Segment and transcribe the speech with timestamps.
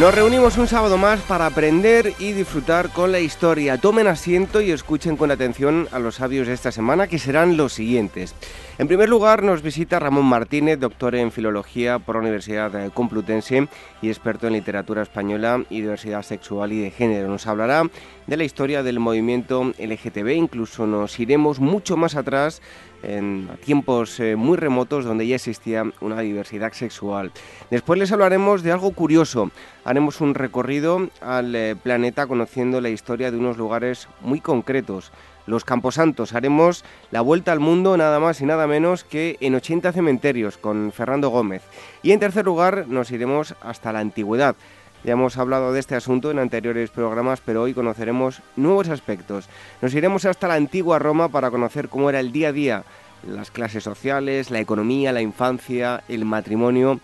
[0.00, 3.76] Nos reunimos un sábado más para aprender y disfrutar con la historia.
[3.76, 7.74] Tomen asiento y escuchen con atención a los sabios de esta semana, que serán los
[7.74, 8.34] siguientes.
[8.78, 13.68] En primer lugar, nos visita Ramón Martínez, doctor en Filología por la Universidad Complutense
[14.00, 17.28] y experto en literatura española y diversidad sexual y de género.
[17.28, 17.84] Nos hablará
[18.26, 22.62] de la historia del movimiento LGTB, incluso nos iremos mucho más atrás
[23.02, 27.30] en tiempos eh, muy remotos donde ya existía una diversidad sexual.
[27.70, 29.50] Después les hablaremos de algo curioso.
[29.84, 35.12] Haremos un recorrido al eh, planeta conociendo la historia de unos lugares muy concretos.
[35.46, 36.34] Los Camposantos.
[36.34, 40.92] Haremos la vuelta al mundo nada más y nada menos que en 80 cementerios con
[40.92, 41.62] Fernando Gómez.
[42.02, 44.56] Y en tercer lugar nos iremos hasta la antigüedad.
[45.04, 49.48] Ya hemos hablado de este asunto en anteriores programas, pero hoy conoceremos nuevos aspectos.
[49.80, 52.84] Nos iremos hasta la antigua Roma para conocer cómo era el día a día,
[53.26, 57.00] las clases sociales, la economía, la infancia, el matrimonio,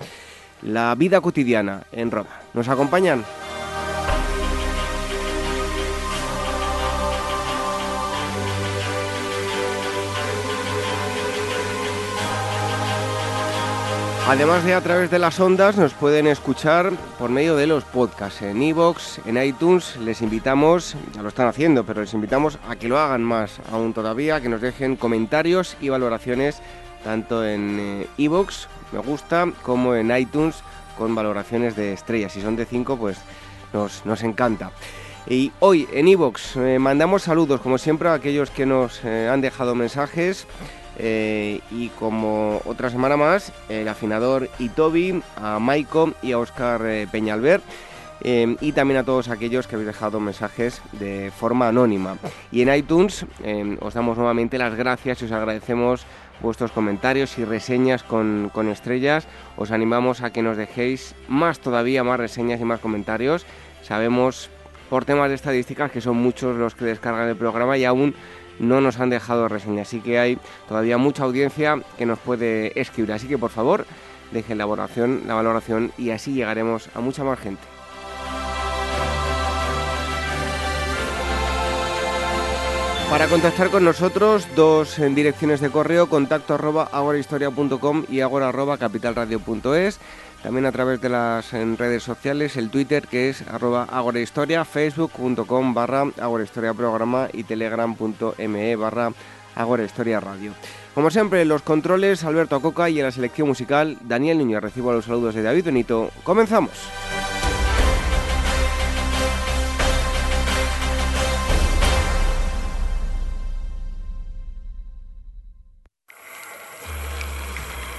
[0.63, 2.31] la vida cotidiana en Roma.
[2.55, 3.25] ¿Nos acompañan?
[14.29, 18.43] Además de a través de las ondas, nos pueden escuchar por medio de los podcasts
[18.43, 19.97] en iVoox, en iTunes.
[19.97, 23.95] Les invitamos, ya lo están haciendo, pero les invitamos a que lo hagan más aún
[23.95, 26.61] todavía, que nos dejen comentarios y valoraciones
[27.03, 30.57] tanto en iVoox, me gusta, como en iTunes
[30.99, 32.33] con valoraciones de estrellas.
[32.35, 33.17] Si son de 5, pues
[33.73, 34.73] nos, nos encanta.
[35.27, 39.41] Y hoy en iVoox eh, mandamos saludos, como siempre, a aquellos que nos eh, han
[39.41, 40.47] dejado mensajes.
[40.99, 47.07] Eh, y como otra semana más, el afinador Itobi, a Maiko y a Oscar eh,
[47.11, 47.61] Peñalver.
[48.21, 52.17] Eh, y también a todos aquellos que habéis dejado mensajes de forma anónima.
[52.51, 53.25] Y en iTunes
[53.81, 56.05] os damos nuevamente las gracias y os agradecemos
[56.41, 59.29] vuestros comentarios y reseñas con, con estrellas.
[59.57, 63.47] Os animamos a que nos dejéis más todavía, más reseñas y más comentarios.
[63.83, 64.51] Sabemos
[64.89, 68.15] por temas de estadísticas que son muchos los que descargan el programa y aún
[68.59, 70.39] no nos han dejado reseñas, así que hay
[70.69, 73.13] todavía mucha audiencia que nos puede escribir.
[73.13, 73.87] Así que por favor,
[74.33, 77.63] dejen la valoración, la valoración y así llegaremos a mucha más gente.
[83.11, 88.77] Para contactar con nosotros, dos en direcciones de correo, contacto arroba agorahistoria.com y agora arroba
[88.77, 89.99] capitalradio.es.
[90.43, 96.05] También a través de las redes sociales, el Twitter que es arroba agorahistoria, facebook.com barra
[96.21, 99.13] agorahistoria programa y telegram.me barra
[99.57, 100.53] agorahistoria radio.
[100.95, 104.61] Como siempre, los controles, Alberto Acoca y en la selección musical, Daniel Niño.
[104.61, 106.11] Recibo los saludos de David Benito.
[106.23, 106.73] ¡Comenzamos!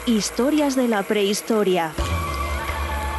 [0.06, 1.94] Historias de la prehistoria.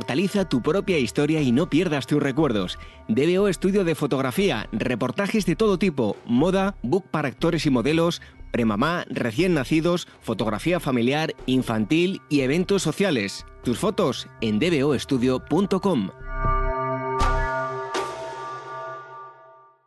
[0.00, 2.78] Inmortaliza tu propia historia y no pierdas tus recuerdos.
[3.08, 9.04] DBO Estudio de Fotografía, reportajes de todo tipo, moda, book para actores y modelos, premamá,
[9.10, 13.44] recién nacidos, fotografía familiar, infantil y eventos sociales.
[13.62, 16.10] Tus fotos en dboestudio.com.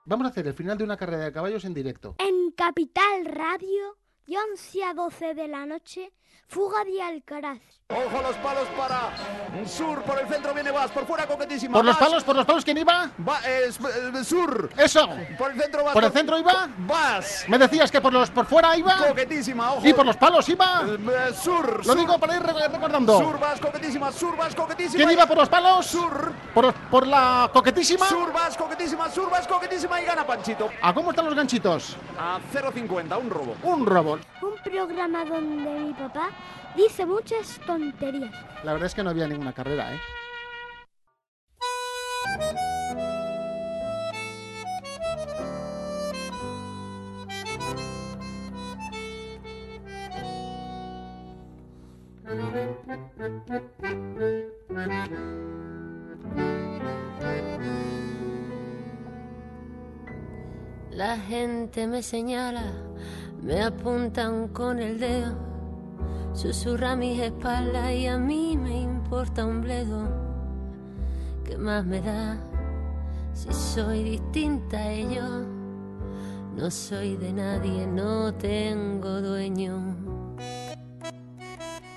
[0.06, 2.18] Vamos a hacer el final de una carrera de caballos en directo.
[2.20, 6.14] En Capital Radio, de 11 a 12 de la noche,
[6.48, 7.60] Fuga de Alcaraz.
[7.90, 9.10] Ojo los palos para
[9.68, 11.74] Sur, por el centro viene Vas, por fuera coquetísima.
[11.74, 12.24] ¿Por los palos?
[12.24, 13.10] ¿Por los palos quién iba?
[13.28, 13.72] Va, eh,
[14.24, 14.70] Sur.
[14.78, 15.08] ¡Eso!
[15.38, 15.94] Por el centro Vas.
[15.94, 16.70] ¿Por el centro iba?
[16.78, 17.46] Vas.
[17.48, 18.98] ¿Me decías que por los por fuera iba?
[19.08, 19.88] Coquetísima, ojo.
[19.88, 20.84] ¿Y por los palos iba?
[20.88, 21.78] Eh, Sur.
[21.78, 21.98] Lo Sur.
[21.98, 23.18] digo para ir re- recordando.
[23.20, 24.12] Sur, Vas, coquetísima.
[24.12, 24.98] Sur, Vas, coquetísima.
[24.98, 25.86] ¿Quién iba por los palos?
[25.86, 26.32] Sur.
[26.54, 28.06] ¿Por, por la coquetísima?
[28.08, 29.10] Sur, Vas, coquetísima.
[29.10, 30.70] Sur, Vas, coquetísima y gana Panchito.
[30.82, 31.96] ¿A cómo están los ganchitos?
[32.20, 33.56] A 0.50, un robo.
[33.64, 34.20] Un robot.
[34.42, 36.23] Un programa donde mi papá
[36.76, 38.34] dice muchas tonterías.
[38.64, 40.00] La verdad es que no había ninguna carrera, ¿eh?
[60.92, 62.72] La gente me señala,
[63.42, 65.53] me apuntan con el dedo
[66.34, 70.10] susurra mis espaldas y a mí me importa un bledo.
[71.46, 72.38] ¿Qué más me da
[73.34, 75.46] si soy distinta a ellos?
[76.56, 79.96] No soy de nadie, no tengo dueño.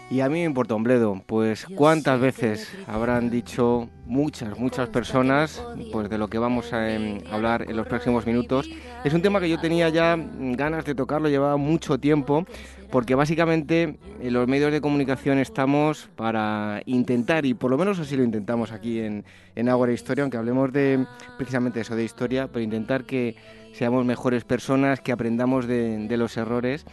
[0.09, 5.61] Y a mí me importa un bledo, pues cuántas veces habrán dicho muchas, muchas personas,
[5.91, 8.71] pues de lo que vamos a em, hablar en los próximos minutos.
[9.03, 12.47] Es un tema que yo tenía ya ganas de tocarlo, llevaba mucho tiempo,
[12.91, 18.17] porque básicamente en los medios de comunicación estamos para intentar, y por lo menos así
[18.17, 19.25] lo intentamos aquí en,
[19.55, 21.07] en Ágora Historia, aunque hablemos de
[21.37, 23.37] precisamente eso, de historia, pero intentar que
[23.73, 26.87] seamos mejores personas, que aprendamos de, de los errores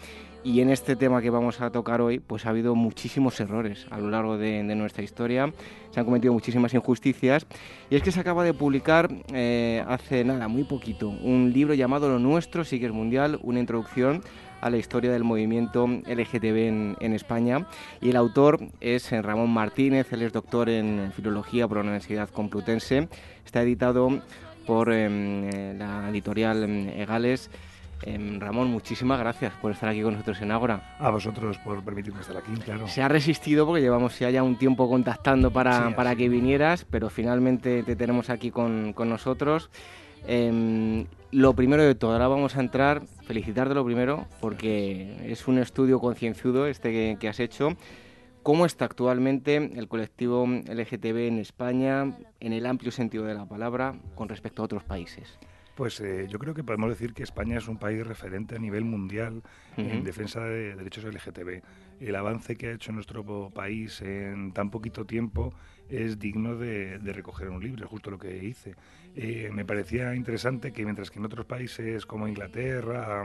[0.43, 3.97] y en este tema que vamos a tocar hoy, pues ha habido muchísimos errores a
[3.97, 5.53] lo largo de, nuestra historia,
[5.91, 7.47] se han cometido muchísimas injusticias.
[7.89, 12.09] Y es que se acaba de publicar eh, hace nada, muy poquito, un libro llamado
[12.09, 14.21] Lo Nuestro, sí que es mundial, una introducción
[14.63, 17.67] a la historia del movimiento LGTB en, España.
[18.01, 22.29] Y el autor es eh, Ramón Martínez, él es doctor en filología por la Universidad
[22.29, 23.09] Complutense.
[23.45, 24.21] Está editado
[24.65, 27.51] por eh, la editorial em, Egales.
[28.03, 30.95] Em, Ramón, muchísimas gracias por estar aquí con nosotros en Ágora.
[30.97, 32.87] A vosotros por permitirme estar aquí, claro.
[32.87, 37.83] Se ha resistido porque llevamos ya un tiempo contactando para, para que vinieras, pero finalmente
[37.83, 39.69] te tenemos aquí con, con nosotros.
[40.27, 45.57] Em, lo primero de todo, ahora vamos a entrar, felicitarte lo primero, porque es un
[45.57, 47.75] estudio concienzudo este que has hecho.
[48.43, 53.95] ¿Cómo está actualmente el colectivo LGTB en España, en el amplio sentido de la palabra,
[54.15, 55.39] con respecto a otros países?
[55.75, 58.83] Pues eh, yo creo que podemos decir que España es un país referente a nivel
[58.83, 59.41] mundial
[59.77, 61.63] en defensa de derechos LGTB.
[61.99, 65.53] El avance que ha hecho nuestro país en tan poquito tiempo
[65.89, 68.75] es digno de, recoger un libro, justo lo que hice.
[69.15, 73.23] Eh, me parecía interesante que mientras que en otros países como Inglaterra,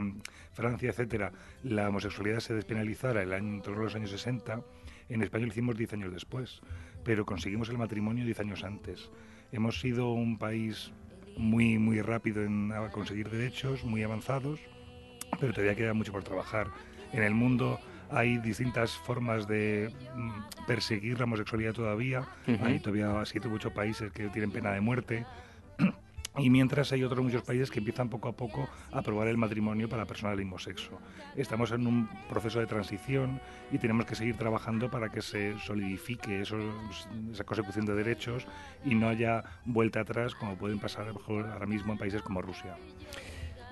[0.51, 1.31] Francia, etcétera,
[1.63, 4.61] la homosexualidad se despenalizara el año, en todos los años 60,
[5.09, 6.61] en España lo hicimos 10 años después,
[7.03, 9.09] pero conseguimos el matrimonio 10 años antes.
[9.51, 10.91] Hemos sido un país
[11.37, 14.59] muy, muy rápido en conseguir derechos, muy avanzados,
[15.39, 16.67] pero todavía queda mucho por trabajar.
[17.13, 17.79] En el mundo
[18.11, 22.27] hay distintas formas de mm, perseguir la homosexualidad todavía.
[22.61, 25.25] Hay todavía siete u ocho países que tienen pena de muerte.
[26.37, 29.89] Y mientras hay otros muchos países que empiezan poco a poco a aprobar el matrimonio
[29.89, 30.99] para personas del mismo sexo.
[31.35, 33.41] Estamos en un proceso de transición
[33.71, 36.57] y tenemos que seguir trabajando para que se solidifique eso,
[37.31, 38.47] esa consecución de derechos
[38.85, 42.75] y no haya vuelta atrás como pueden pasar ahora mismo en países como Rusia.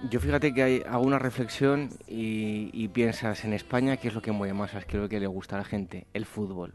[0.10, 4.54] Yo fíjate que hago una reflexión y, piensas en España qué es lo que mueve
[4.54, 6.74] más, qué es lo que le gusta a la gente, el fútbol.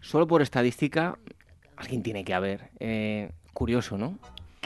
[0.00, 1.18] Solo por estadística,
[1.76, 2.70] alguien tiene que haber.
[2.78, 4.18] Eh, curioso, ¿no?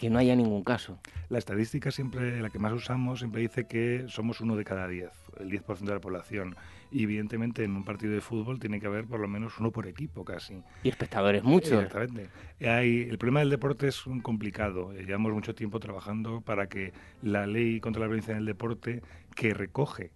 [0.02, 0.98] Que no haya ningún caso.
[1.28, 5.12] La estadística siempre, la que más usamos, siempre dice que somos uno de cada diez,
[5.38, 6.56] el 10% de la población.
[6.90, 9.86] Y evidentemente en un partido de fútbol tiene que haber por lo menos uno por
[9.86, 10.60] equipo casi.
[10.82, 11.84] Y espectadores muchos.
[11.84, 12.30] Exactamente.
[12.68, 14.92] Hay, el problema del deporte es un complicado.
[14.92, 19.02] Eh, llevamos mucho tiempo trabajando para que la ley contra la violencia en el deporte,
[19.36, 20.10] que recoge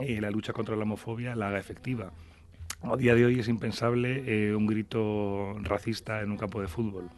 [0.00, 2.10] eh, la lucha contra la homofobia, la haga efectiva.
[2.80, 7.10] A día de hoy es impensable eh, un grito racista en un campo de fútbol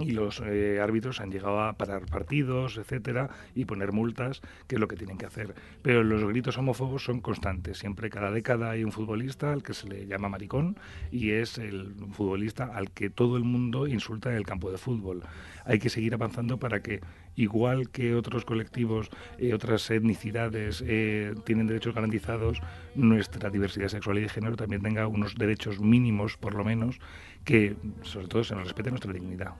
[0.00, 4.80] y los eh, árbitros han llegado a parar partidos, etcétera, y poner multas, que es
[4.80, 5.54] lo que tienen que hacer.
[5.82, 7.78] Pero los gritos homófobos son constantes.
[7.78, 10.76] Siempre, cada década, hay un futbolista al que se le llama maricón
[11.10, 15.22] y es el futbolista al que todo el mundo insulta en el campo de fútbol.
[15.64, 17.00] Hay que seguir avanzando para que,
[17.36, 22.60] igual que otros colectivos, eh, otras etnicidades eh, tienen derechos garantizados,
[22.94, 26.98] nuestra diversidad sexual y de género también tenga unos derechos mínimos, por lo menos,
[27.44, 29.54] que sobre todo se nos respete nuestra dignidad.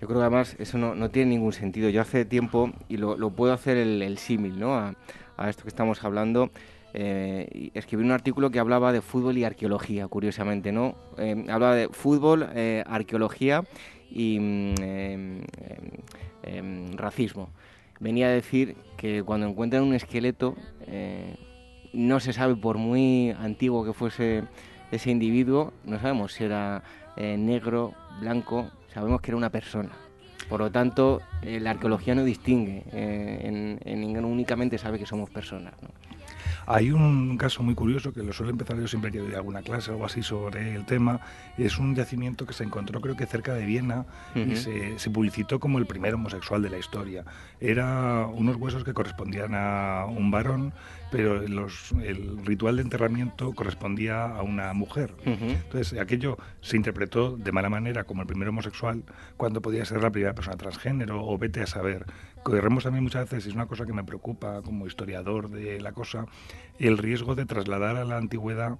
[0.00, 1.90] Yo creo que además eso no, tiene ningún sentido.
[1.90, 4.74] Yo hace tiempo, y lo, puedo hacer el, símil ¿no?
[4.74, 4.94] a,
[5.48, 6.50] esto que estamos hablando,
[6.94, 10.96] eh, escribí un artículo que hablaba de fútbol y arqueología, curiosamente, ¿no?
[11.18, 13.62] Eh, hablaba de fútbol, eh, arqueología
[14.10, 15.40] y mm, em,
[16.42, 17.50] em, racismo.
[18.00, 20.56] Venía a decir que cuando encuentran un esqueleto,
[21.92, 24.44] no se sabe, por muy antiguo que fuese
[24.90, 26.82] ese individuo, no sabemos si era
[27.38, 29.90] negro, blanco, sabemos que era una persona.
[30.50, 35.74] Por lo tanto, eh, la arqueología no distingue, eh, en, únicamente sabe que somos personas.
[36.66, 39.90] Hay un caso muy curioso que lo suele empezar yo siempre que doy alguna clase
[39.90, 41.20] o algo así sobre el tema.
[41.56, 45.58] Es un yacimiento que se encontró creo que cerca de Viena y se, se, publicitó
[45.58, 47.24] como el primer homosexual de la historia.
[47.60, 50.72] Era unos huesos que correspondían a un varón,
[51.10, 55.14] pero los, el ritual de enterramiento correspondía a una mujer.
[55.24, 59.02] Entonces aquello se interpretó de mala manera como el primer homosexual
[59.36, 62.06] cuando podía ser la primera persona transgénero o vete a saber.
[62.42, 65.92] Corremos también muchas veces, y es una cosa que me preocupa como historiador de la
[65.92, 66.26] cosa,
[66.78, 68.78] el riesgo de trasladar a la antigüedad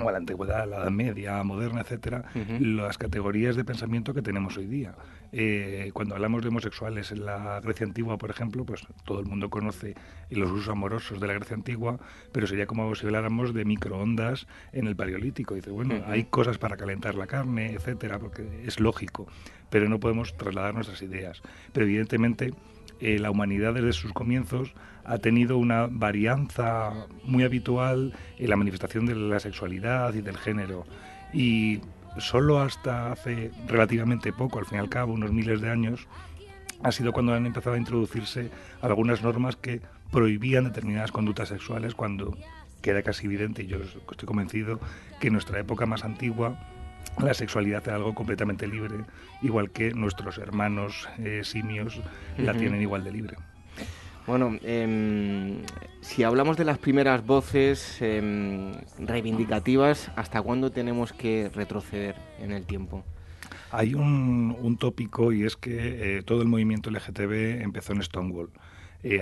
[0.00, 2.24] o a la antigüedad, a la edad media, moderna, etcétera,
[2.60, 4.94] las categorías de pensamiento que tenemos hoy día.
[5.32, 9.50] Eh, cuando hablamos de homosexuales en la Grecia antigua, por ejemplo, pues todo el mundo
[9.50, 9.94] conoce
[10.30, 11.98] los usos amorosos de la Grecia antigua,
[12.32, 15.54] pero sería como si habláramos de microondas en el Paleolítico.
[15.54, 19.26] Dice, bueno, hay cosas para calentar la carne, etcétera, porque es lógico,
[19.70, 21.42] pero no podemos trasladar nuestras ideas.
[21.72, 22.52] Pero evidentemente
[23.00, 24.74] eh, la humanidad desde sus comienzos
[25.06, 30.84] ha tenido una varianza muy habitual en la manifestación de la sexualidad y del género.
[31.32, 31.80] Y
[32.18, 36.08] solo hasta hace relativamente poco, al fin y al cabo, unos miles de años,
[36.82, 38.50] ha sido cuando han empezado a introducirse
[38.82, 42.36] algunas normas que prohibían determinadas conductas sexuales cuando
[42.82, 44.80] queda casi evidente, y yo estoy convencido,
[45.20, 46.58] que en nuestra época más antigua
[47.22, 48.96] la sexualidad era algo completamente libre,
[49.40, 52.00] igual que nuestros hermanos eh, simios
[52.36, 53.36] la tienen igual de libre.
[54.26, 55.62] Bueno, em,
[56.00, 62.66] si hablamos de las primeras voces em, reivindicativas, ¿hasta cuándo tenemos que retroceder en el
[62.66, 63.04] tiempo?
[63.70, 68.50] Hay un, tópico y es que eh, todo el movimiento LGTB empezó en Stonewall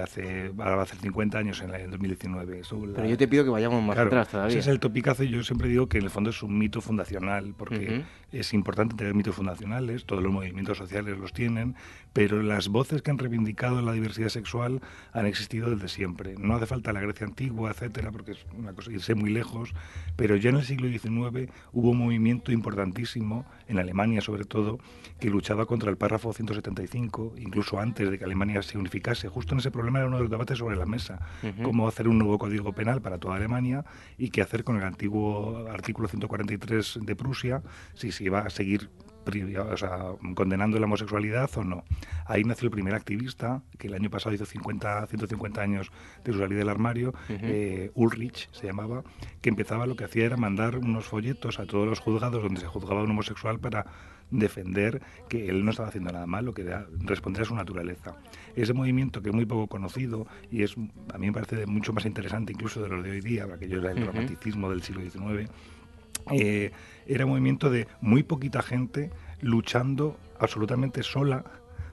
[0.02, 2.62] hace, ahora va a hacer 50 años en, el 2019.
[2.94, 4.50] Pero yo te pido que vayamos más atrás todavía.
[4.50, 6.80] Ese es el topicazo y yo siempre digo que en el fondo es un mito
[6.80, 8.02] fundacional, porque
[8.34, 11.74] es importante tener mitos fundacionales, todos los movimientos sociales los tienen,
[12.12, 14.80] pero las voces que han reivindicado la diversidad sexual
[15.12, 16.34] han existido desde siempre.
[16.38, 19.74] No hace falta la Grecia antigua, etcétera, porque es una cosa irse muy lejos,
[20.16, 24.78] pero ya en el siglo XIX hubo un movimiento importantísimo, en Alemania sobre todo,
[25.20, 29.60] que luchaba contra el párrafo 175, incluso antes de que Alemania se unificase, justo en
[29.60, 31.20] ese problema era uno de los debates sobre la mesa.
[31.62, 33.84] Cómo hacer un nuevo código penal para toda Alemania
[34.18, 37.62] y qué hacer con el antiguo artículo 143 de Prusia,
[37.94, 38.90] si se iba a seguir
[40.34, 41.84] condenando la homosexualidad o no.
[42.26, 45.90] Ahí nació el primer activista, que el año pasado hizo 50, 150 años
[46.24, 49.02] de su salida del armario, eh, Ulrich se llamaba,
[49.40, 52.66] que empezaba lo que hacía era mandar unos folletos a todos los juzgados donde se
[52.66, 53.86] juzgaba a un homosexual para
[54.30, 56.64] defender que él no estaba haciendo nada malo, que
[57.00, 58.16] respondía a su naturaleza.
[58.56, 60.76] Ese movimiento que es muy poco conocido y es
[61.12, 63.92] a mí me parece mucho más interesante incluso de lo de hoy día, aquello era
[63.92, 65.50] el romanticismo del siglo XIX,
[66.30, 66.72] eh,
[67.06, 71.44] era un movimiento de muy poquita gente luchando absolutamente sola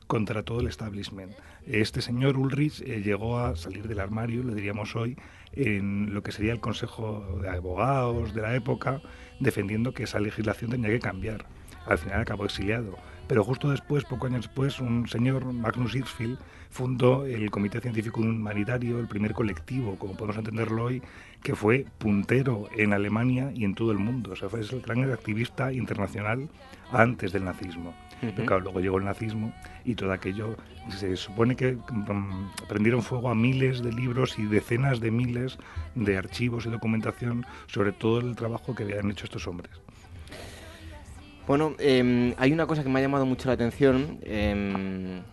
[0.07, 1.33] contra todo el establishment.
[1.65, 5.17] Este señor Ulrich eh, llegó a salir del armario, le diríamos hoy,
[5.53, 9.01] en lo que sería el Consejo de Abogados de la época,
[9.39, 11.45] defendiendo que esa legislación tenía que cambiar
[11.85, 12.97] al final acabó exiliado.
[13.27, 16.37] Pero justo después, pocos años después, un señor, Magnus Hirschfeld,
[16.69, 21.01] fundó el Comité Científico Humanitario, el primer colectivo, como podemos entenderlo hoy,
[21.43, 24.31] que fue puntero en Alemania y en todo el mundo.
[24.33, 26.49] O sea, fue el gran activista internacional
[26.91, 27.93] antes del nazismo.
[28.21, 29.51] Pero claro, luego llegó el nazismo
[29.83, 30.55] y todo aquello,
[30.89, 35.57] se supone que mm, prendieron fuego a miles de libros y decenas de miles
[35.95, 39.71] de archivos y documentación sobre todo el trabajo que habían hecho estos hombres.
[41.47, 44.19] Bueno, em, hay una cosa que me ha llamado mucho la atención.
[44.21, 45.23] Em,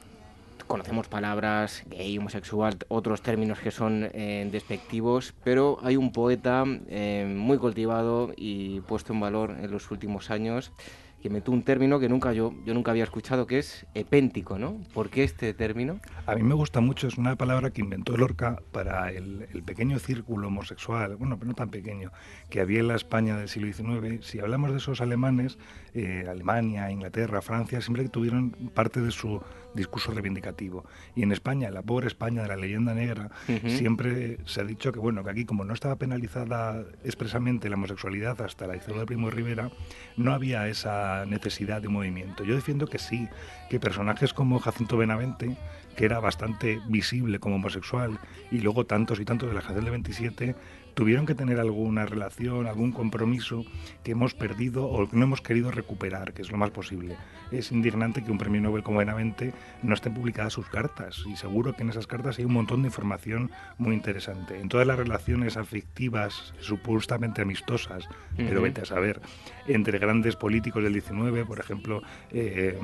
[0.68, 7.36] conocemos palabras gay, homosexual, otros términos que son eh, despectivos, pero hay un poeta em,
[7.36, 10.72] muy cultivado y puesto en valor en los últimos años
[11.20, 14.80] que metió un término que nunca yo, yo nunca había escuchado, que es epéntico, ¿no?
[14.94, 16.00] ¿Por qué este término?
[16.26, 20.48] A mí me gusta mucho, es una palabra que inventó Lorca para el, pequeño círculo
[20.48, 22.12] homosexual, bueno, pero no tan pequeño,
[22.50, 24.24] que había en la España del siglo XIX.
[24.24, 25.58] Si hablamos de esos alemanes,
[25.94, 29.42] eh, Alemania, Inglaterra, Francia, siempre tuvieron parte de su
[29.74, 30.84] discurso reivindicativo.
[31.14, 33.30] Y en España, la pobre España de la leyenda negra,
[33.66, 38.40] siempre se ha dicho que, bueno, que aquí como no estaba penalizada expresamente la homosexualidad
[38.42, 39.70] hasta la dictadura de Primo Rivera,
[40.16, 42.44] no había esa necesidad de movimiento.
[42.44, 43.28] Yo defiendo que sí,
[43.70, 45.56] que personajes como Jacinto Benavente,
[45.96, 48.18] que era bastante visible como homosexual,
[48.50, 50.54] y luego tantos y tantos de la generación del 27,
[50.98, 53.64] tuvieron que tener alguna relación, algún compromiso
[54.02, 57.16] que hemos perdido o que no hemos querido recuperar, que es lo más posible.
[57.52, 61.76] Es indignante que un premio Nobel como Benavente no estén publicadas sus cartas y seguro
[61.76, 64.58] que en esas cartas hay un montón de información muy interesante.
[64.58, 69.20] En todas las relaciones afectivas supuestamente amistosas, pero vete a saber,
[69.68, 72.02] entre grandes políticos del 19, por ejemplo,
[72.32, 72.76] eh,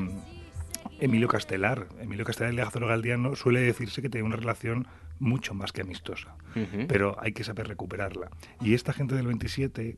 [1.01, 1.89] Emilio Castelar.
[2.01, 4.87] Emilio Castelar y Lázaro Galdiano suele decirse que tiene una relación
[5.19, 6.37] mucho más que amistosa,
[6.89, 8.31] pero hay que saber recuperarla.
[8.61, 9.97] Y esta gente del 27,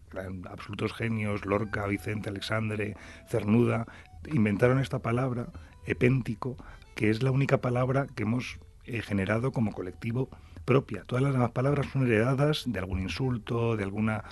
[0.49, 2.97] absolutos genios, Lorca, Vicente, Alexandre,
[3.29, 3.87] Cernuda,
[4.27, 5.49] inventaron esta palabra,
[5.87, 6.57] epéntico,
[6.95, 10.29] que es la única palabra que hemos eh, generado como colectivo
[10.65, 11.05] propia.
[11.05, 14.25] Todas las demás palabras son heredadas de algún insulto, de alguna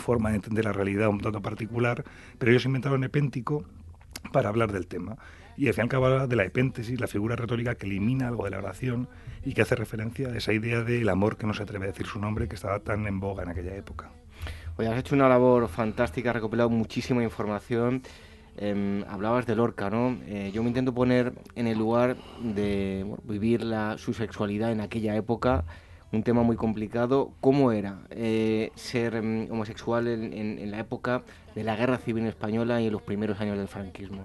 [0.00, 2.04] forma de entender la realidad un tanto particular,
[2.38, 3.64] pero ellos inventaron epéntico
[4.32, 5.16] para hablar del tema.
[5.58, 8.58] Y al final habla de la epéntesis, la figura retórica que elimina algo de la
[8.58, 9.08] oración
[9.44, 12.06] y que hace referencia a esa idea del amor que no se atreve a decir
[12.06, 14.08] su nombre, que estaba tan en boga en aquella época.
[14.76, 18.02] Oye, has hecho una labor fantástica, has recopilado muchísima información.
[18.56, 20.16] Em, hablabas de Lorca, ¿no?
[20.28, 25.16] Eh, yo me intento poner en el lugar de vivir la, su sexualidad en aquella
[25.16, 25.64] época,
[26.12, 27.32] un tema muy complicado.
[27.40, 31.22] ¿Cómo era eh, ser em, homosexual en, en la época
[31.56, 34.24] de la Guerra Civil Española y en los primeros años del franquismo?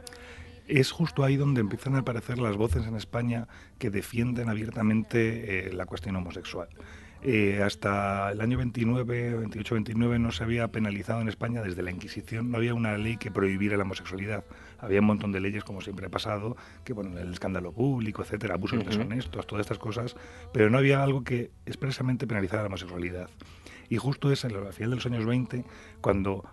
[0.67, 3.47] Es justo ahí donde empiezan a aparecer las voces en España
[3.79, 6.69] que defienden abiertamente eh, la cuestión homosexual.
[7.25, 12.51] Eh, hasta el año 29, 28-29 no se había penalizado en España desde la Inquisición,
[12.51, 14.43] no había una ley que prohibiera la homosexualidad.
[14.79, 18.55] Había un montón de leyes, como siempre ha pasado, que bueno, el escándalo público, etcétera,
[18.55, 20.17] abusos deshonestos, todas estas cosas,
[20.51, 23.29] pero no había algo que expresamente penalizara la homosexualidad.
[23.87, 25.63] Y justo es al final de los años 20
[26.01, 26.43] cuando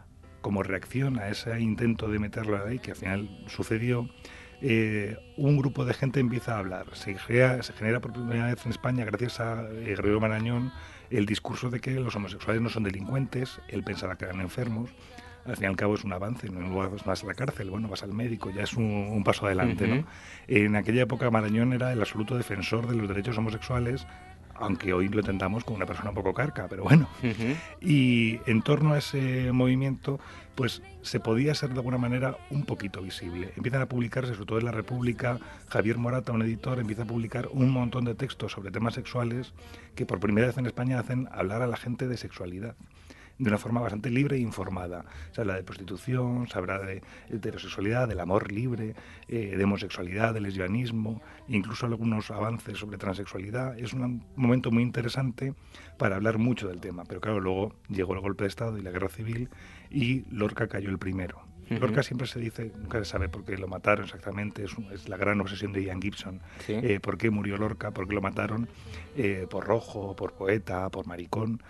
[0.40, 4.08] como reacción a ese intento de meterlo ahí, que al final sucedió,
[4.62, 6.86] eh, un grupo de gente empieza a hablar.
[6.92, 10.72] Se genera, se genera por primera vez en España, gracias a eh, Guerrero Marañón,
[11.10, 14.90] el discurso de que los homosexuales no son delincuentes, él pensaba que eran enfermos.
[15.46, 18.02] Al fin y al cabo es un avance, no vas a la cárcel, bueno, vas
[18.02, 19.88] al médico, ya es un, paso adelante.
[19.88, 20.04] ¿no?
[20.48, 24.06] En aquella época Marañón era el absoluto defensor de los derechos homosexuales,
[24.60, 27.08] aunque hoy lo entendamos como una persona un poco carca, pero bueno.
[27.80, 30.20] Y en torno a ese movimiento,
[30.54, 33.52] pues se podía ser de alguna manera un poquito visible.
[33.56, 35.38] Empiezan a publicarse, sobre todo en la República,
[35.68, 39.54] Javier Morata, un editor, empieza a publicar un montón de textos sobre temas sexuales
[39.94, 42.76] que por primera vez en España hacen hablar a la gente de sexualidad
[43.40, 45.04] de una forma bastante libre e informada.
[45.32, 48.94] Se habla de prostitución, se habla de heterosexualidad, del amor libre,
[49.28, 53.78] eh, de homosexualidad, de lesbianismo, incluso algunos avances sobre transexualidad.
[53.78, 55.54] Es un momento muy interesante
[55.96, 57.04] para hablar mucho del tema.
[57.04, 59.48] Pero claro, luego llegó el golpe de Estado y la guerra civil
[59.90, 61.50] y Lorca cayó el primero.
[61.70, 65.40] Lorca siempre se dice, nunca se sabe por qué lo mataron exactamente, es, la gran
[65.40, 66.40] obsesión de Ian Gibson.
[66.66, 67.92] Eh, ¿Por qué murió Lorca?
[67.92, 68.68] ¿Por qué lo mataron?
[69.16, 71.62] Eh, por rojo, por poeta, por maricón.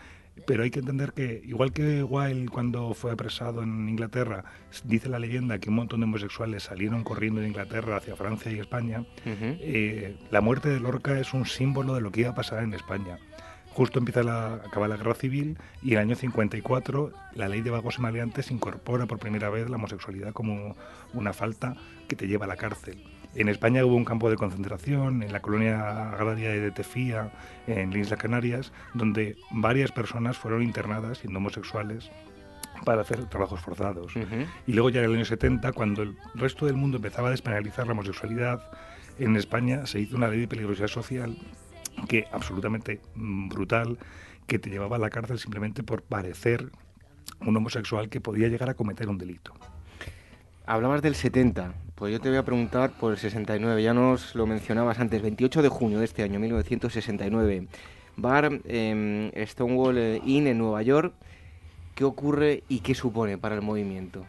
[0.47, 4.45] Pero hay que entender que, igual que Wilde cuando fue apresado en Inglaterra,
[4.85, 8.59] dice la leyenda que un montón de homosexuales salieron corriendo de Inglaterra hacia Francia y
[8.59, 12.63] España, eh, la muerte de Lorca es un símbolo de lo que iba a pasar
[12.63, 13.19] en España.
[13.73, 17.71] Justo empieza la, acaba la guerra civil y en el año 54 la ley de
[17.71, 20.77] vagos y maleantes incorpora por primera vez la homosexualidad como
[21.15, 21.77] una falta
[22.09, 23.03] que te lleva a la cárcel.
[23.35, 27.31] En España hubo un campo de concentración en la colonia agraria de Tefía,
[27.67, 32.11] en las Islas Canarias, donde varias personas fueron internadas siendo homosexuales
[32.85, 34.13] para hacer trabajos forzados.
[34.67, 37.87] Y luego ya en el año 70, cuando el resto del mundo empezaba a despenalizar
[37.87, 38.63] la homosexualidad,
[39.19, 41.37] en España se hizo una ley de peligrosidad social
[42.09, 43.99] que absolutamente mm, brutal,
[44.47, 46.71] que te llevaba a la cárcel simplemente por parecer
[47.41, 49.53] un homosexual que podía llegar a cometer un delito.
[50.67, 54.47] Hablabas del 70, pues yo te voy a preguntar por el 69, ya nos lo
[54.47, 57.67] mencionabas antes, 28 de junio de este año, 1969,
[58.17, 61.13] bar eh, Stonewall Inn en Nueva York,
[61.95, 64.25] ¿qué ocurre y qué supone para el movimiento?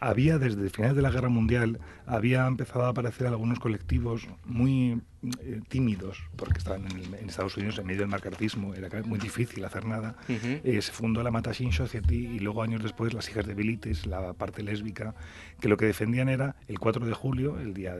[0.00, 5.00] Había desde finales de la Guerra Mundial, había empezado a aparecer algunos colectivos muy
[5.40, 9.86] eh, tímidos, porque estaban en, Estados Unidos en medio del macartismo, era muy difícil hacer
[9.86, 10.16] nada.
[10.28, 14.34] Eh, se fundó la Matashin Society y luego años después las hijas de Bilitis, la
[14.34, 15.14] parte lésbica,
[15.60, 17.94] que lo que defendían era el 4 de julio, el Día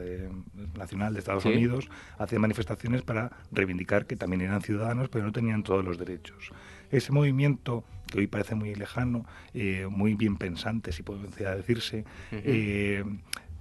[0.77, 5.63] Nacional de Estados Unidos, hacían manifestaciones para reivindicar que también eran ciudadanos, pero no tenían
[5.63, 6.51] todos los derechos.
[6.91, 13.03] Ese movimiento que hoy parece muy lejano, eh, muy bien pensante, si puede decirse, eh,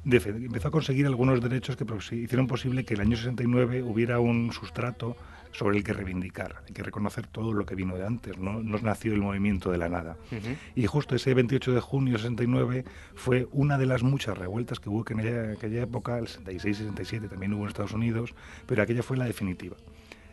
[0.05, 1.85] empezó a conseguir algunos derechos que
[2.17, 5.17] hicieron posible que el año 69 hubiera un sustrato
[5.53, 8.79] sobre el que reivindicar, hay que reconocer todo lo que vino de antes, no, no
[8.79, 10.17] nació el movimiento de la nada.
[10.75, 12.85] Y justo ese 28 de junio de 69
[13.15, 15.21] fue una de las muchas revueltas que hubo en
[15.53, 18.35] aquella, época, el 66-67 también hubo en Estados Unidos,
[18.67, 19.77] pero aquella fue la definitiva.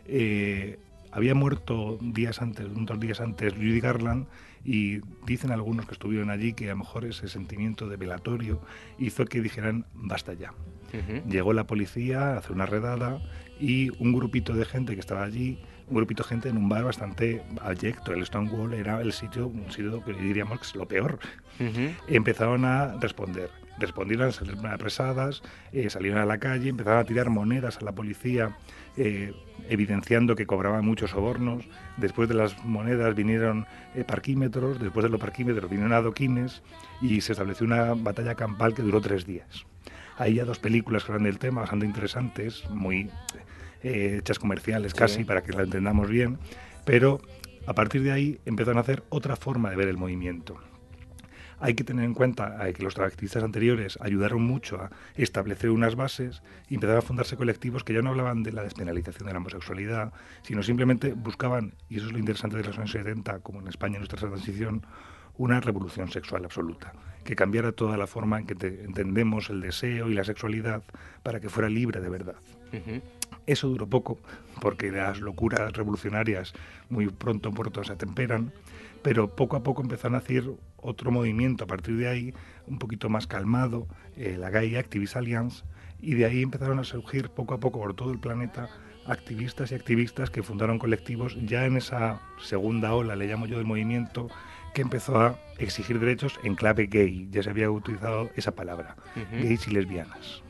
[0.06, 0.80] Eh,
[1.12, 4.26] había muerto días antes, unos días antes, Judy Garland,
[4.64, 8.60] y dicen algunos que estuvieron allí que a lo mejor ese sentimiento de velatorio
[8.98, 10.52] hizo que dijeran basta ya.
[11.26, 13.18] Llegó la policía, hace una redada
[13.58, 16.84] y un grupito de gente que estaba allí, un grupito de gente en un bar
[16.84, 18.12] bastante abyecto.
[18.12, 21.18] El Stonewall era el sitio, un sitio que diríamos que es lo peor.
[22.08, 27.78] Empezaron a responder respondieron, salieron apresadas, eh, salieron a la calle, empezaron a tirar monedas
[27.78, 28.56] a la policía,
[28.96, 29.32] eh,
[29.68, 31.64] evidenciando que cobraban muchos sobornos.
[31.96, 36.62] Después de las monedas vinieron eh, parquímetros, después de los parquímetros vinieron adoquines
[37.00, 39.66] y se estableció una batalla campal que duró tres días.
[40.18, 43.08] Hay ya dos películas que hablan del tema, bastante interesantes, muy
[43.82, 46.38] hechas comerciales casi, para que la entendamos bien,
[46.84, 47.20] pero
[47.66, 50.60] a partir de ahí empezaron a hacer otra forma de ver el movimiento
[51.62, 55.94] hay que tener en cuenta eh, que los activistas anteriores ayudaron mucho a establecer unas
[55.94, 59.38] bases y empezaron a fundarse colectivos que ya no hablaban de la despenalización de la
[59.38, 63.68] homosexualidad, sino simplemente buscaban, y eso es lo interesante de los años 70, como en
[63.68, 64.84] España en nuestra transición,
[65.38, 66.94] una revolución sexual absoluta,
[67.24, 70.82] que cambiara toda la forma en que entendemos el deseo y la sexualidad
[71.22, 72.36] para que fuera libre de verdad.
[73.46, 74.18] Eso duró poco,
[74.60, 76.54] porque las locuras revolucionarias
[76.90, 78.52] muy pronto pronto se atemperan,
[79.02, 80.44] pero poco a poco empezaron a hacer
[80.76, 81.64] otro movimiento.
[81.64, 82.34] A partir de ahí,
[82.66, 83.86] un poquito más calmado,
[84.16, 85.64] eh, la Gay Activist Alliance,
[86.00, 88.68] y de ahí empezaron a surgir poco a poco por todo el planeta
[89.06, 93.66] activistas y activistas que fundaron colectivos ya en esa segunda ola, le llamo yo, del
[93.66, 94.28] movimiento,
[94.74, 98.96] que empezó a exigir derechos en clave gay, ya se había utilizado esa palabra,
[99.32, 100.42] gays y lesbianas.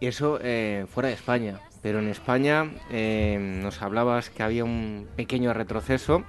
[0.00, 5.52] Eso eh, fuera de España, pero en España eh, nos hablabas que había un pequeño
[5.54, 6.24] retroceso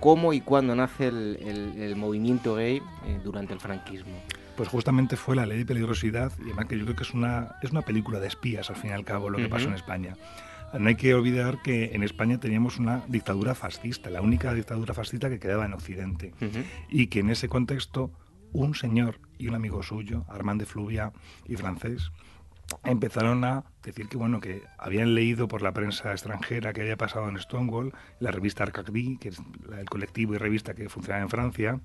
[0.00, 4.12] cómo y cuándo nace el, movimiento gay eh, durante el franquismo.
[4.56, 7.56] Pues justamente fue la ley de peligrosidad, y además que yo creo que es una,
[7.62, 10.16] es una película de espías, al fin y al cabo, lo que pasó en España.
[10.78, 15.28] No hay que olvidar que en España teníamos una dictadura fascista, la única dictadura fascista
[15.28, 16.32] que quedaba en Occidente,
[16.88, 18.10] y que en ese contexto
[18.52, 21.12] un señor y un amigo suyo, Armand de Fluvia
[21.46, 22.10] y francés,
[22.84, 27.28] empezaron a decir que bueno que habían leído por la prensa extranjera que había pasado
[27.28, 29.40] en Stonewall, la revista Arcadie, que es
[29.78, 31.80] el colectivo y revista que funciona en Francia,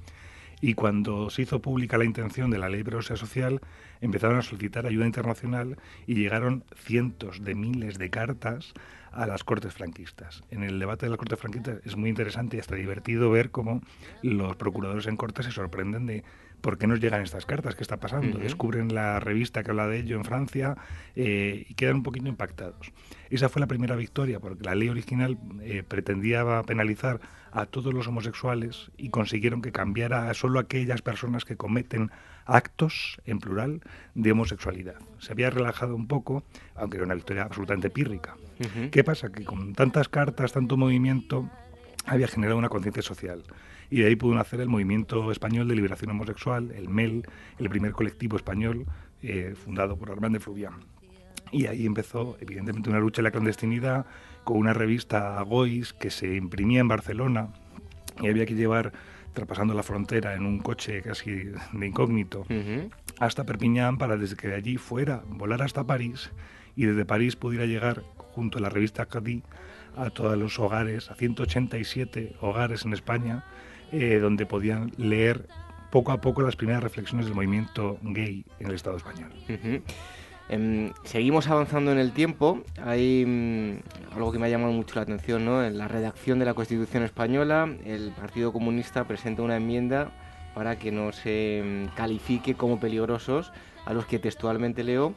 [0.61, 3.61] y cuando se hizo pública la intención de la ley de social,
[3.99, 8.73] empezaron a solicitar ayuda internacional y llegaron cientos de miles de cartas
[9.11, 10.43] a las cortes franquistas.
[10.51, 13.81] En el debate de las cortes franquistas es muy interesante y hasta divertido ver cómo
[14.21, 16.23] los procuradores en corte se sorprenden de
[16.61, 17.75] ¿por qué nos llegan estas cartas?
[17.75, 18.37] ¿Qué está pasando?
[18.37, 20.77] Descubren la revista que habla de ello en Francia
[21.15, 22.91] eh, y quedan un poquito impactados.
[23.29, 27.19] Esa fue la primera victoria, porque la ley original eh, pretendía penalizar
[27.51, 32.11] a todos los homosexuales y consiguieron que cambiara a solo aquellas personas que cometen
[32.45, 33.81] actos, en plural,
[34.15, 34.95] de homosexualidad.
[35.19, 36.43] Se había relajado un poco,
[36.75, 38.35] aunque era una victoria absolutamente pírrica.
[38.91, 39.31] ¿Qué pasa?
[39.31, 41.49] Que con tantas cartas, tanto movimiento,
[42.05, 43.43] había generado una conciencia social
[43.91, 47.27] y de ahí pudo nacer el Movimiento Español de Liberación Homosexual, el MEL,
[47.59, 48.85] el primer colectivo español
[49.21, 50.75] eh, fundado por Armand de Fluvián.
[51.51, 54.05] Y ahí empezó, evidentemente, una lucha en la clandestinidad
[54.45, 57.49] con una revista Gois que se imprimía en Barcelona
[58.21, 58.93] y había que llevar,
[59.33, 61.31] traspasando la frontera en un coche casi
[61.73, 62.45] de incógnito,
[63.19, 66.31] hasta Perpiñán para desde que de allí fuera, volar hasta París
[66.77, 69.43] y desde París pudiera llegar junto a la revista Cadí
[69.97, 73.43] a todos los hogares, a 187 hogares en España,
[73.91, 75.47] eh, donde podían leer
[75.89, 79.31] poco a poco las primeras reflexiones del movimiento gay en el Estado español.
[80.51, 82.61] Em, seguimos avanzando en el tiempo.
[82.83, 85.63] Hay mm, algo que me ha llamado mucho la atención, ¿no?
[85.63, 90.11] En la redacción de la Constitución española, el Partido Comunista presenta una enmienda
[90.53, 93.53] para que no se mm, califique como peligrosos
[93.85, 95.13] a los que textualmente leo,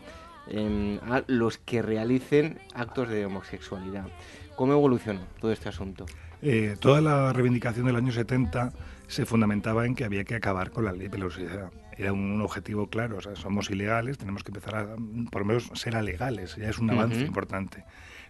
[0.46, 4.06] em, a los que realicen actos de homosexualidad.
[4.54, 6.06] ¿Cómo evoluciona todo este asunto?
[6.46, 8.70] Eh, toda la reivindicación del año 70
[9.07, 11.70] se fundamentaba en que había que acabar con la ley de peligrosidad.
[11.96, 14.96] Era un, objetivo claro, o sea, somos ilegales, tenemos que empezar a,
[15.30, 17.85] por lo menos, ser legales, ya es un avance importante.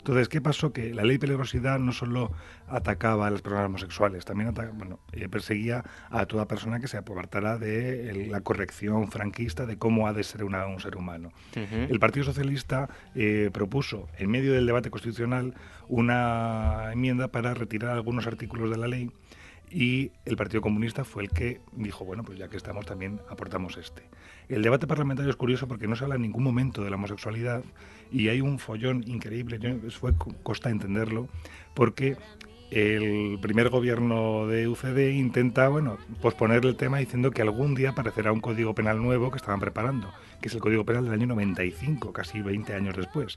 [0.05, 0.71] Entonces, ¿qué pasó?
[0.71, 2.31] Que la ley de peligrosidad no solo
[2.69, 7.57] atacaba a las personas homosexuales, también bueno, eh, perseguía a toda persona que se apartara
[7.57, 11.33] de la corrección franquista de cómo ha de ser un ser humano.
[11.55, 15.55] El Partido Socialista eh, propuso, en medio del debate constitucional,
[15.89, 19.11] una enmienda para retirar algunos artículos de la ley
[19.71, 23.79] y el Partido Comunista fue el que dijo, bueno, pues ya que estamos también aportamos
[23.79, 24.03] este.
[24.51, 27.65] El debate parlamentario es curioso porque no se habla en ningún momento de la homosexualidad
[28.11, 29.59] y hay un follón increíble,
[29.91, 30.13] fue
[30.43, 31.29] costa entenderlo,
[31.75, 32.17] porque
[32.71, 38.33] el primer gobierno de UCD intenta, bueno, posponer el tema diciendo que algún día aparecerá
[38.33, 42.13] un código penal nuevo que estaban preparando, que es el código penal del año 95,
[42.13, 43.37] casi 20 años después.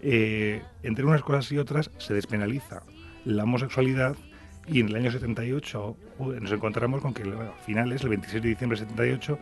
[0.00, 2.82] Eh, entre unas cosas y otras se despenaliza
[3.24, 4.16] la homosexualidad
[4.68, 5.96] y en el año 78
[6.40, 9.38] nos encontramos con que a finales, el 26 de diciembre de 78,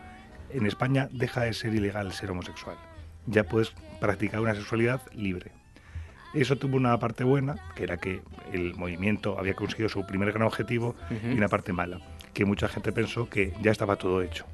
[0.51, 2.77] en España deja de ser ilegal ser homosexual.
[3.27, 5.51] Ya puedes practicar una sexualidad libre.
[6.33, 10.43] Eso tuvo una parte buena, que era que el movimiento había conseguido su primer gran
[10.43, 11.99] objetivo, y una parte mala,
[12.33, 14.45] que mucha gente pensó que ya estaba todo hecho.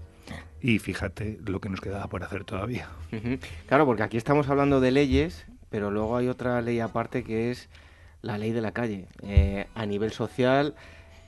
[0.62, 2.88] y fíjate lo que nos quedaba por hacer todavía.
[3.68, 7.70] Claro, porque aquí estamos hablando de leyes, pero luego hay otra ley aparte que es
[8.22, 9.08] la ley de la calle.
[9.22, 10.76] Eh, a nivel social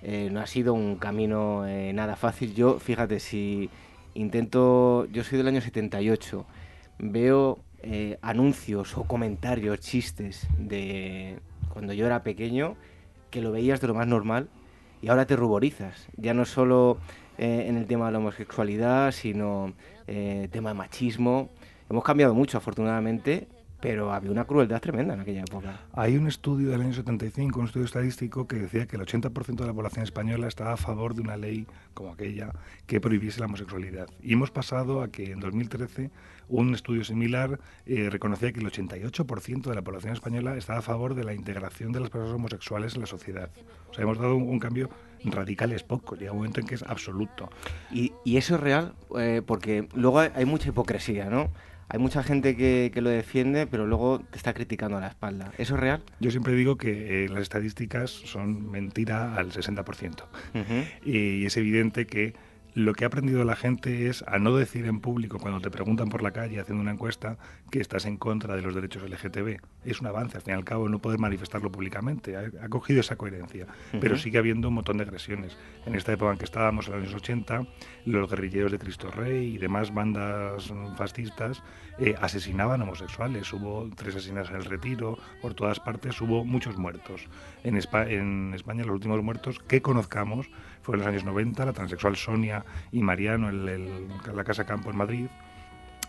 [0.02, 2.56] eh, no ha sido un camino eh, nada fácil.
[2.56, 3.70] Yo, fíjate, si
[4.14, 6.46] intento, yo soy del año 78,
[7.00, 7.60] veo
[8.22, 12.76] anuncios o comentarios, chistes de cuando yo era pequeño,
[13.30, 14.50] que lo veías de lo más normal
[15.02, 16.08] y ahora te ruborizas.
[16.18, 16.98] Ya no solo
[17.38, 19.74] en el tema de la homosexualidad, sino
[20.06, 21.50] tema de machismo.
[21.90, 23.48] Hemos cambiado mucho, afortunadamente,
[23.82, 25.82] pero había una crueldad tremenda en aquella época.
[25.94, 29.68] Hay un estudio del año 75, un estudio estadístico, que decía que el 80% de
[29.68, 32.52] la población española estaba a favor de una ley como aquella
[32.88, 34.08] que prohibiese la homosexualidad.
[34.22, 36.12] Y hemos pasado a que en 2013
[36.48, 41.16] un estudio similar eh, reconocía que el 88% de la población española estaba a favor
[41.16, 43.50] de la integración de las personas homosexuales en la sociedad.
[43.90, 44.90] O sea, hemos dado un, cambio
[45.24, 47.50] radical es poco, llega un momento en que es absoluto.
[47.92, 51.50] Y, eso es real, eh, porque luego hay mucha hipocresía, ¿no?
[51.88, 55.52] Hay mucha gente que, lo defiende, pero luego te está criticando a la espalda.
[55.58, 56.02] ¿Eso es real?
[56.20, 60.24] Yo siempre digo que eh, las estadísticas son mentira al 60%.
[61.04, 62.34] Y es evidente que
[62.76, 66.10] lo que ha aprendido la gente es a no decir en público cuando te preguntan
[66.10, 67.38] por la calle haciendo una encuesta
[67.72, 69.62] que estás en contra de los derechos LGTB.
[69.86, 72.36] Es un avance, al fin y al cabo, no poder manifestarlo públicamente.
[72.36, 73.66] Ha, cogido esa coherencia,
[74.02, 75.58] pero sigue habiendo un montón de agresiones.
[75.86, 77.66] En esta época en que estábamos, en los años 80,
[78.06, 81.64] los guerrilleros de Cristo Rey y demás bandas fascistas
[81.98, 83.52] eh, asesinaban homosexuales.
[83.54, 87.28] Hubo tres asesinatos en el retiro, por todas partes hubo muchos muertos.
[87.64, 90.50] En, en España los últimos muertos que conozcamos
[90.82, 94.98] fue en los años 90, la transexual Sonia y Mariano en, la Casa Campo en
[94.98, 95.28] Madrid,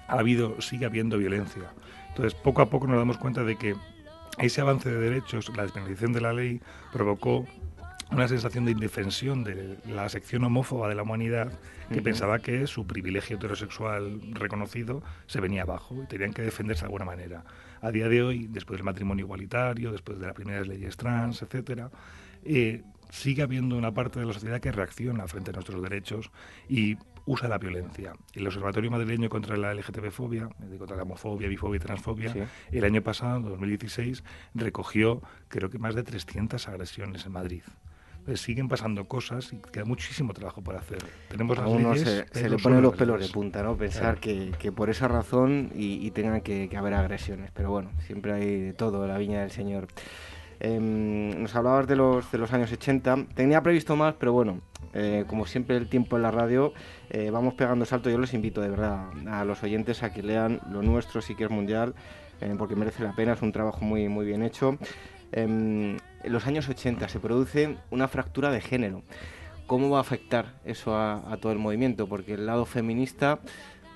[0.09, 1.73] ha habido, sigue habiendo violencia.
[2.09, 3.75] Entonces, poco a poco nos damos cuenta de que
[4.39, 6.61] ese avance de derechos, la despenalización de la ley,
[6.93, 7.47] provocó
[8.11, 11.53] una sensación de indefensión de la sección homófoba de la humanidad
[11.93, 16.87] que pensaba que su privilegio heterosexual reconocido se venía abajo y tenían que defenderse de
[16.87, 17.45] alguna manera.
[17.81, 21.91] A día de hoy, después del matrimonio igualitario, después de las primeras leyes trans, etcétera,
[22.45, 26.31] eh, sigue habiendo una parte de la sociedad que reacciona frente a nuestros derechos
[26.69, 28.13] y usa la violencia.
[28.35, 33.51] El Observatorio Madrileño contra la LGTB-fobia, contra la homofobia, bifobia y transfobia, el año pasado,
[33.51, 34.23] 2016,
[34.55, 37.63] recogió creo que más de 300 agresiones en Madrid.
[38.35, 40.99] Siguen pasando cosas y queda muchísimo trabajo por hacer.
[41.29, 43.77] Tenemos a uno se, le ponen los pelos de punta, ¿no?
[43.77, 47.51] Pensar que, que, por esa razón y, tengan que, que, haber agresiones.
[47.55, 49.87] Pero bueno, siempre hay de todo la viña del Señor.
[50.59, 53.27] Em, nos hablabas de los, de los años 80.
[53.35, 54.61] Tenía previsto más, pero bueno,
[54.95, 56.73] eh, como siempre el tiempo en la radio,
[57.11, 58.11] eh, vamos pegando salto.
[58.11, 61.45] Yo les invito de verdad a los oyentes a que lean lo nuestro, sí que
[61.45, 61.95] es mundial,
[62.59, 64.79] porque merece la pena, es un trabajo muy, muy bien hecho.
[65.33, 69.03] Em, en los años 80 se produce una fractura de género.
[69.67, 72.07] ¿Cómo va a afectar eso a, a todo el movimiento?
[72.07, 73.41] Porque el lado feminista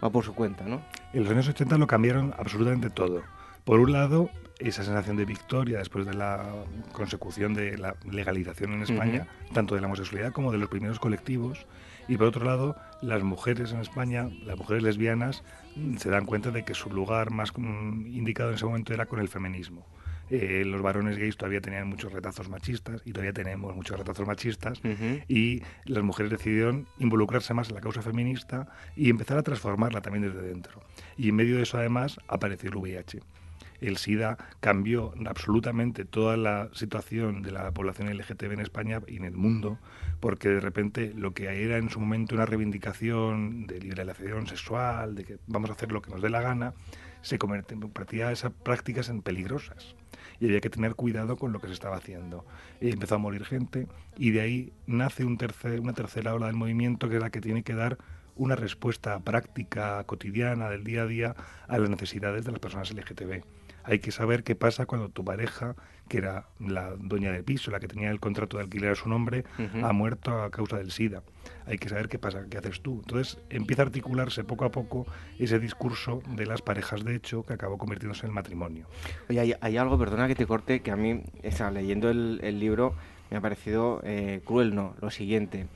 [0.03, 0.83] va por su cuenta, ¿no?
[1.13, 3.23] En los años 80 lo cambiaron absolutamente todo.
[3.65, 6.45] Por un lado, esa sensación de victoria después de la
[6.93, 11.67] consecución de la legalización en España, tanto de la homosexualidad como de los primeros colectivos.
[12.09, 15.45] Y por otro lado, las mujeres en España, las mujeres lesbianas,
[15.77, 19.07] mm, se dan cuenta de que su lugar más mm, indicado en ese momento era
[19.07, 19.87] con el feminismo.
[20.31, 24.81] Eh, los varones gays todavía tenían muchos retazos machistas y todavía tenemos muchos retazos machistas
[25.29, 30.33] y las mujeres decidieron involucrarse más en la causa feminista y empezar a transformarla también
[30.33, 30.83] desde dentro.
[31.17, 33.21] Y en medio de eso además apareció el VIH
[33.81, 39.25] el SIDA cambió absolutamente toda la situación de la población LGTB en España y en
[39.25, 39.79] el mundo,
[40.21, 45.25] porque de repente lo que era en su momento una reivindicación de liberalización sexual, de
[45.25, 46.75] que vamos a hacer lo que nos dé la gana,
[47.23, 49.95] se convertía esas prácticas en peligrosas
[50.41, 52.45] y había que tener cuidado con lo que se estaba haciendo.
[52.81, 57.17] Y empezó a morir gente y de ahí nace una tercera ola del movimiento que
[57.17, 57.99] es la que tiene que dar
[58.37, 61.37] una respuesta práctica, cotidiana, del día a día
[61.69, 63.60] a las necesidades de las personas LGTB
[63.91, 65.75] hay que saber qué pasa cuando tu pareja,
[66.09, 69.09] que era la dueña del piso, la que tenía el contrato de alquiler a su
[69.09, 69.45] nombre,
[69.83, 71.25] ha muerto a causa del SIDA.
[71.67, 73.01] Hay que saber qué pasa, qué haces tú.
[73.01, 75.07] Entonces empieza a articularse poco a poco
[75.41, 78.87] ese discurso de las parejas de hecho que acabó convirtiéndose en el matrimonio.
[79.29, 82.95] Oye, hay, algo, perdona que te corte, que a mí, está, leyendo el, libro,
[83.29, 84.95] me ha parecido eh, cruel, ¿no?
[85.01, 85.67] Lo siguiente.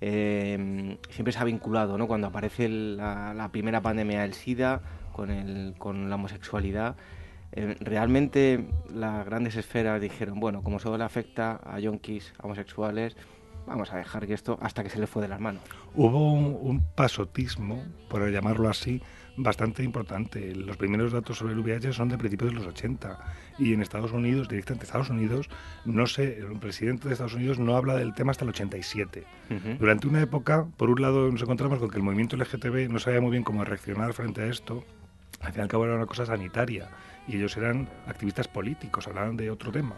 [0.00, 2.06] Eh, siempre se ha vinculado, ¿no?
[2.06, 4.80] Cuando aparece la, la primera pandemia del SIDA
[5.12, 6.94] con, el, con la homosexualidad,
[7.56, 13.16] eh, realmente las grandes esferas dijeron, bueno, como solo le afecta a yonkis, a homosexuales,
[13.64, 15.62] vamos a dejar que esto hasta que se le fue de las manos.
[15.94, 19.00] Hubo un, pasotismo, por llamarlo así,
[19.36, 20.52] bastante importante.
[20.54, 23.18] Los primeros datos sobre el VIH son de principios de los 80
[23.60, 25.48] y en Estados Unidos, directamente Estados Unidos,
[25.84, 29.24] no sé, el presidente de Estados Unidos no habla del tema hasta el 87.
[29.78, 33.20] Durante una época, por un lado, nos encontramos con que el movimiento LGTB no sabía
[33.20, 34.82] muy bien cómo reaccionar frente a esto.
[35.40, 36.88] Al fin y al cabo era una cosa sanitaria
[37.26, 39.96] y ellos eran activistas políticos, hablaban de otro tema.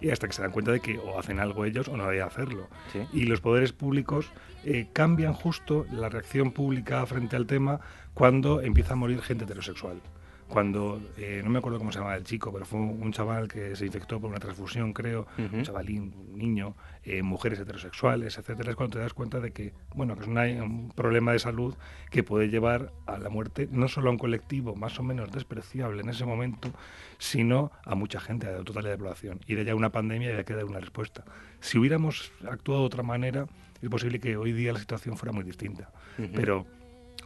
[0.00, 2.22] Y hasta que se dan cuenta de que o hacen algo ellos o no deben
[2.22, 2.68] hacerlo.
[3.12, 4.30] Y los poderes públicos
[4.64, 7.80] eh, cambian justo la reacción pública frente al tema
[8.14, 10.00] cuando empieza a morir gente heterosexual.
[10.48, 13.76] Cuando, eh, no me acuerdo cómo se llamaba el chico, pero fue un chaval que
[13.76, 18.76] se infectó por una transfusión, creo, un chavalín, un niño, eh, mujeres heterosexuales, etcétera, es
[18.76, 21.74] cuando te das cuenta de que, bueno, que es un problema de salud
[22.10, 26.02] que puede llevar a la muerte no solo a un colectivo más o menos despreciable
[26.02, 26.70] en ese momento,
[27.18, 29.40] sino a mucha gente, a la totalidad de la población.
[29.46, 31.24] Y de ya una pandemia ya queda una respuesta.
[31.60, 33.46] Si hubiéramos actuado de otra manera,
[33.80, 35.90] es posible que hoy día la situación fuera muy distinta.
[36.34, 36.66] Pero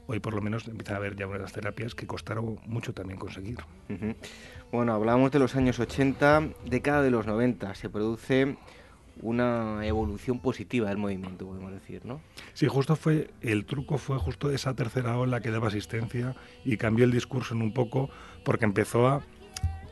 [0.06, 3.58] hoy por lo menos empiezan a haber ya unas terapias que costaron mucho también conseguir.
[4.70, 8.56] Bueno, hablamos de los años 80, década de los 90, se produce
[9.22, 12.20] una evolución positiva del movimiento, podemos decir, ¿no?
[12.52, 17.04] Sí, justo fue, el truco fue justo esa tercera ola que daba asistencia y cambió
[17.04, 18.10] el discurso en un poco
[18.44, 19.22] porque empezó a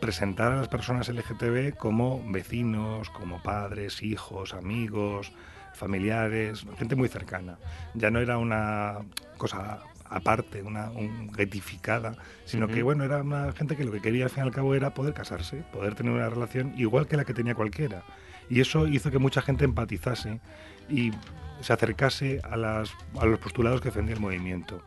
[0.00, 5.32] presentar a las personas LGTB como vecinos, como padres, hijos, amigos,
[5.74, 7.58] familiares, gente muy cercana.
[7.94, 8.98] Ya no era una
[9.38, 9.80] cosa
[10.12, 11.30] aparte, una un
[12.44, 14.74] sino que bueno, era una gente que lo que quería al fin y al cabo
[14.74, 18.02] era poder casarse, poder tener una relación igual que la que tenía cualquiera.
[18.52, 20.38] Y eso hizo que mucha gente empatizase
[20.90, 21.10] y
[21.62, 24.82] se acercase a, las, a los postulados que defendía el movimiento.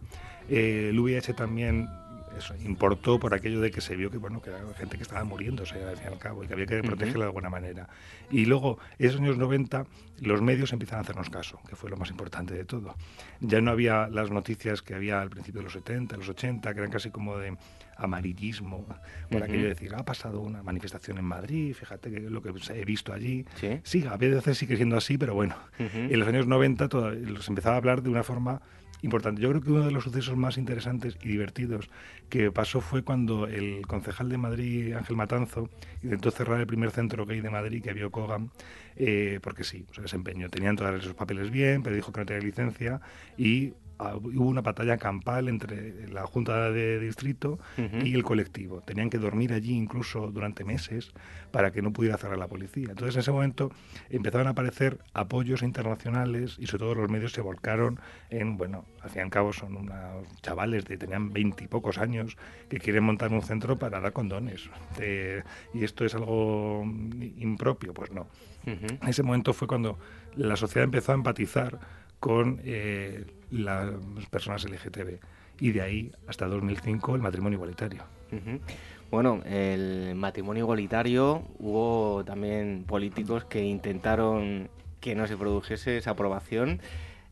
[0.47, 1.89] Eh, el VIH también
[2.37, 5.23] eso, importó por aquello de que se vio que bueno que era gente que estaba
[5.23, 7.89] muriéndose al fin y al cabo y que había que protegerla de alguna manera.
[8.29, 9.87] Y luego, esos años 90,
[10.21, 12.93] los medios empiezan a hacernos caso, que fue lo más importante de todo.
[13.39, 16.79] Ya no había las noticias que había al principio de los 70, los 80, que
[16.79, 17.57] eran casi como de
[17.97, 18.85] amarillismo,
[19.29, 22.85] por aquello de decir, ha pasado una manifestación en Madrid, fíjate que lo que he
[22.85, 23.45] visto allí.
[23.83, 27.75] Sí, a veces sigue siendo así, pero bueno, en los años 90 todo, se empezaba
[27.75, 28.61] a hablar de una forma
[29.01, 29.41] importante.
[29.41, 31.89] Yo creo que uno de los sucesos más interesantes y divertidos
[32.29, 35.69] que pasó fue cuando el concejal de Madrid, Ángel Matanzo,
[36.03, 38.51] intentó cerrar el primer centro gay de Madrid que había Kogan,
[38.95, 40.49] eh, porque sí, se desempeñó.
[40.49, 43.01] Tenían todos esos papeles bien, pero dijo que no tenía licencia
[43.37, 48.81] y hubo una batalla campal entre la Junta de Distrito y el colectivo.
[48.81, 51.11] Tenían que dormir allí incluso durante meses
[51.51, 52.87] para que no pudiera cerrar la policía.
[52.89, 53.71] Entonces en ese momento
[54.09, 59.09] empezaron a aparecer apoyos internacionales y sobre todo los medios se volcaron en, bueno, al
[59.09, 62.37] fin y al cabo son unos chavales de tenían veintipocos años
[62.69, 64.69] que quieren montar un centro para dar condones.
[65.73, 66.83] y esto es algo
[67.37, 68.27] impropio, pues no.
[68.65, 69.99] En ese momento fue cuando
[70.35, 71.79] la sociedad empezó a empatizar
[72.25, 73.91] con eh, las
[74.31, 75.19] personas LGTB.
[75.59, 78.01] Y de ahí hasta 2005 el matrimonio igualitario.
[79.11, 86.81] Bueno, el matrimonio igualitario hubo también políticos que intentaron que no se produjese esa aprobación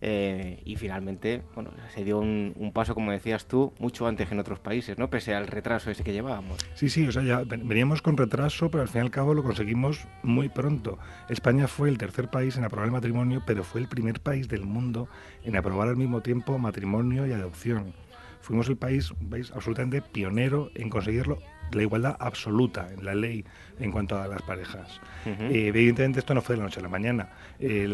[0.05, 4.41] eh, y finalmente, bueno, se dio un, paso, como decías tú, mucho antes que en
[4.41, 5.09] otros países, ¿no?
[5.09, 6.59] Pese al retraso ese que llevábamos.
[6.73, 9.43] Sí, sí, o sea, ya veníamos con retraso, pero al fin y al cabo lo
[9.43, 10.99] conseguimos muy pronto.
[11.29, 14.65] España fue el tercer país en aprobar el matrimonio, pero fue el primer país del
[14.65, 15.07] mundo
[15.45, 17.93] en aprobar al mismo tiempo matrimonio y adopción.
[18.41, 21.39] Fuimos el país, país absolutamente pionero en conseguirlo
[21.75, 23.45] la igualdad absoluta en la ley
[23.79, 24.99] en cuanto a las parejas.
[25.25, 27.29] Eh, evidentemente esto no fue de la noche a la mañana.
[27.59, 27.85] Eh,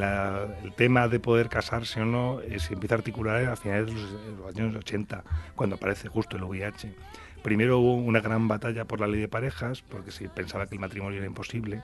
[0.63, 3.93] el tema de poder casarse o no eh, se empieza a articular a finales de
[3.93, 5.23] los, años 80,
[5.55, 6.93] cuando aparece justo el VIH.
[7.43, 10.81] Primero hubo una gran batalla por la ley de parejas, porque se pensaba que el
[10.81, 11.81] matrimonio era imposible.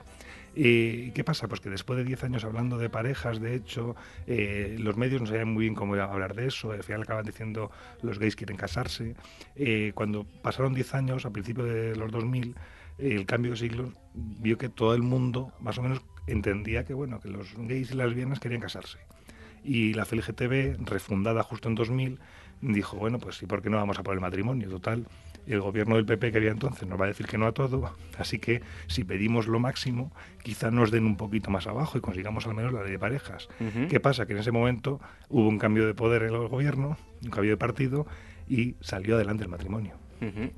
[0.58, 1.48] ¿Y qué pasa?
[1.48, 3.94] Pues que después de 10 años hablando de parejas, de hecho,
[4.26, 7.70] eh, los medios no sabían muy bien cómo hablar de eso, al final acaban diciendo
[8.00, 9.14] los gays quieren casarse.
[9.54, 12.54] Eh, cuando pasaron 10 años, a principios de los 2000,
[12.96, 17.20] el cambio de siglo vio que todo el mundo más o menos entendía que, bueno,
[17.20, 18.98] que los gays y las lesbianas querían casarse.
[19.62, 22.18] Y la FLGTB, refundada justo en 2000,
[22.62, 24.70] dijo, bueno, pues ¿y por qué no vamos a por el matrimonio?
[24.70, 25.06] Total,
[25.46, 27.92] el gobierno del PP que había entonces nos va a decir que no a todo,
[28.18, 32.46] así que si pedimos lo máximo, quizá nos den un poquito más abajo y consigamos
[32.46, 33.48] al menos la ley de parejas.
[33.88, 34.26] ¿Qué pasa?
[34.26, 37.56] Que en ese momento hubo un cambio de poder en el gobierno, un cambio de
[37.56, 38.06] partido
[38.48, 39.94] y salió adelante el matrimonio.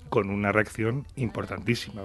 [0.08, 2.02] con una reacción importantísima.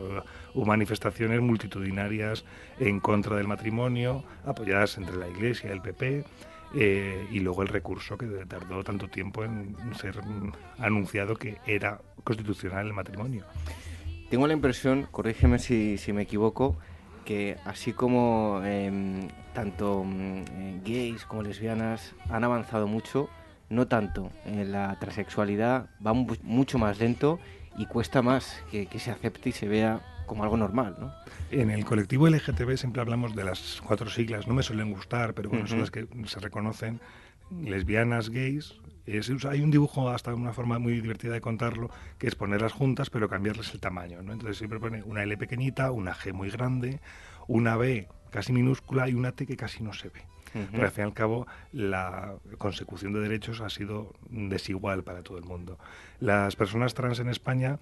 [0.56, 2.46] Hubo manifestaciones multitudinarias
[2.80, 6.26] en contra del matrimonio, apoyadas entre la Iglesia y el PP,
[6.76, 10.20] eh, y luego el recurso que tardó tanto tiempo en ser
[10.80, 13.46] anunciado que era constitucional el matrimonio.
[14.30, 16.76] Tengo la impresión, corrígeme si, me equivoco,
[17.26, 23.30] que así como em, tanto mm, gays como lesbianas han avanzado mucho,
[23.70, 24.32] no tanto.
[24.46, 27.40] en la transexualidad va mucho más lento
[27.78, 31.14] y cuesta más que, se acepte y se vea como algo normal, ¿no?
[31.52, 35.50] En el colectivo LGTB siempre hablamos de las cuatro siglas, no me suelen gustar, pero
[35.50, 37.00] bueno, son las que se reconocen,
[37.52, 42.72] lesbianas, gays, hay un dibujo, hasta una forma muy divertida de contarlo, que es ponerlas
[42.72, 44.22] juntas pero cambiarles el tamaño.
[44.22, 44.34] ¿no?
[44.34, 47.00] Entonces siempre pone una L pequeñita, una G muy grande,
[47.48, 50.22] una B casi minúscula y una T que casi no se ve.
[50.72, 55.40] Pero al fin y al cabo la consecución de derechos ha sido desigual para todo
[55.40, 55.80] el mundo.
[56.20, 57.80] Las personas trans en España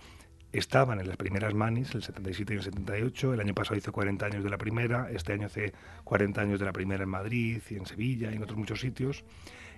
[0.54, 3.34] estaban en las primeras manis, el 77 y el 78.
[3.34, 5.74] El año pasado hizo 40 años de la primera, este año hace
[6.06, 9.26] 40 años de la primera en Madrid y en Sevilla y en otros muchos sitios,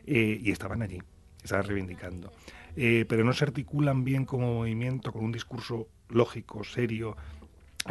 [0.05, 1.01] eh, y estaban allí
[1.43, 2.31] estaban reivindicando.
[2.75, 7.15] Eh, pero no se articulan bien como movimiento, con un discurso lógico, serio,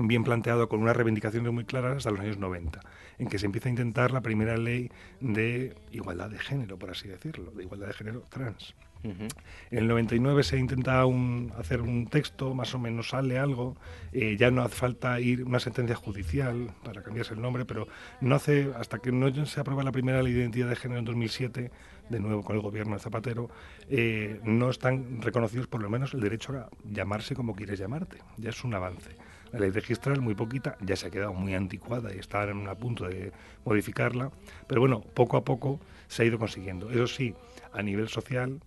[0.01, 2.81] bien planteado, con unas reivindicaciones muy claras hasta los años 90,
[3.19, 4.91] en que se empieza a intentar la primera ley
[5.21, 8.75] de igualdad de género, por así decirlo, de igualdad de género trans.
[9.05, 13.77] En el 99 se intenta un, hacer un texto, más o menos sale algo,
[14.13, 17.89] eh, ya no hace falta ir una sentencia judicial para cambiarse el nombre, pero
[18.21, 21.05] no hace, hasta que no se aprueba la primera ley de identidad de género en
[21.05, 21.73] 2007,
[22.13, 23.51] de nuevo con el gobierno de Zapatero,
[23.89, 28.19] eh, no están reconocidos por lo menos el derecho a llamarse como quieres llamarte.
[28.37, 29.17] Ya es un avance.
[29.51, 32.75] La ley registral, muy poquita, ya se ha quedado muy anticuada y está en a
[32.75, 33.33] punto de
[33.65, 34.31] modificarla,
[34.67, 36.91] pero bueno, poco a poco se ha ido consiguiendo.
[36.91, 37.35] Eso sí,
[37.73, 38.61] a nivel social,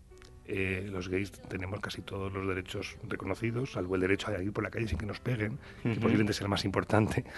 [0.47, 4.63] eh, los gays tenemos casi todos los derechos reconocidos, salvo el derecho a ir por
[4.63, 7.23] la calle sin que nos peguen, que posiblemente sea el más importante.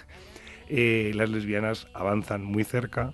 [0.69, 3.13] Eh, las lesbianas avanzan muy cerca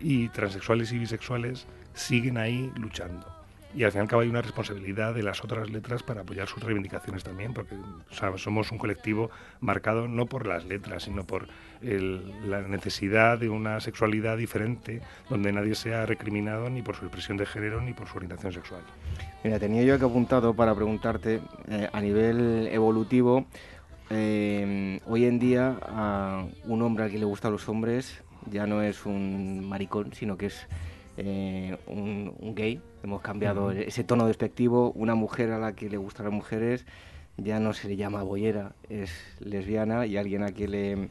[0.00, 3.26] y transexuales y bisexuales siguen ahí luchando.
[3.76, 6.46] Y al fin y al cabo hay una responsabilidad de las otras letras para apoyar
[6.46, 7.74] sus reivindicaciones también, porque
[8.36, 9.30] somos un colectivo
[9.60, 11.48] marcado no por las letras, sino por
[11.82, 17.46] la necesidad de una sexualidad diferente, donde nadie sea recriminado ni por su expresión de
[17.46, 18.82] género ni por su orientación sexual.
[19.42, 23.46] Mira, tenía yo aquí apuntado para preguntarte, eh, a nivel evolutivo,
[24.10, 25.78] eh, hoy en día
[26.64, 30.46] un hombre al que le gustan los hombres ya no es un maricón, sino que
[30.46, 30.66] es
[31.16, 32.80] eh, un, gay.
[33.02, 34.92] Hemos cambiado ese tono despectivo.
[34.92, 36.86] Una mujer a la que le gustan las mujeres
[37.36, 39.10] ya no se le llama boyera, es
[39.40, 41.08] lesbiana y alguien a quien le, eh,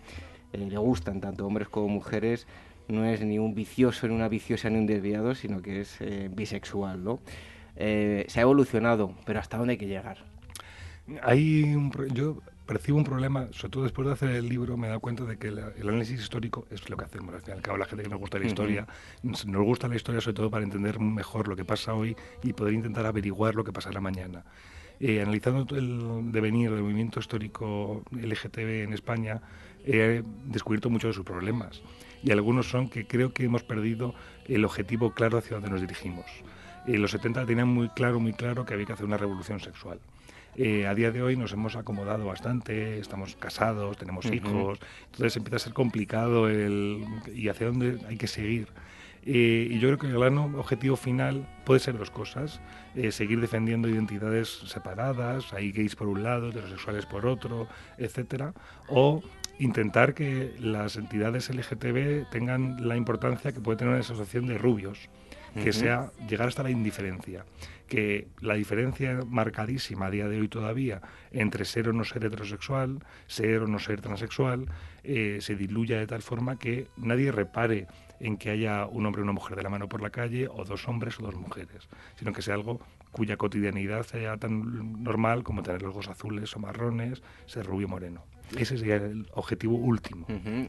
[0.54, 2.47] le gustan tanto hombres como mujeres
[2.88, 6.30] no es ni un vicioso, ni una viciosa, ni un desviado, sino que es eh,
[6.32, 7.04] bisexual.
[7.04, 7.20] ¿no?
[7.76, 10.18] se ha evolucionado, pero ¿hasta dónde hay que llegar?
[11.24, 14.89] Hay un, yo percibo un problema, sobre todo después de hacer el libro, me he
[14.89, 17.34] dado cuenta de que el análisis histórico es lo que hacemos.
[17.34, 18.88] Al fin y al cabo, la gente que nos gusta la historia,
[19.22, 22.74] nos gusta la historia sobre todo para entender mejor lo que pasa hoy y poder
[22.74, 24.43] intentar averiguar lo que pasará mañana.
[24.99, 29.41] Eh, analizando el devenir del movimiento histórico LGTB en España,
[29.86, 31.82] he descubierto muchos de sus problemas.
[32.24, 34.16] Y algunos son que creo que hemos perdido
[34.47, 36.26] el objetivo claro hacia donde nos dirigimos.
[36.88, 39.99] En los 70 tenían muy claro, muy claro que había que hacer una revolución sexual.
[40.56, 45.56] Eh, a día de hoy nos hemos acomodado bastante, estamos casados, tenemos hijos, entonces empieza
[45.56, 48.68] a ser complicado el y hacia dónde hay que seguir.
[49.26, 52.60] Eh, y yo creo que el gran objetivo final puede ser dos cosas.
[52.93, 58.54] Eh, seguir defendiendo identidades separadas, hay gays por un lado, heterosexuales por otro, etcétera,
[58.89, 59.24] o
[59.60, 65.10] intentar que las entidades LGTB tengan la importancia que puede tener una asociación de rubios,
[65.54, 67.45] que sea llegar hasta la indiferencia
[67.94, 72.98] que la diferencia marcadísima a día de hoy todavía entre ser o no ser heterosexual,
[73.28, 74.66] ser o no ser transexual,
[75.04, 77.86] eh, se diluya de tal forma que nadie repare
[78.20, 80.66] en que haya un hombre o una mujer de la mano por la calle, o
[80.66, 82.80] dos hombres o dos mujeres, sino que sea algo
[83.12, 87.91] cuya cotidianidad sea tan normal como tener los ojos azules o marrones, ser rubio o
[87.91, 88.26] moreno.
[88.58, 90.26] Ese sería el objetivo último.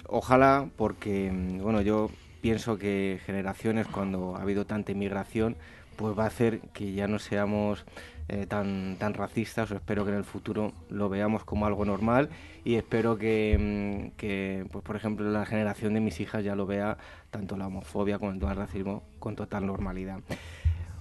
[0.08, 2.10] Ojalá, porque bueno, yo
[2.42, 5.56] pienso que generaciones, cuando ha habido tanta inmigración,
[5.96, 7.84] pues va a hacer que ya no seamos
[8.28, 12.30] eh, tan, tan racistas, espero que en el futuro lo veamos como algo normal
[12.64, 16.66] y espero que, mm, que pues por ejemplo, la generación de mis hijas ya lo
[16.66, 16.96] vea
[17.30, 20.20] tanto la homofobia como el racismo con total normalidad.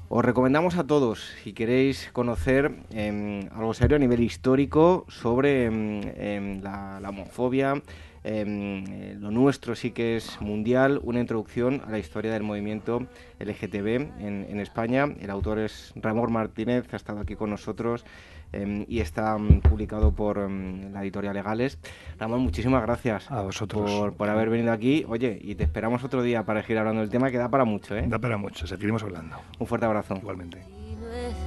[0.10, 6.02] Os recomendamos a todos, si queréis conocer em, algo serio a nivel histórico sobre em,
[6.18, 7.82] em, la, homofobia,
[8.24, 13.06] eh, lo nuestro sí que es mundial, una introducción a la historia del movimiento
[13.40, 15.06] LGTB en, España.
[15.20, 18.06] El autor es Ramón Martínez, ha estado aquí con nosotros
[18.54, 21.80] em, y está mm, publicado por em, la editorial Legales.
[22.18, 25.06] Ramón, muchísimas gracias a vosotros por, por, haber venido aquí.
[25.10, 27.96] Oye, y te esperamos otro día para seguir hablando del tema que da para mucho.
[27.98, 28.06] ¿eh?
[28.08, 29.38] Da para mucho, seguiremos hablando.
[29.60, 30.16] Un fuerte abrazo.
[30.16, 30.64] Igualmente.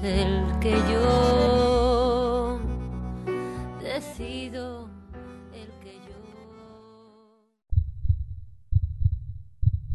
[0.02, 2.60] el que yo
[3.82, 4.75] decido.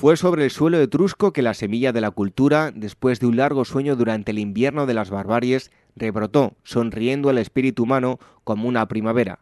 [0.00, 3.66] Fue sobre el suelo etrusco que la semilla de la cultura, después de un largo
[3.66, 9.40] sueño durante el invierno de las barbaries, rebrotó, sonriendo al espíritu humano como una primavera.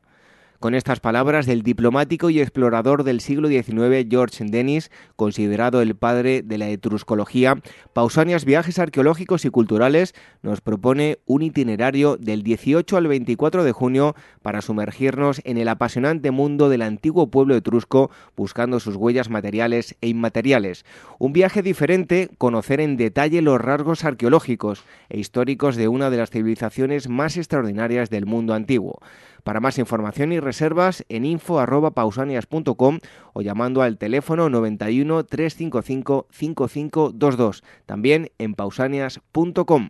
[0.60, 6.42] Con estas palabras del diplomático y explorador del siglo XIX George Dennis, considerado el padre
[6.42, 13.06] de la etruscología, Pausanias Viajes Arqueológicos y Culturales nos propone un itinerario del 18 al
[13.06, 18.96] 24 de junio para sumergirnos en el apasionante mundo del antiguo pueblo etrusco, buscando sus
[18.96, 20.84] huellas materiales e inmateriales.
[21.20, 26.30] Un viaje diferente, conocer en detalle los rasgos arqueológicos e históricos de una de las
[26.30, 28.98] civilizaciones más extraordinarias del mundo antiguo.
[29.44, 32.98] Para más información y reservas en info@pausanias.com
[33.32, 39.88] o llamando al teléfono 91 355 5522, también en pausanias.com.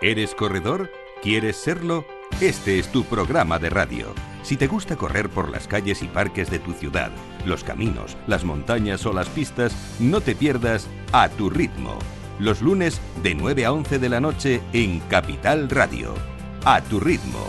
[0.00, 0.90] ¿Eres corredor?
[1.22, 2.04] ¿Quieres serlo?
[2.40, 4.14] Este es tu programa de radio.
[4.42, 7.10] Si te gusta correr por las calles y parques de tu ciudad,
[7.44, 11.98] los caminos, las montañas o las pistas, no te pierdas A tu ritmo.
[12.38, 16.14] Los lunes de 9 a 11 de la noche en Capital Radio.
[16.64, 17.48] A tu ritmo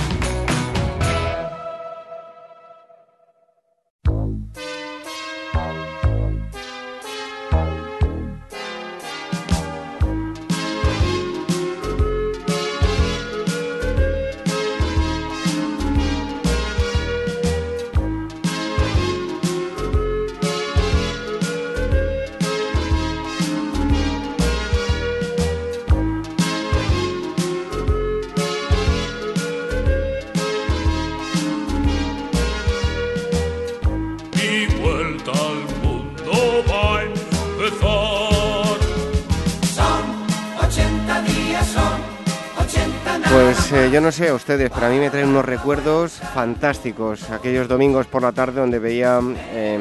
[43.91, 47.29] Yo no sé a ustedes, pero a mí me traen unos recuerdos fantásticos.
[47.29, 49.19] Aquellos domingos por la tarde donde veía
[49.51, 49.79] eh,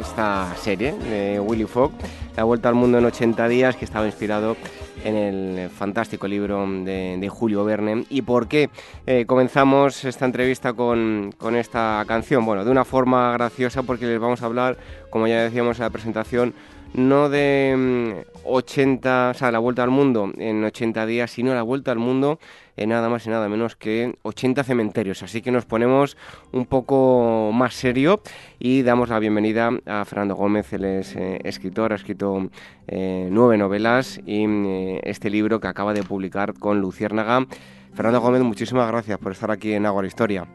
[0.00, 1.90] esta serie de Willy Fogg,
[2.36, 4.56] La Vuelta al Mundo en 80 días, que estaba inspirado
[5.04, 8.04] en el fantástico libro de, Julio Verne.
[8.10, 8.70] ¿Y por qué
[9.06, 12.44] eh, comenzamos esta entrevista con, con esta canción?
[12.44, 14.78] Bueno, de una forma graciosa porque les vamos a hablar,
[15.10, 16.54] como ya decíamos en la presentación,
[16.94, 21.62] no de mm, 80, o sea, la vuelta al mundo en 80 días, sino la
[21.62, 22.38] vuelta al mundo
[22.78, 25.22] en nada más y nada menos que 80 cementerios.
[25.22, 26.16] Así que nos ponemos
[26.52, 28.20] un poco más serio
[28.58, 32.48] y damos la bienvenida a Fernando Gómez, él es eh, escritor, ha escrito
[32.86, 37.46] eh, nueve novelas y eh, este libro que acaba de publicar con Luciérnaga.
[37.94, 40.46] Fernando Gómez, muchísimas gracias por estar aquí en Agua Historia.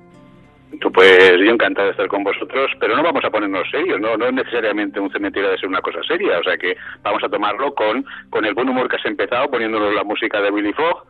[0.93, 4.31] Pues yo encantado de estar con vosotros, pero no vamos a ponernos serios, no, no
[4.31, 8.05] necesariamente un cementerio de ser una cosa seria, o sea que vamos a tomarlo con,
[8.29, 11.05] con el buen humor que has empezado poniéndonos la música de Willy Fogg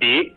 [0.00, 0.32] y,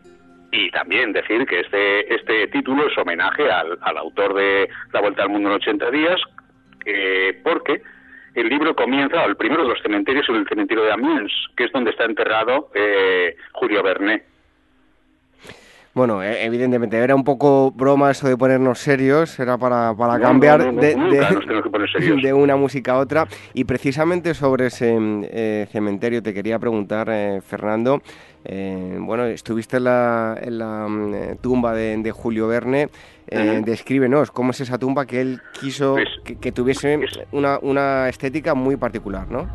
[0.51, 5.23] y también decir que este, este título es homenaje al, al autor de La Vuelta
[5.23, 6.21] al Mundo en 80 días,
[6.85, 7.81] eh, porque
[8.35, 11.71] el libro comienza, el primero de los cementerios es el cementerio de Amiens, que es
[11.71, 14.23] donde está enterrado eh, Julio Verne.
[15.93, 20.23] Bueno, eh, evidentemente era un poco broma eso de ponernos serios, era para, para No,
[20.23, 20.79] cambiar no, no,
[22.21, 23.27] de una música a otra.
[23.53, 28.01] Y precisamente sobre ese eh, cementerio te quería preguntar, eh, Fernando.
[28.45, 32.89] Eh, bueno, estuviste en la, en la, mm, eh, tumba de, de Julio Verne.
[33.27, 33.61] Eh.
[33.63, 36.99] Descríbenos cómo es esa tumba que él quiso Pues, que, que tuviese
[37.31, 39.47] una, una estética muy particular, ¿no?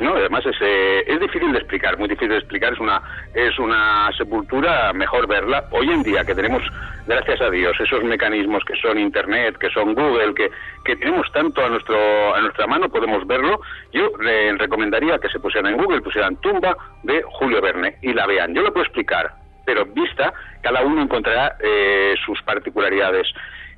[0.00, 2.72] No, además es, eh, es difícil de explicar, muy difícil de explicar.
[2.72, 3.00] Es una
[3.34, 6.62] es una sepultura mejor verla hoy en día que tenemos,
[7.06, 10.50] gracias a Dios, esos mecanismos que son Internet, que son Google, que,
[10.84, 13.60] que tenemos tanto a nuestro a nuestra mano, podemos verlo.
[13.92, 18.26] Yo le recomendaría que se pusieran en Google, pusieran tumba de Julio Verne y la
[18.26, 18.54] vean.
[18.54, 19.34] Yo lo puedo explicar,
[19.64, 20.32] pero vista,
[20.62, 23.28] cada uno encontrará eh, sus particularidades.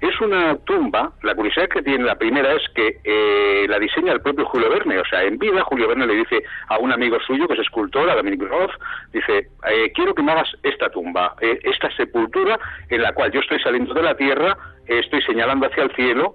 [0.01, 4.23] Es una tumba, la curiosidad que tiene la primera es que eh, la diseña el
[4.23, 7.47] propio Julio Verne, o sea, en vida Julio Verne le dice a un amigo suyo
[7.47, 8.71] que es escultor, a Dominic Roth,
[9.13, 13.41] dice, eh, quiero que me hagas esta tumba, eh, esta sepultura en la cual yo
[13.41, 16.35] estoy saliendo de la tierra, estoy señalando hacia el cielo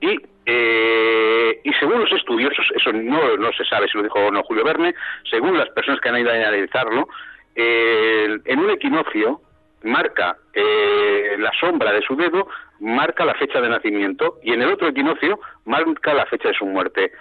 [0.00, 4.42] y y según los estudiosos, eso no, no se sabe si lo dijo o no
[4.42, 4.94] Julio Verne,
[5.30, 7.08] según las personas que han ido a analizarlo,
[7.54, 9.40] en un equinoccio
[9.84, 12.46] marca la sombra de su dedo
[12.80, 16.66] marca la fecha de nacimiento y en el otro equinoccio marca la fecha de su
[16.66, 17.12] muerte.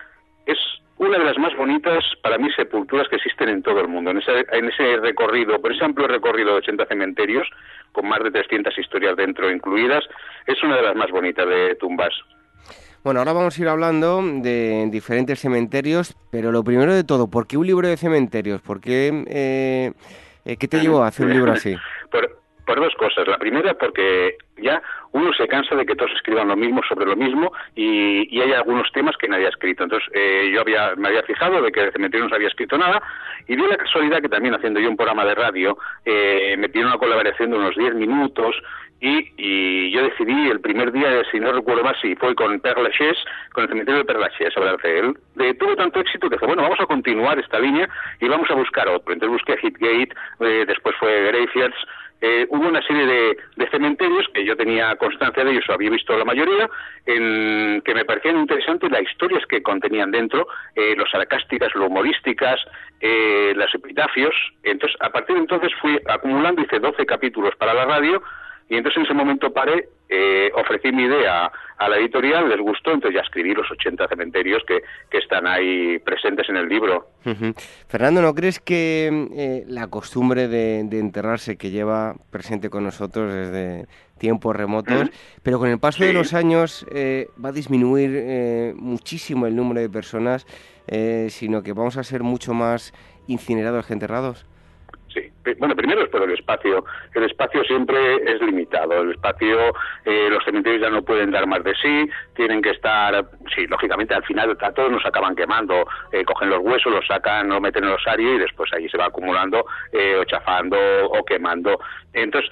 [0.45, 0.57] Es
[0.97, 4.11] una de las más bonitas, para mí, sepulturas que existen en todo el mundo.
[4.11, 7.47] En ese, en ese recorrido, por ese amplio recorrido de 80 cementerios,
[7.91, 10.03] con más de 300 historias dentro incluidas,
[10.47, 12.13] es una de las más bonitas de tumbas.
[13.03, 17.47] Bueno, ahora vamos a ir hablando de diferentes cementerios, pero lo primero de todo, ¿por
[17.47, 18.61] qué un libro de cementerios?
[18.61, 19.91] ¿Por qué, eh,
[20.45, 21.75] eh ¿Qué te llevó a hacer un libro así?
[22.09, 23.27] Por dos cosas.
[23.27, 27.15] La primera, porque ya uno se cansa de que todos escriban lo mismo sobre lo
[27.15, 29.83] mismo y, hay algunos temas que nadie ha escrito.
[29.83, 32.77] Entonces, eh, yo había, me había fijado de que el cementerio no se había escrito
[32.77, 33.01] nada
[33.47, 36.91] y dio la casualidad que también haciendo yo un programa de radio eh, me pidieron
[36.91, 38.55] una colaboración de unos 10 minutos
[39.05, 43.19] y, yo decidí el primer día, si no recuerdo más, si fue con Père Lachaise,
[43.51, 45.17] con el cementerio de Père Lachaise, hablar de él.
[45.35, 47.89] De, tuvo tanto éxito que dije, bueno, vamos a continuar esta línea
[48.21, 49.13] y vamos a buscar otro.
[49.13, 51.75] Entonces busqué Hitgate, eh, después fue Graveyards,
[52.25, 56.23] eh, hubo una serie de, cementerios que yo tenía constancia de ellos, había visto la
[56.23, 56.69] mayoría,
[57.05, 62.61] en que me parecían interesantes las historias que contenían dentro, eh, los sarcásticas, los humorísticas,
[63.01, 64.33] eh, los epitafios.
[64.63, 68.23] Entonces, a partir de entonces fui acumulando, hice 12 capítulos para la radio
[68.69, 72.91] y entonces en ese momento paré, eh, ofrecí mi idea a la editorial, les gustó,
[72.91, 77.07] entonces ya escribí los 80 cementerios que, que están ahí presentes en el libro.
[77.87, 83.87] Fernando, ¿no crees que eh, la costumbre de, enterrarse que lleva presente con nosotros desde
[84.17, 85.09] tiempos remotos,
[85.41, 89.89] pero con el paso de los años eh, va a disminuir muchísimo el número de
[89.89, 90.45] personas,
[91.29, 92.93] sino que vamos a ser mucho más
[93.27, 94.45] incinerados que enterrados?
[95.13, 95.31] Sí.
[95.59, 96.83] Bueno, primero es por el espacio.
[97.13, 99.01] El espacio siempre es limitado.
[99.01, 99.73] El espacio,
[100.05, 104.15] eh, los cementerios ya no pueden dar más de sí, tienen que estar, sí, lógicamente
[104.15, 105.85] al final a todos nos acaban quemando.
[106.11, 108.97] Eh, cogen los huesos, los sacan, lo meten en el osario y después ahí se
[108.97, 111.79] va acumulando eh, o chafando o quemando.
[112.13, 112.49] Entonces,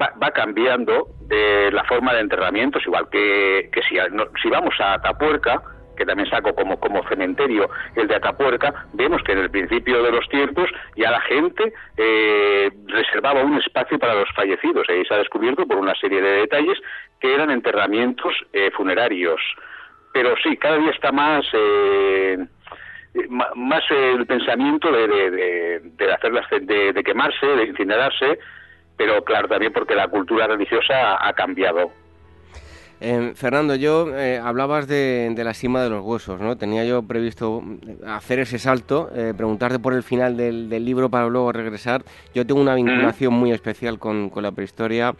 [0.00, 3.96] va, va, cambiando de la forma de enterramientos, igual que, que si,
[4.42, 5.62] si vamos a Atapuerca,
[5.96, 10.12] que también saco como, como cementerio el de Atapuerca, vemos que en el principio de
[10.12, 14.88] los tiempos ya la gente eh, reservaba un espacio para los fallecidos.
[14.88, 16.78] Ahí se ha descubierto por una serie de detalles
[17.20, 19.40] que eran enterramientos eh, funerarios.
[20.12, 21.44] Pero sí, cada día está más...
[21.52, 22.38] Eh,
[23.54, 28.38] más el pensamiento de, de, de, hacerlas, de, de quemarse, de incinerarse,
[28.96, 31.92] pero claro también porque la cultura religiosa ha cambiado.
[33.04, 36.56] Eh, Fernando, yo eh, hablabas de, la cima de los huesos, ¿no?
[36.56, 41.26] Tenía yo previsto mm, hacer ese salto, eh, preguntarte por el final del, libro para
[41.26, 42.04] luego regresar.
[42.32, 45.16] Yo tengo una vinculación muy especial con, la prehistoria.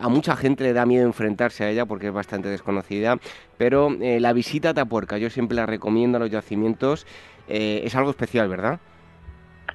[0.00, 3.18] a mucha gente le da miedo enfrentarse a ella porque es bastante desconocida,
[3.56, 7.06] pero la visita a Tapuerca, yo siempre la recomiendo a los yacimientos,
[7.48, 8.80] es algo especial, ¿verdad?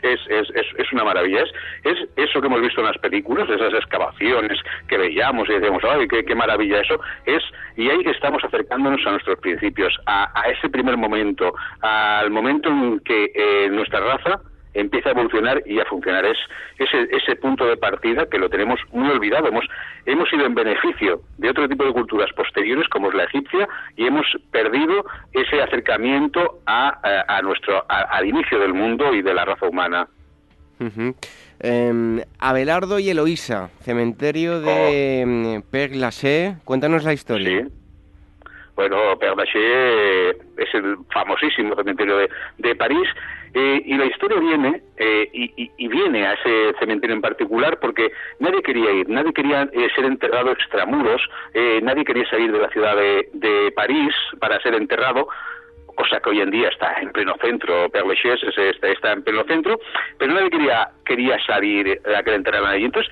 [0.01, 1.43] Es, es, es, una maravilla.
[1.83, 6.07] Es, eso que hemos visto en las películas, esas excavaciones que veíamos y decíamos, ¡ay,
[6.07, 6.99] qué, maravilla eso!
[7.25, 7.43] Es,
[7.75, 12.99] y ahí estamos acercándonos a nuestros principios, a, a ese primer momento, al momento en
[13.01, 14.41] que eh, nuestra raza
[14.79, 16.25] empieza a evolucionar y a funcionar.
[16.25, 16.37] Es
[16.77, 19.47] ese, ese punto de partida que lo tenemos muy olvidado.
[19.47, 19.65] Hemos,
[20.05, 24.05] hemos ido en beneficio de otro tipo de culturas posteriores, como es la egipcia, y
[24.05, 29.67] hemos perdido ese acercamiento a, a, nuestro, al inicio del mundo y de la raza
[29.67, 30.07] humana.
[31.59, 35.57] Em, Abelardo y Eloísa, cementerio de oh.
[35.57, 36.55] Em, Père Lachaise.
[36.63, 37.67] Cuéntanos la historia.
[38.75, 43.09] Bueno, Père Lachaise es el famosísimo cementerio de, de París
[43.53, 48.61] eh, y la historia viene, eh, y, viene a ese cementerio en particular, porque nadie
[48.61, 51.21] quería ir, nadie quería eh, ser enterrado extramuros,
[51.81, 55.27] nadie quería salir de la ciudad de, de París para ser enterrado,
[55.95, 59.79] cosa que hoy en día está en pleno centro, Père está, en pleno centro,
[60.17, 62.85] pero nadie quería, quería salir a que le enterraran allí.
[62.85, 63.11] Entonces,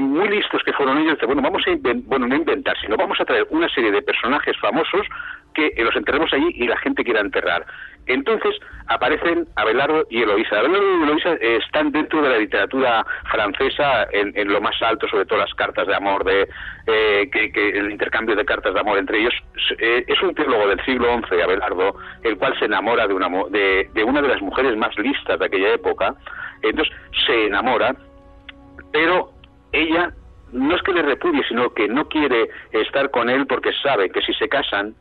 [0.00, 1.70] muy listos que fueron ellos, bueno, vamos a
[2.04, 5.06] bueno, no inventar, sino vamos a traer una serie de personajes famosos
[5.52, 7.66] que los enterremos allí y la gente quiera enterrar.
[8.06, 8.54] Entonces
[8.86, 10.58] aparecen Abelardo y Eloísa.
[10.58, 15.38] Abelardo y Eloísa están dentro de la literatura francesa en, lo más alto, sobre todo
[15.38, 16.48] las cartas de amor, de
[16.86, 19.34] eh, que, el intercambio de cartas de amor entre ellos.
[19.78, 23.90] Eh, es un teólogo del siglo XI, Abelardo, el cual se enamora de una, de,
[23.92, 26.14] de una de las mujeres más listas de aquella época.
[26.62, 26.94] Entonces
[27.26, 27.94] se enamora,
[28.92, 29.30] pero
[29.72, 30.12] ella
[30.52, 34.22] no es que le repudie, sino que no quiere estar con él porque sabe que
[34.22, 34.94] si se casan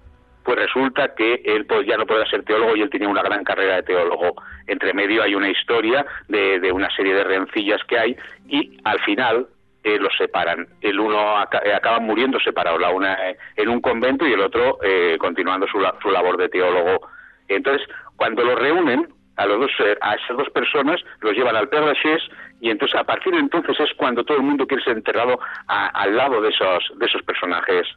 [0.46, 3.44] pues resulta que él pues, ya no puede ser teólogo y él tenía una gran
[3.44, 4.36] carrera de teólogo.
[4.68, 8.16] Entre medio hay una historia de, una serie de rencillas que hay
[8.48, 9.48] y al final
[9.84, 10.68] eh, los separan.
[10.82, 14.78] El uno eh, acaba muriendo separado, la una eh, en un convento y el otro
[15.18, 17.08] continuando su, su, labor de teólogo.
[17.48, 19.72] Entonces, cuando los reúnen, a, los dos,
[20.02, 22.24] a esas dos personas, los llevan al Père Lachaise
[22.62, 26.16] y entonces a partir de entonces es cuando todo el mundo quiere ser enterrado al
[26.16, 27.88] lado de esos, de esos personajes.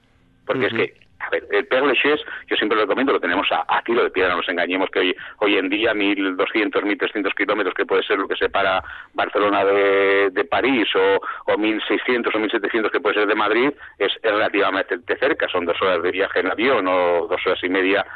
[0.46, 3.64] Porque es que a ver, el Père Lachaise, yo siempre lo recomiendo, lo tenemos a,
[3.68, 7.86] a, de piedra, no nos engañemos que hoy, hoy en día 1.200, 1.300 kilómetros, que
[7.86, 8.82] puede ser lo que separa
[9.14, 11.20] Barcelona de, de París, o,
[11.52, 15.80] o 1.600 o 1.700 que puede ser de Madrid, es, es relativamente cerca, son dos
[15.82, 18.06] horas de viaje en avión o dos horas y media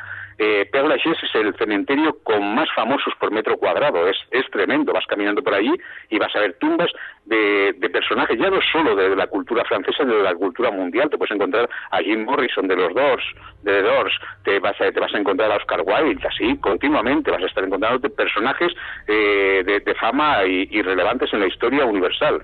[0.42, 4.08] eh, Lachaise es el cementerio con más famosos por metro cuadrado.
[4.08, 4.92] Es, es tremendo.
[4.92, 5.72] Vas caminando por allí
[6.10, 6.90] y vas a ver tumbas
[7.24, 11.08] de, de, personajes, ya no solo de la cultura francesa, de la cultura mundial.
[11.10, 13.24] Te puedes encontrar a Jim Morrison de los Doors,
[13.62, 14.12] de Doors,
[14.44, 17.30] te vas a, te vas a encontrar a Oscar Wilde, así continuamente.
[17.30, 18.72] Vas a estar encontrando personajes
[19.06, 22.42] eh, de, de, fama y, y relevantes en la historia universal.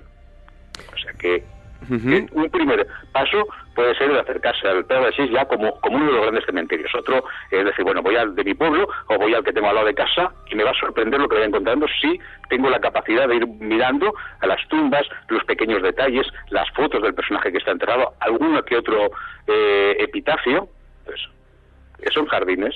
[0.93, 1.43] O sea que
[1.89, 6.11] un primer paso puede ser el acercarse al Pedro de ya como, como uno de
[6.11, 6.93] los grandes cementerios.
[6.93, 9.75] Otro es decir, bueno, voy al de mi pueblo o voy al que tengo al
[9.75, 12.19] lado de casa y me va a sorprender lo que voy encontrando si
[12.49, 17.13] tengo la capacidad de ir mirando a las tumbas, los pequeños detalles, las fotos del
[17.13, 19.11] personaje que está enterrado, alguno que otro
[19.47, 20.67] eh, epitafio.
[21.05, 21.19] Pues,
[22.13, 22.75] son jardines.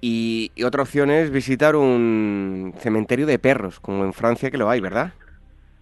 [0.00, 4.80] y otra opción es visitar un cementerio de perros, como en Francia que lo hay,
[4.80, 5.12] ¿verdad?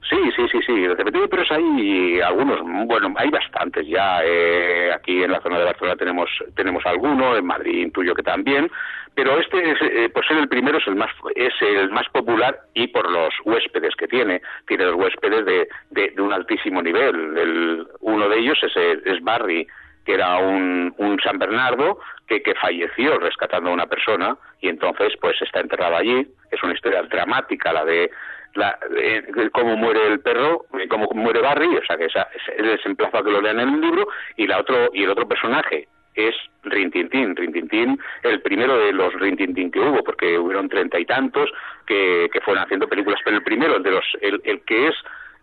[0.08, 0.86] Sí, sí, sí, sí.
[1.30, 4.20] Pero hay algunos, bueno, hay bastantes ya.
[4.24, 8.70] Eh, aquí en la zona de Barcelona tenemos tenemos alguno, en Madrid intuyo que también.
[9.14, 12.58] Pero este, es, eh, por ser el primero, es el más es el más popular
[12.74, 14.42] y por los huéspedes que tiene.
[14.66, 17.38] Tiene los huéspedes de, de, un altísimo nivel.
[17.38, 19.66] El, uno de ellos es, es Barry,
[20.04, 25.12] que era un, un San Bernardo que, que, falleció rescatando a una persona y entonces
[25.20, 26.26] pues está enterrado allí.
[26.50, 28.10] Es una historia dramática la de
[28.54, 29.22] la, eh,
[29.52, 32.28] cómo muere el perro, eh, cómo muere Barry, o sea que esa,
[32.58, 35.26] les emplazo a que lo lean en el libro, y la otro, y el otro
[35.26, 36.34] personaje es
[36.64, 41.50] Rintintín, Rintintín, el primero de los Rintintín que hubo, porque hubieron treinta y tantos
[41.86, 44.94] que, fueron haciendo películas, pero el primero, el de los, el, el que es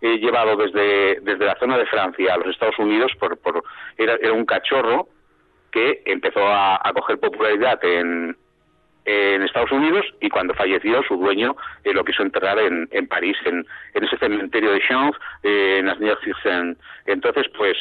[0.02, 3.64] eh, llevado desde, desde la zona de Francia a los Estados Unidos por, por
[3.98, 5.08] era, era un cachorro
[5.72, 8.36] que empezó a coger popularidad en,
[9.06, 13.38] en Estados Unidos y cuando falleció su dueño eh, lo quiso enterrar en, en París,
[13.46, 16.76] en, en, ese cementerio de Champs, eh, en Asnières-sur-Seine.
[17.06, 17.78] Entonces, pues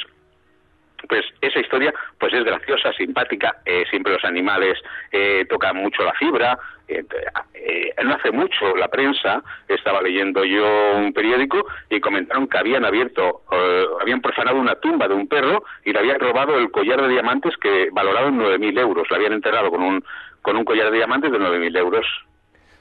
[1.07, 4.79] pues esa historia pues es graciosa, simpática, eh, siempre los animales
[5.13, 6.59] eh, tocan mucho la fibra.
[6.89, 7.05] Eh,
[7.53, 12.87] eh, no hace mucho la prensa, estaba leyendo yo un periódico y comentaron que habían
[12.87, 17.03] abierto, eh, habían profanado una tumba de un perro y le habían robado el collar
[17.03, 19.07] de diamantes que valorado en 9.000 euros.
[19.11, 20.03] Le habían enterrado con un,
[20.41, 22.07] con un collar de diamantes de 9.000 euros.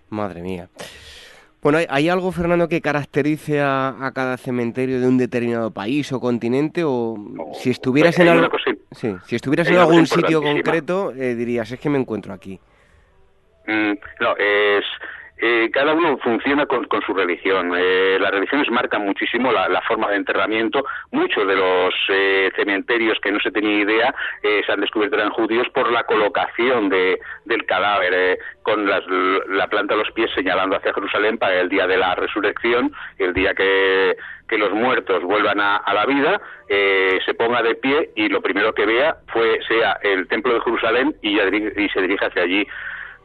[0.09, 0.69] Madre mía.
[1.67, 6.85] Bueno, ¿hay, algo, Fernando, que caracterice a, cada cementerio de un determinado país o continente?
[6.85, 7.17] O
[7.55, 8.57] si estuvieras en, algo,
[8.93, 12.57] sí, si estuvieras en algún sitio concreto, eh, dirías, es que me encuentro aquí.
[13.67, 14.85] Mm, no, es
[15.39, 17.71] eh, cada uno funciona con, su religión.
[17.77, 20.83] Eh, las religiones marcan muchísimo la, forma de enterramiento.
[21.11, 25.67] Muchos de los eh, cementerios que no se tenía idea se han descubierto eran judíos
[25.69, 31.37] por la colocación de, del cadáver, con la planta de los pies señalando hacia Jerusalén
[31.37, 34.17] para el día de la resurrección, el día que,
[34.57, 39.17] los muertos vuelvan a, la vida, se ponga de pie y lo primero que vea
[39.27, 42.67] fue sea el templo de Jerusalén y, y se dirige hacia allí.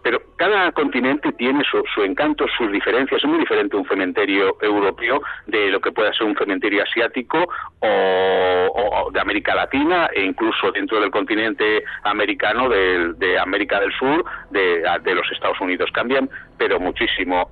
[0.03, 3.23] Pero cada continente tiene su, encanto, sus diferencias.
[3.23, 7.47] Es muy diferente un cementerio europeo de lo que pueda ser un cementerio asiático
[7.81, 15.15] o, de América Latina e incluso dentro del continente americano, de, América del Sur, de,
[15.15, 15.91] los Estados Unidos.
[15.93, 16.29] Cambian,
[16.59, 17.51] pero muchísimo.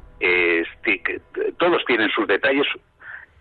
[1.59, 2.67] todos tienen sus detalles,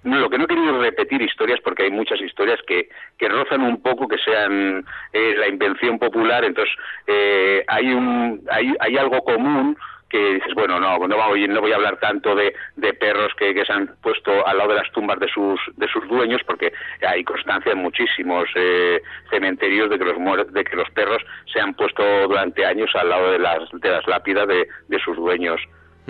[0.03, 3.81] lo que no he querido repetir historias porque hay muchas historias que, que rozan un
[3.81, 6.73] poco que sean eh, la invención popular entonces
[7.07, 9.77] eh, hay un hay, hay algo común
[10.09, 12.53] que dices, bueno, no, no voy, no voy a hablar tanto de,
[12.99, 16.07] perros que, que, se han puesto al lado de las tumbas de sus, de sus
[16.07, 16.73] dueños, porque
[17.07, 21.23] hay constancia en muchísimos eh, cementerios de que, los de que los perros
[21.53, 25.15] se han puesto durante años al lado de las, de las lápidas de, de sus
[25.15, 25.61] dueños.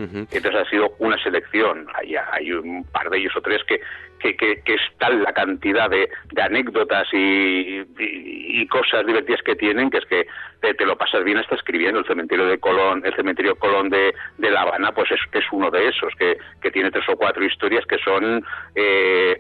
[0.04, 1.88] Entonces ha sido una selección.
[1.95, 3.82] Hay, hay un par de ellos o tres que,
[4.20, 9.89] que, que, es tal la cantidad de, de anécdotas y, y, cosas divertidas que tienen
[9.89, 10.28] que es que
[10.62, 12.00] te, lo pasas bien hasta escribiendo.
[12.00, 15.72] El cementerio de Colón, el cementerio Colón de, de La Habana, pues es, es uno
[15.72, 18.43] de esos, que, que tiene tres o cuatro historias que son
[18.76, 19.39] eh,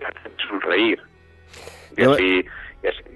[0.61, 0.99] reír.
[1.97, 2.45] Y así,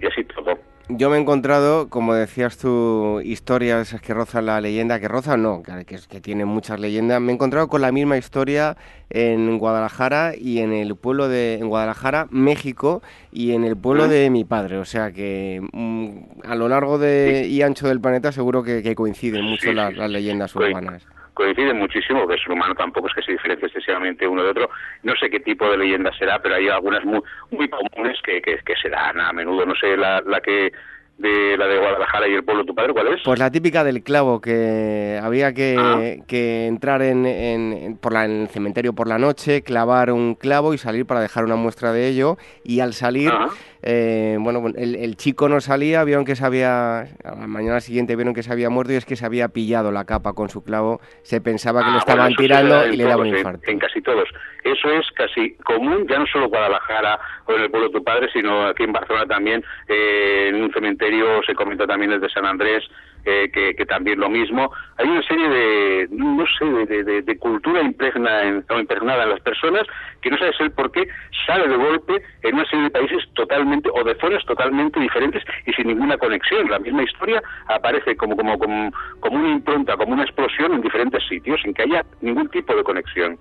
[0.02, 0.60] y así todo
[0.98, 5.64] yo me he encontrado, como decías tú, historias que rozan la leyenda, que rozan no,
[5.64, 7.22] que, que tienen muchas leyendas.
[7.22, 8.78] Me he encontrado con la misma historia
[9.10, 14.30] en Guadalajara y en el pueblo de en Guadalajara, México y en el pueblo de
[14.30, 14.78] mi padre.
[14.78, 19.44] O sea que mm, a lo largo de, y ancho del planeta seguro que, coinciden
[19.46, 23.68] mucho las, leyendas urbanas coinciden muchísimo, porque el ser humano tampoco es que se diferencie
[23.68, 24.70] excesivamente uno de otro.
[25.04, 27.22] No sé qué tipo de leyenda será, pero hay algunas muy,
[27.52, 29.66] muy comunes que, que, se dan a menudo.
[29.66, 30.72] No sé la, la que
[31.18, 33.22] de la de Guadalajara y el pueblo de tu padre, ¿cuál es?
[33.24, 36.24] Pues la típica del clavo, que había que, ah.
[36.28, 40.74] que entrar en, en, por la, en el cementerio por la noche, clavar un clavo
[40.74, 43.32] y salir para dejar una muestra de ello, y al salir...
[43.32, 43.50] Ah.
[43.86, 48.34] Eh, bueno, el, chico no salía, vieron que se había, a la mañana siguiente vieron
[48.34, 51.02] que se había muerto y es que se había pillado la capa con su clavo,
[51.22, 53.70] se pensaba que lo ah, estaban tirando y le daba un infarto.
[53.70, 54.30] En, casi todos.
[54.64, 58.30] Eso es casi común, ya no solo Guadalajara o en el pueblo de tu padre,
[58.32, 62.46] sino aquí en Barcelona también, eh, en un cementerio se comenta también el de San
[62.46, 62.86] Andrés,
[63.26, 64.72] eh, que, también lo mismo.
[64.98, 69.42] Hay una serie de, no sé, de, de, cultura impregna en, o impregnada en las
[69.42, 69.84] personas
[70.22, 71.08] que no sabes el por qué
[71.46, 75.74] sale de golpe en una serie de países totalmente o de zonas totalmente diferentes y
[75.74, 76.70] sin ninguna conexión.
[76.70, 81.24] La misma historia aparece como, como, como, como una impronta, como una explosión en diferentes
[81.28, 83.38] sitios sin que haya ningún tipo de conexión.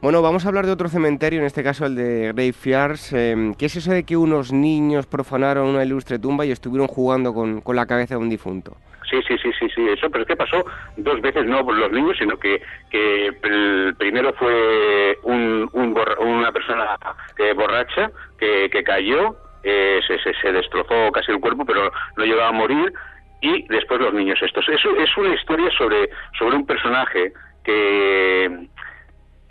[0.00, 3.12] Bueno, vamos a hablar de otro cementerio, en este caso el de Graveyards.
[3.12, 7.34] Eh, ¿Qué es eso de que unos niños profanaron una ilustre tumba y estuvieron jugando
[7.34, 8.76] con, la cabeza de un difunto?
[9.10, 10.64] Sí, sí, sí, sí, sí, eso, pero es que pasó
[10.96, 12.62] dos veces, no por los niños, sino que,
[12.92, 16.96] el primero fue un, una persona
[17.38, 22.24] eh, borracha que, que cayó, eh, se, se, se, destrozó casi el cuerpo, pero no
[22.24, 22.92] llegaba a morir,
[23.40, 24.68] y después los niños estos.
[24.68, 27.32] Eso es una historia sobre, sobre un personaje
[27.64, 28.68] que,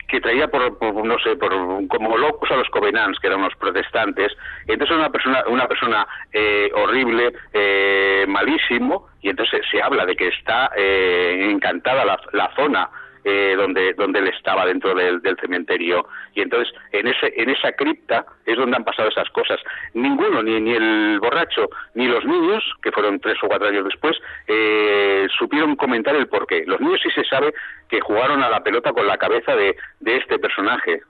[0.08, 0.62] que traía por,
[1.06, 1.52] no sé, por
[1.88, 4.32] como locos a los Covenants, que eran unos protestantes.
[4.66, 10.16] Entonces era una persona, una persona eh, horrible, eh, malísimo, y entonces se habla de
[10.16, 12.90] que está eh, encantada la, la zona
[13.30, 16.08] eh, donde, donde él estaba dentro del, cementerio.
[16.34, 19.60] Y entonces, en, ese, en esa cripta es donde han pasado esas cosas.
[19.94, 24.16] Ninguno, ni, ni el borracho, ni los niños, que fueron tres o cuatro años después,
[24.48, 26.64] eh, supieron comentar el porqué.
[26.66, 27.54] Los niños sí se sabe
[27.90, 31.02] que jugaron a la pelota con la cabeza de, de este personaje.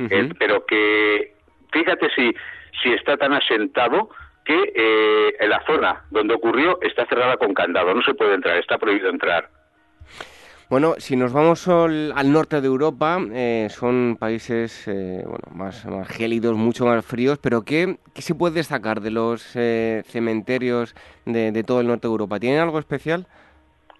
[0.00, 1.32] Eh, pero que,
[1.70, 2.34] fíjate si,
[2.82, 4.10] si está tan asentado
[4.44, 8.78] que en la zona donde ocurrió está cerrada con candado, no se puede entrar, está
[8.78, 9.48] prohibido entrar.
[10.72, 16.56] Bueno, si nos vamos al, norte de Europa, eh, son países eh, bueno, más, gélidos,
[16.56, 20.94] mucho más fríos, pero ¿qué, se puede destacar de los eh, cementerios
[21.26, 22.40] de, todo el norte de Europa?
[22.40, 23.26] ¿Tienen algo especial?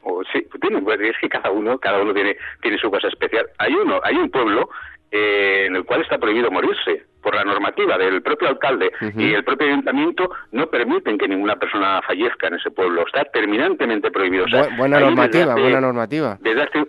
[0.01, 3.45] Oh, sí, es que cada uno, cada uno tiene, tiene su cosa especial.
[3.59, 4.71] Hay uno, hay un pueblo
[5.13, 9.69] en el cual está prohibido morirse por la normativa del propio alcalde y el propio
[9.69, 13.07] ayuntamiento no permiten que ninguna persona fallezca en ese pueblo.
[13.07, 14.47] Está terminantemente prohibido.
[14.77, 16.39] buena normativa, buena normativa.
[16.41, 16.85] Desde hace,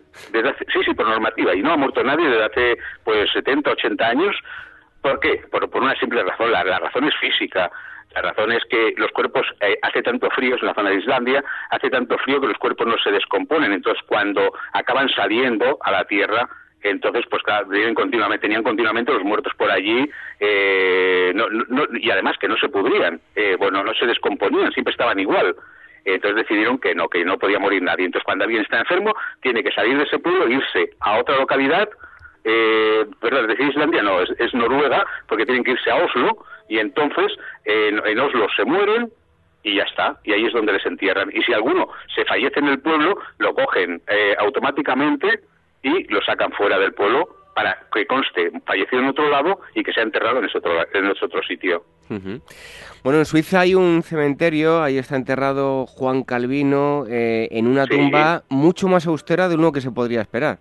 [0.74, 1.54] sí, sí, por normativa.
[1.54, 4.36] Y no ha muerto nadie desde hace pues 70, 80 años.
[5.02, 5.44] ¿Por qué?
[5.52, 6.52] Por, una simple razón.
[6.52, 7.70] La, razón es física.
[8.16, 11.44] La razón es que los cuerpos, eh, hace tanto frío en la zona de Islandia,
[11.70, 13.74] hace tanto frío que los cuerpos no se descomponen.
[13.74, 16.48] Entonces, cuando acaban saliendo a la tierra,
[16.84, 20.10] entonces pues claro, continuamente, tenían continuamente los muertos por allí
[20.40, 21.34] eh,
[22.00, 25.56] y además que no se pudrían, eh, bueno, no se descomponían, siempre estaban igual.
[26.06, 28.06] Entonces decidieron que no, que no podía morir nadie.
[28.06, 31.38] Entonces cuando alguien está enfermo, tiene que salir de ese pueblo e irse a otra
[31.38, 31.90] localidad,
[32.44, 37.32] eh, perdón, decir Islandia no, es, Noruega, porque tienen que irse a Oslo y entonces
[37.64, 39.10] en, Oslo se mueren,
[39.66, 41.32] y ya está, y ahí es donde les entierran.
[41.34, 45.40] Y si alguno se fallece en el pueblo, lo cogen eh, automáticamente
[45.84, 49.94] y lo sacan fuera del pueblo para que conste falleció en otro lado y que
[49.94, 51.84] sea enterrado en ese otro, en ese otro sitio.
[53.04, 58.44] Bueno, en Suiza hay un cementerio, ahí está enterrado Juan Calvino eh, en una tumba
[58.50, 60.60] mucho más austera de lo que se podría esperar.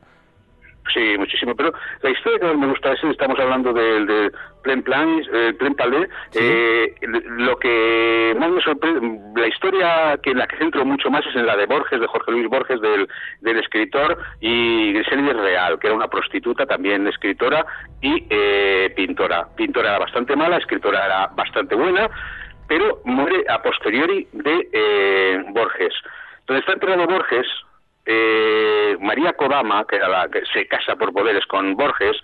[0.92, 1.54] Sí, muchísimo.
[1.54, 1.72] Pero
[2.02, 5.74] la historia que más me gusta es, estamos hablando del de Plen Plan, eh, Plen
[5.74, 11.10] Palais, eh, lo que más me sorprende, la historia que en la que centro mucho
[11.10, 13.08] más es en la de Borges, de Jorge Luis Borges, del,
[13.40, 17.64] del escritor, y Griselda Real, que era una prostituta, también escritora
[18.00, 19.46] y eh, pintora.
[19.56, 22.10] Pintora era bastante mala, escritora era bastante buena,
[22.68, 25.94] pero muere a posteriori de eh, Borges.
[26.46, 27.46] Donde está enterrado Borges,
[28.07, 29.98] eh, María Kodama, que
[30.53, 32.16] se casa por poderes con Borges,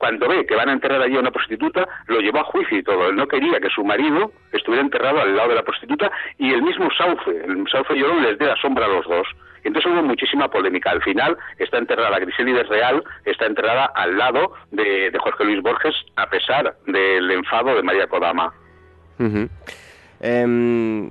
[0.00, 2.82] cuando ve que van a enterrar allí a una prostituta, lo llevó a juicio y
[2.82, 3.10] todo.
[3.10, 6.62] Él no quería que su marido estuviera enterrado al lado de la prostituta y el
[6.62, 9.28] mismo Sauce, el Sauce Llorón les dé la sombra a los dos.
[9.62, 10.90] Entonces hubo muchísima polémica.
[10.90, 16.30] Al final está enterrada Griselides Real, está enterrada al lado de, Jorge Luis Borges, a
[16.30, 18.54] pesar del enfado de María Kodama.
[20.20, 21.08] Em,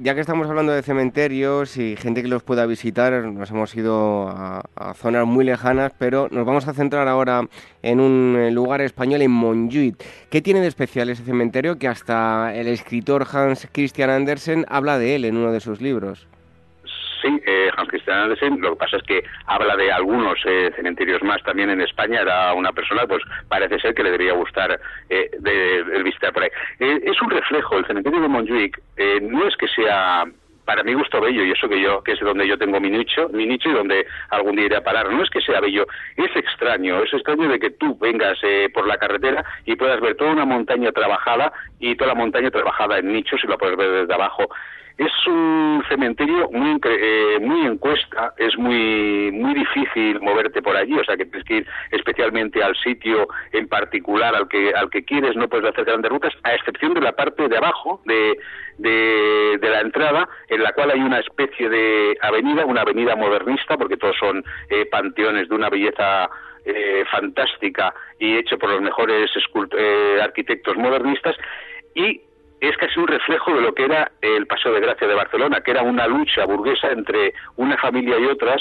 [0.00, 4.28] ya que estamos hablando de cementerios y gente que los pueda visitar, nos hemos ido
[4.28, 4.62] a,
[4.94, 7.48] zonas muy lejanas, pero nos vamos a centrar ahora
[7.82, 9.96] en un eh, lugar español, en Montjuïc.
[10.30, 15.16] ¿Qué tiene de especial ese cementerio que hasta el escritor Hans Christian Andersen habla de
[15.16, 16.28] él en uno de sus libros?
[17.20, 21.22] Sí, eh, Hans Christian Andersen, lo que pasa es que habla de algunos eh, cementerios
[21.22, 25.30] más también en España, era una persona, pues parece ser que le debería gustar eh,
[25.38, 26.50] de, el visitar por ahí.
[26.78, 30.24] Eh, es un reflejo, el cementerio de Montjuic eh, no es que sea
[30.68, 33.30] para mi gusto bello y eso que yo que es donde yo tengo mi nicho
[33.30, 36.36] mi nicho y donde algún día iré a parar no es que sea bello es
[36.36, 40.32] extraño es extraño de que tú vengas eh, por la carretera y puedas ver toda
[40.32, 41.50] una montaña trabajada
[41.80, 44.46] y toda la montaña trabajada en nichos y la puedes ver desde abajo
[44.98, 50.98] es un cementerio muy eh, muy en cuesta, es muy muy difícil moverte por allí,
[50.98, 55.04] o sea que tienes que ir especialmente al sitio en particular al que al que
[55.04, 58.38] quieres, no puedes hacer grandes rutas, a excepción de la parte de abajo de,
[58.78, 63.76] de, de la entrada, en la cual hay una especie de avenida, una avenida modernista,
[63.76, 66.28] porque todos son eh, panteones de una belleza
[66.64, 69.30] eh, fantástica y hecho por los mejores
[69.76, 71.36] eh, arquitectos modernistas
[71.94, 72.20] y
[72.60, 75.70] es casi un reflejo de lo que era el Paseo de Gracia de Barcelona, que
[75.70, 78.60] era una lucha burguesa entre una familia y otras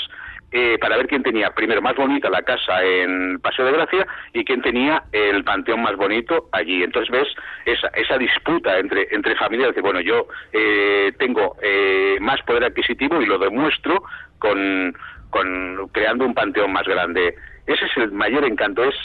[0.52, 4.46] eh, para ver quién tenía primero más bonita la casa en Paseo de Gracia y
[4.46, 6.84] quién tenía el panteón más bonito allí.
[6.84, 7.28] Entonces ves
[7.66, 13.22] esa, esa disputa entre, entre familias, de bueno, yo eh, tengo eh, más poder adquisitivo
[13.22, 14.04] y lo demuestro
[14.40, 14.96] con,
[15.30, 17.36] con creando un panteón más grande.
[17.66, 18.96] Ese es el mayor encanto, es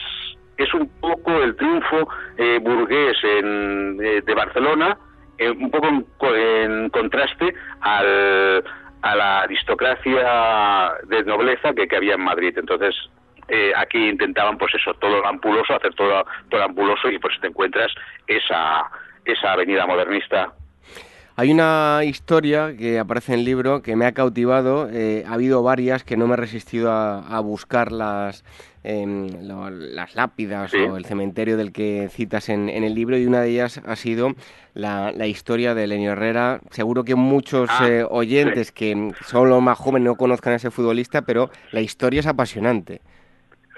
[0.62, 4.96] es un poco el triunfo eh, burgués en, eh, de Barcelona,
[5.38, 8.64] eh, un poco en, en contraste al,
[9.02, 12.56] a la aristocracia de nobleza que, había en Madrid.
[12.56, 12.94] Entonces,
[13.48, 16.24] eh, aquí intentaban, pues eso, todo ampuloso, hacer todo,
[16.62, 17.92] ampuloso y pues te encuentras
[18.26, 18.84] esa,
[19.24, 20.52] esa avenida modernista
[21.36, 24.88] Hay una historia que aparece en el libro que me ha cautivado.
[24.88, 30.14] ha habido varias que no me he resistido a, a buscar las, em, lo- las
[30.14, 33.80] lápidas o el cementerio del que citas en, en el libro y una de ellas
[33.86, 34.32] ha sido
[34.74, 36.60] la, la historia de Lenio Herrera.
[36.70, 40.70] Seguro que muchos Ah, eh, oyentes que son los más jóvenes no conozcan a ese
[40.70, 43.00] futbolista, pero la historia es apasionante.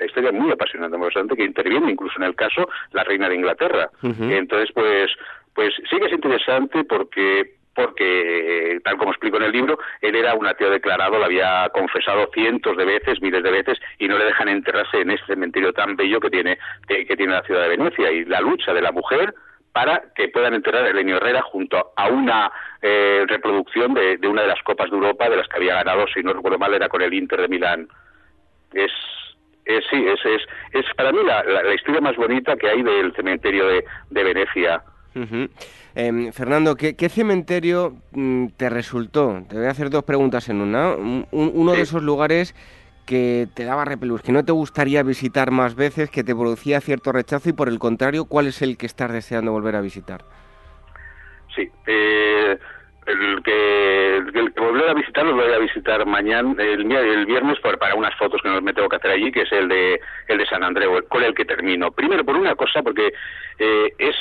[0.00, 3.28] la historia es muy apasionante, muy apasionante, que interviene incluso en el caso la reina
[3.28, 3.90] de Inglaterra.
[4.02, 5.11] Entonces, pues,
[5.55, 10.35] pues sí que es interesante porque porque tal como explico en el libro, él era
[10.35, 14.27] un ateo declarado, lo había confesado cientos de veces, miles de veces, y no le
[14.27, 18.12] dejan enterrarse en ese cementerio tan bello que tiene, que, tiene la ciudad de Venecia.
[18.12, 19.35] Y la lucha de la mujer
[19.72, 24.49] para que puedan enterrar a Elenio Herrera junto a una eh, reproducción de, una de
[24.49, 27.03] las Copas de Europa de las que había ganado, si no recuerdo mal, era con
[27.03, 27.89] el Inter de Milán.
[28.72, 28.93] Es,
[29.64, 33.66] es sí, es, es, es para mí la, historia más bonita que hay del cementerio
[33.66, 34.81] de Venecia.
[35.94, 39.42] Em, Fernando, ¿qué, qué cementerio mm, te resultó?
[39.48, 40.94] Te voy a hacer dos preguntas en una.
[40.96, 42.54] Un- un- uno de esos lugares
[43.06, 47.12] que te daba repelús, que no te gustaría visitar más veces, que te producía cierto
[47.12, 50.24] rechazo y por el contrario, ¿cuál es el que estás deseando volver a visitar?
[51.54, 52.58] Sí, eh,
[53.06, 57.60] el que, el que volver a visitar lo voy a visitar mañana, el, el viernes
[57.60, 60.38] por- para unas fotos que me tengo que hacer allí, que es el de el
[60.38, 61.90] de San Andreu, con el que termino.
[61.92, 63.12] Primero por una cosa, porque
[63.58, 64.16] eh, es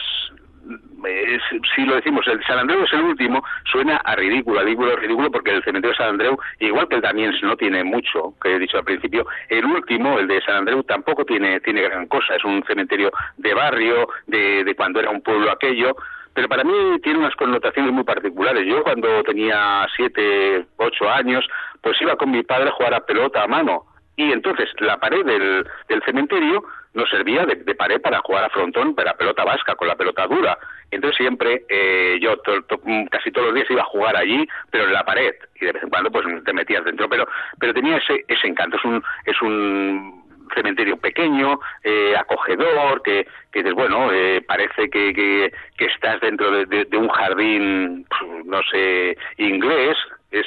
[1.76, 5.32] si lo decimos, el San Andreu es el último, suena a ridículo, a ridículo, ridículo,
[5.32, 8.59] porque el cementerio de San Andreu, igual que el Damiens no tiene mucho, que he
[8.59, 12.43] dicho al principio, el último, el de San Andreu, tampoco tiene, tiene gran cosa, es
[12.43, 15.95] un cementerio de barrio, de, de cuando era un pueblo aquello,
[16.34, 18.66] pero para mí tiene unas connotaciones muy particulares.
[18.66, 21.45] Yo cuando tenía siete, ocho años,
[21.82, 23.86] pues iba con mi padre a jugar a pelota a mano.
[24.16, 28.49] Y entonces la pared del, del cementerio nos servía de, de pared para jugar a
[28.49, 30.57] frontón, para pelota vasca, con la pelota dura.
[30.91, 34.85] Entonces siempre eh, yo to- mm, casi todos los días iba a jugar allí, pero
[34.85, 35.33] en la pared.
[35.59, 37.09] Y de vez en cuando pues te metías dentro.
[37.09, 37.27] Pero,
[37.59, 38.77] pero tenía ese, ese encanto.
[38.77, 40.23] Es un, es un
[40.53, 46.65] cementerio pequeño, eh, acogedor, que, que dices, bueno, eh, parece que, que, estás dentro de,
[46.65, 48.05] de, de un jardín,
[48.45, 49.97] no sé, inglés,
[50.31, 50.45] es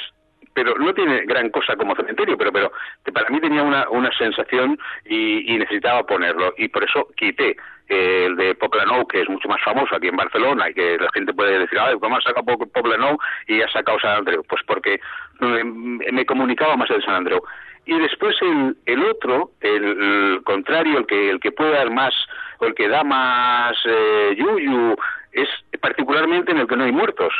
[0.57, 2.71] pero no tiene gran cosa como cementerio, pero, pero
[3.13, 7.55] para mí tenía una, una sensación y, y necesitaba ponerlo, y por eso quité
[7.87, 11.11] eh, el de Poblenou, que es mucho más famoso aquí en Barcelona, y que la
[11.13, 14.43] gente puede decir, ay, ¿cómo has sacado Poblenou y has sacado San Andreu?
[14.49, 14.99] Pues porque
[15.39, 17.43] me, me comunicaba más el San Andreu.
[17.85, 22.15] Y después el, el otro, el, el, contrario, el que, el que puede dar más,
[22.57, 24.95] o el que da más eh, yuyu,
[25.33, 25.49] es
[25.79, 27.31] particularmente en el que no hay muertos.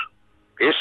[0.60, 0.76] Es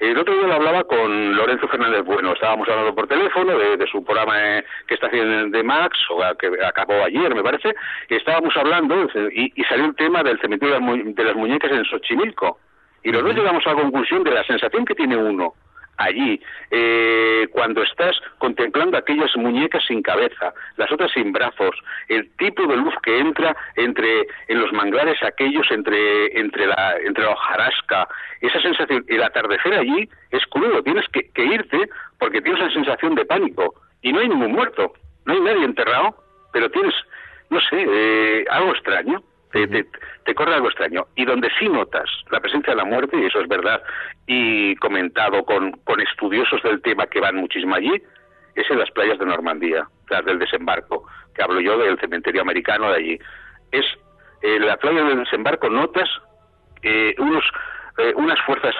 [0.00, 3.86] el otro día lo hablaba con Lorenzo Fernández Bueno, estábamos hablando por teléfono de, de
[3.86, 7.74] su programa eh, que está haciendo de Max, o que acabó ayer, me parece,
[8.08, 12.58] y estábamos hablando y, y salió el tema del cementerio de las muñecas en Xochimilco.
[13.02, 15.54] Y los dos llegamos a la conclusión de la sensación que tiene uno
[15.98, 16.40] allí,
[16.70, 21.76] eh, cuando estás contemplando aquellas muñecas sin cabeza, las otras sin brazos,
[22.08, 27.24] el tipo de luz que entra entre en los manglares aquellos entre entre la entre
[27.24, 28.08] la hojarasca,
[28.40, 31.88] esa sensación, el atardecer allí es crudo, tienes que, que irte
[32.18, 34.92] porque tienes una sensación de pánico y no hay ningún muerto,
[35.26, 36.14] no hay nadie enterrado,
[36.52, 36.94] pero tienes
[37.50, 39.22] no sé, eh, algo extraño
[39.52, 39.86] te, te,
[40.24, 41.06] te, corre algo extraño.
[41.16, 43.82] Y donde sí notas la presencia de la muerte, y eso es verdad,
[44.26, 48.02] y comentado con, con estudiosos del tema que van muchísimo allí,
[48.54, 52.90] es en las playas de Normandía, las del desembarco, que hablo yo del cementerio americano
[52.90, 53.18] de allí.
[53.70, 53.84] Es
[54.42, 56.08] en la playa del desembarco notas
[56.82, 57.44] eh, unos,
[57.98, 58.74] eh, unas fuerzas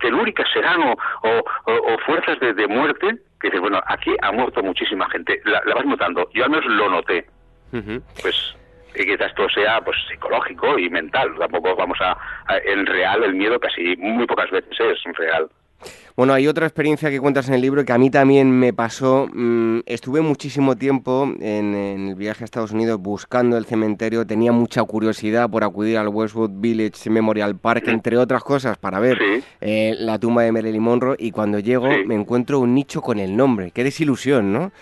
[0.00, 0.92] telúricas serán o,
[1.22, 5.62] o, o fuerzas de, de, muerte que dices, bueno, aquí ha muerto muchísima gente, la,
[5.64, 7.26] la vas notando, yo al menos lo noté.
[7.72, 8.02] Uh -huh.
[8.20, 8.54] Pues
[8.94, 12.12] y quizás esto sea pues psicológico y mental tampoco vamos a,
[12.46, 15.48] a, en real el miedo casi muy pocas veces es real
[16.16, 19.26] bueno, hay otra experiencia que cuentas en el libro que a mí también me pasó.
[19.32, 24.26] Mm, estuve muchísimo tiempo en, en, el viaje a Estados Unidos buscando el cementerio.
[24.26, 27.90] Tenía mucha curiosidad por acudir al Westwood Village Memorial Park, sí.
[27.90, 29.42] entre otras cosas, para ver sí.
[29.62, 31.16] eh, la tumba de Marilyn Monroe.
[31.18, 32.02] Y cuando llego sí.
[32.04, 33.70] me encuentro un nicho con el nombre.
[33.70, 34.72] Qué desilusión, ¿no?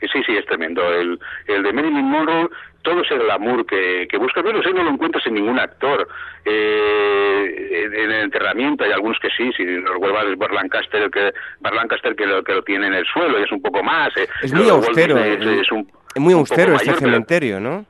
[0.00, 0.82] Sí, sí, es tremendo.
[0.92, 2.48] El, el de Marilyn Monroe
[2.82, 6.08] todo ese glamour que, que buscas, pero eso no lo encuentras en ningún actor.
[6.44, 12.14] Eh, en el enterramiento hay algunos que sí, si nos vuelva es Lancaster, que, Lancaster
[12.16, 14.08] que lo, que lo tiene en el suelo y es un poco más.
[14.16, 14.28] Eh.
[14.42, 17.70] Es muy austero, es, es, un, es, muy austero este mayor, cementerio, pero...
[17.70, 17.86] ¿no?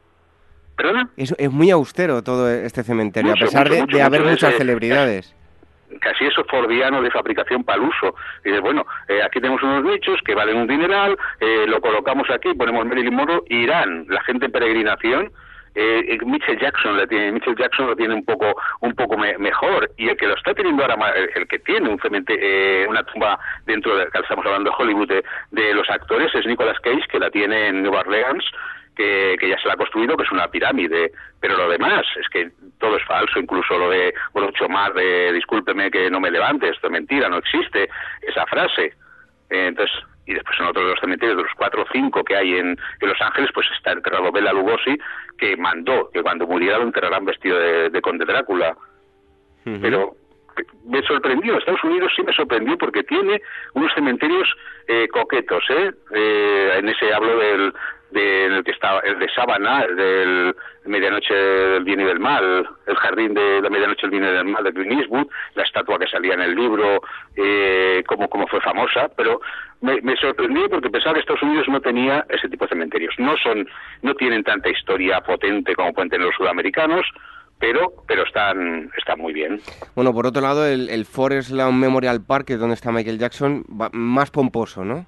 [0.77, 1.11] ¿Perdona?
[1.17, 4.23] Es, es, muy austero todo este cementerio, mucho, a pesar mucho, de, mucho, de haber
[4.23, 5.35] muchas celebridades
[6.03, 8.15] casi eso fordiano de fabricación para el uso.
[8.45, 12.29] Y dices, bueno, eh, aquí tenemos unos nichos que valen un dineral, eh, lo colocamos
[12.31, 15.33] aquí, ponemos Marilyn Monroe, irán la gente en peregrinación,
[15.75, 19.91] eh, Mitchell Jackson le tiene, Mitchell Jackson lo tiene un poco un poco me, mejor
[19.97, 20.97] y el que lo está teniendo ahora
[21.35, 21.99] el que tiene un
[22.29, 26.79] eh, una tumba dentro de estamos hablando de Hollywood de, de, los actores es Nicolas
[26.81, 28.45] Cage que la tiene en Nueva Orleans
[28.97, 32.29] que, que, ya se la ha construido, que es una pirámide, pero lo demás es
[32.29, 36.69] que todo es falso, incluso lo de mucho más de discúlpeme que no me levante,
[36.69, 37.89] esto es mentira, no existe
[38.23, 38.95] esa frase.
[39.51, 42.37] Eh, entonces, y después en otro de los cementerios, de los cuatro o cinco que
[42.37, 44.99] hay en, en Los Ángeles, pues está enterrado Bela Lugosi,
[45.39, 48.77] que mandó que cuando muriera lo enterrarán vestido de, de Conde Drácula.
[49.65, 49.81] Uh -huh.
[49.81, 50.17] Pero
[50.85, 53.41] me sorprendió, Estados Unidos sí me sorprendió porque tiene
[53.75, 54.49] unos cementerios
[54.87, 55.91] eh, coquetos, ¿eh?
[56.15, 56.75] ¿eh?
[56.79, 57.73] En ese hablo del,
[58.13, 62.97] del que estaba el de Sábana, el del Medianoche del Bien y del Mal, el
[62.97, 66.07] jardín de la Medianoche del Bien y del Mal de Clint Eastwood, la estatua que
[66.07, 67.01] salía en el libro,
[67.37, 69.41] eh, como, como fue famosa, pero
[69.81, 73.15] me, me sorprendió porque pensaba que Estados Unidos no tenía ese tipo de cementerios.
[73.19, 73.69] No son,
[74.03, 77.07] no tienen tanta historia potente como pueden tener los sudamericanos,
[77.59, 79.61] pero pero están están muy bien.
[79.95, 83.89] Bueno, por otro lado, el, el Forest Lawn Memorial Park, donde está Michael Jackson, va
[83.93, 85.07] más pomposo, ¿no?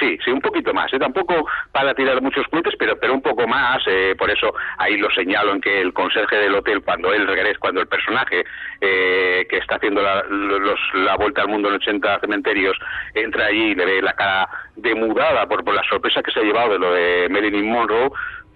[0.00, 0.90] Sí, sí, un poquito más.
[0.94, 0.98] ¿eh?
[0.98, 3.82] Tampoco para tirar muchos cohetes, pero, pero un poco más.
[3.86, 7.58] Eh, por eso ahí lo señalo en que el conserje del hotel, cuando él regresa,
[7.60, 8.44] cuando el personaje
[8.80, 12.78] eh, que está haciendo la, los, la vuelta al mundo en 80 cementerios
[13.14, 16.44] entra allí y le ve la cara demudada por, por la sorpresa que se ha
[16.44, 18.10] llevado de lo de Marilyn Monroe,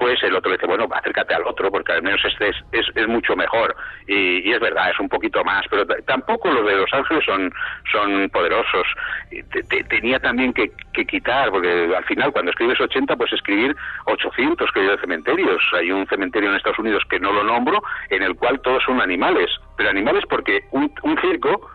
[0.05, 2.87] pues el otro le dice, bueno, acércate al otro, porque al menos este es, es,
[2.95, 3.75] es mucho mejor.
[4.07, 7.51] Y, y, es verdad, es un poquito más, pero tampoco los de Los Ángeles son,
[7.91, 8.87] son poderosos.
[9.31, 13.75] Te, te, tenía también que, que, quitar, porque al final, cuando escribes 80, pues escribir
[14.05, 15.63] 800 que de cementerios.
[15.73, 19.01] Hay un cementerio en Estados Unidos que no lo nombro, en el cual todos son
[19.01, 19.59] animales.
[19.79, 21.67] Pero animales porque un, un circo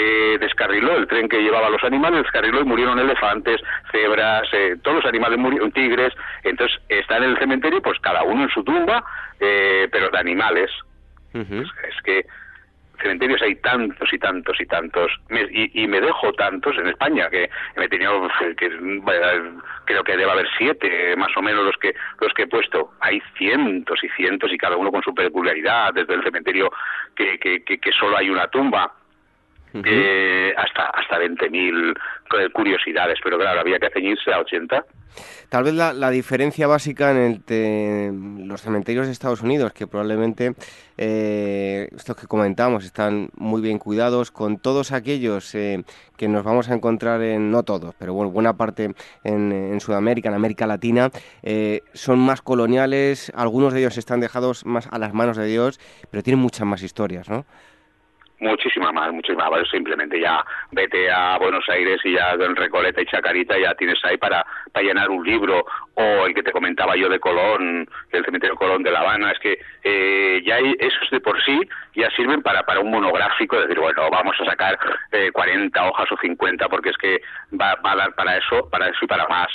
[0.00, 3.60] eh, descarriló el tren que llevaba a los animales, descarriló y murieron elefantes,
[3.90, 6.14] cebras, eh, todos los animales murieron, tigres,
[6.44, 9.04] entonces están en el cementerio, pues cada uno en su tumba,
[9.40, 10.70] eh, pero de animales.
[11.34, 11.62] Uh -huh.
[11.62, 12.24] es, es, que
[13.02, 15.10] cementerios hay tantos y tantos y tantos,
[15.50, 18.70] y, me dejo tantos en España, que me he tenido, que,
[19.84, 22.92] creo que debe haber siete, más o menos los que, los que he puesto.
[23.00, 26.70] Hay cientos y cientos y cada uno con su peculiaridad, desde el cementerio
[27.16, 28.92] que, que, que solo hay una tumba,
[29.74, 34.84] eh, hasta hasta 20.000 curiosidades, pero claro, había que ceñirse a 80.
[35.48, 40.54] Tal vez la, diferencia básica entre los cementerios de Estados Unidos, que probablemente
[40.98, 45.84] eh, estos que comentamos están muy bien cuidados, con todos aquellos eh,
[46.16, 50.34] que nos vamos a encontrar en, no todos, pero bueno, buena parte en, Sudamérica, en
[50.34, 51.10] América Latina,
[51.42, 55.80] eh, son más coloniales, algunos de ellos están dejados más a las manos de Dios,
[56.10, 57.46] pero tienen muchas más historias, ¿no?
[58.40, 59.68] Muchísima más, muchísima más.
[59.70, 64.16] Simplemente ya vete a Buenos Aires y ya en Recoleta y Chacarita ya tienes ahí
[64.16, 65.64] para, para llenar un libro.
[65.94, 69.32] O el que te comentaba yo de Colón, el cementerio Colón de La Habana.
[69.32, 71.60] Es que eh, ya hay, esos de por sí
[71.94, 73.56] ya sirven para, para un monográfico.
[73.56, 74.78] Es decir, bueno, vamos a sacar
[75.10, 77.20] eh, 40 hojas o 50 porque es que
[77.60, 79.48] va, va, a dar para eso, para eso y para más.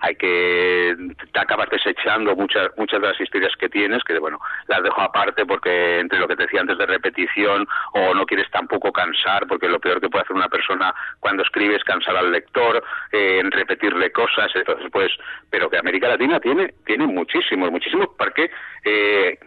[0.00, 0.96] Hay que,
[1.32, 5.44] te acabas desechando muchas, muchas de las historias que tienes, que bueno, las dejo aparte
[5.44, 9.68] porque entre lo que te decía antes de repetición o no quieres tampoco cansar, porque
[9.68, 13.50] lo peor que puede hacer una persona cuando escribe es cansar al lector, eh, en
[13.50, 15.10] repetirle cosas, entonces pues,
[15.50, 18.50] pero que América Latina tiene, tiene muchísimos, muchísimos, porque
[18.84, 19.38] eh,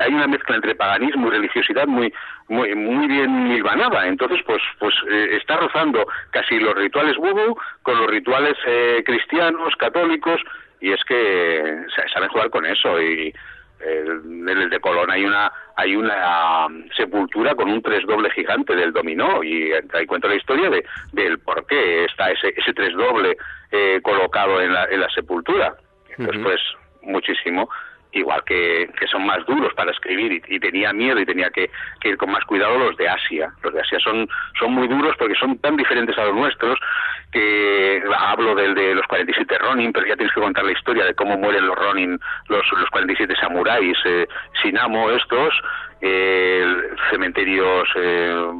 [0.00, 2.12] hay una mezcla entre paganismo y religiosidad muy,
[2.48, 7.98] muy, muy bien milvanada, entonces pues, pues eh, está rozando casi los rituales vudú con
[7.98, 8.56] los rituales
[9.04, 10.40] cristianos, católicos,
[10.80, 13.32] y es que saben jugar con eso y
[13.80, 18.74] en el de Colón hay una hay una um, sepultura con un tres doble gigante
[18.74, 22.92] del dominó y ahí cuento la historia de del por qué está ese ese tres
[22.94, 23.36] doble
[23.70, 25.74] eh, colocado en la, en la sepultura.
[26.16, 26.60] Entonces pues
[27.02, 27.68] muchísimo
[28.18, 31.70] igual que, son más duros para escribir y, tenía miedo y tenía que,
[32.04, 33.50] ir con más cuidado los de Asia.
[33.62, 34.28] Los de Asia son,
[34.58, 36.78] son muy duros porque son tan diferentes a los nuestros
[37.32, 41.14] que hablo del de los 47 Ronin, pero ya tienes que contar la historia de
[41.14, 42.18] cómo mueren los Ronin,
[42.48, 44.26] los, los 47 samuráis, eh,
[44.62, 45.54] Sinamo estos,
[46.00, 46.64] eh,
[47.10, 47.88] cementerios...
[47.96, 48.52] Eh,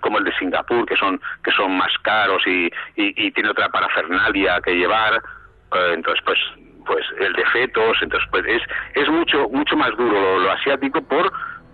[0.00, 4.60] como el de Singapur que son que son más caros y, y, tiene otra parafernalia
[4.60, 6.38] que llevar eh, entonces pues
[6.84, 8.62] pues el de fetos, entonces pues es,
[8.94, 11.32] es mucho, mucho más duro lo, asiático por,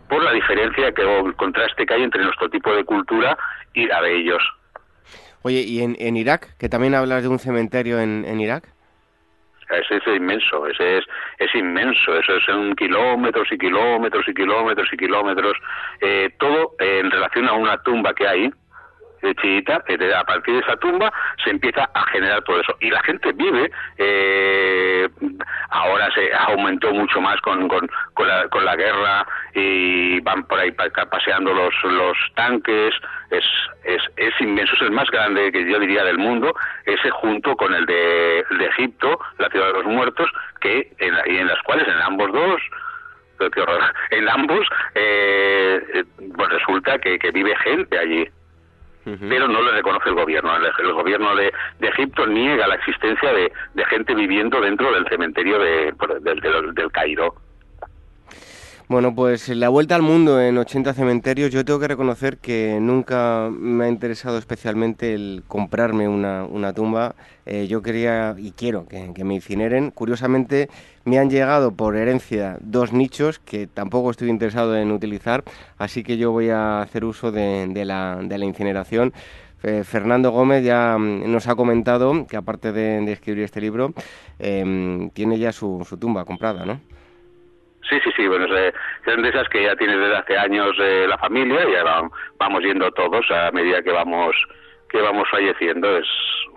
[0.08, 3.36] por la diferencia que, o el contraste que hay entre nuestro tipo de cultura
[3.74, 4.42] y la de ellos.
[5.42, 6.56] Oye, ¿y en, en Irak?
[6.58, 8.64] Que también hablas de un cementerio en, en Irak.
[9.68, 11.04] Ese es inmenso, ese es,
[11.38, 15.54] es inmenso, eso es un kilómetros y kilómetros y kilómetros y kilómetros,
[16.00, 18.50] eh, todo en relación a una tumba que hay,
[19.40, 21.12] chiita, a partir de esa tumba
[21.42, 22.76] se empieza a generar todo eso.
[22.80, 25.08] Y la gente vive, eh,
[25.70, 30.58] ahora se aumentó mucho más con, con, con, la, con la guerra y van por
[30.58, 32.94] ahí paseando los, los tanques,
[33.30, 33.44] es,
[33.84, 37.74] es, es inmenso, es el más grande que yo diría del mundo, ese junto con
[37.74, 40.30] el de, de Egipto, la ciudad de los muertos,
[40.60, 42.60] que en, y en las cuales en ambos dos.
[44.10, 48.26] En ambos, eh, eh pues resulta que, que vive gente allí
[49.28, 50.50] pero no le reconoce el gobierno.
[50.56, 53.52] El, gobierno de, Egipto niega la existencia de,
[53.88, 57.34] gente viviendo dentro del cementerio de, del Cairo.
[58.88, 63.50] Bueno, pues la vuelta al mundo en 80 cementerios, yo tengo que reconocer que nunca
[63.50, 67.16] me ha interesado especialmente el comprarme una, tumba.
[67.46, 69.90] Eh, yo quería y quiero que, me incineren.
[69.90, 70.68] Curiosamente,
[71.04, 75.42] me han llegado por herencia dos nichos que tampoco estoy interesado en utilizar,
[75.78, 79.12] así que yo voy a hacer uso de, la, incineración.
[79.82, 83.94] Fernando Gómez ya mm, nos ha comentado que aparte de, escribir este libro,
[84.38, 86.80] em, tiene ya su tumba comprada, ¿no?
[87.88, 88.46] Sí, sí, sí, bueno,
[89.04, 91.84] son de esas que ya tienes desde hace años eh, la familia y ya
[92.38, 94.34] vamos yendo todos a medida que vamos
[94.88, 96.06] que vamos falleciendo, es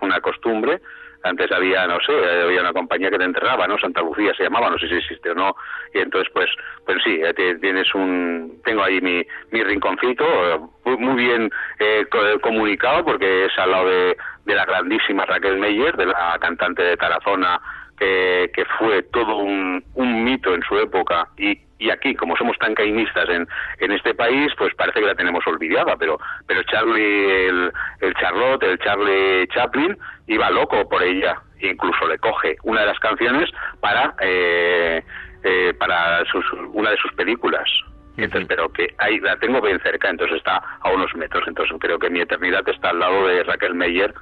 [0.00, 0.80] una costumbre.
[1.22, 2.12] Antes había, no sé,
[2.42, 3.76] había una compañía que te enterraba, ¿no?
[3.78, 5.54] Santa Lucía se llamaba, no sé si existe o no.
[5.92, 6.48] Y entonces, pues,
[6.86, 12.06] pues sí, eh, tienes un, tengo ahí mi, mi rinconcito, muy bien eh,
[12.40, 14.16] comunicado porque es al lado de,
[14.46, 17.60] de la grandísima Raquel Meyer, de la cantante de Tarazona,
[18.00, 21.28] que fue todo un, un, mito en su época.
[21.36, 23.48] Y, y aquí, como somos tan cainistas en,
[23.78, 28.62] en este país, pues parece que la tenemos olvidada, pero, pero Charlie, el, el Charlotte,
[28.62, 29.96] el Charlie Chaplin,
[30.26, 33.50] iba loco por ella, incluso le coge una de las canciones
[33.80, 35.02] para, eh,
[35.42, 37.68] eh, para sus, una de sus películas.
[38.16, 41.98] Entonces, pero que ahí la tengo bien cerca, entonces está a unos metros, entonces creo
[41.98, 44.12] que mi eternidad está al lado de Raquel Meyer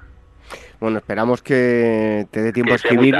[0.81, 3.17] bueno, esperamos que te dé tiempo a escribir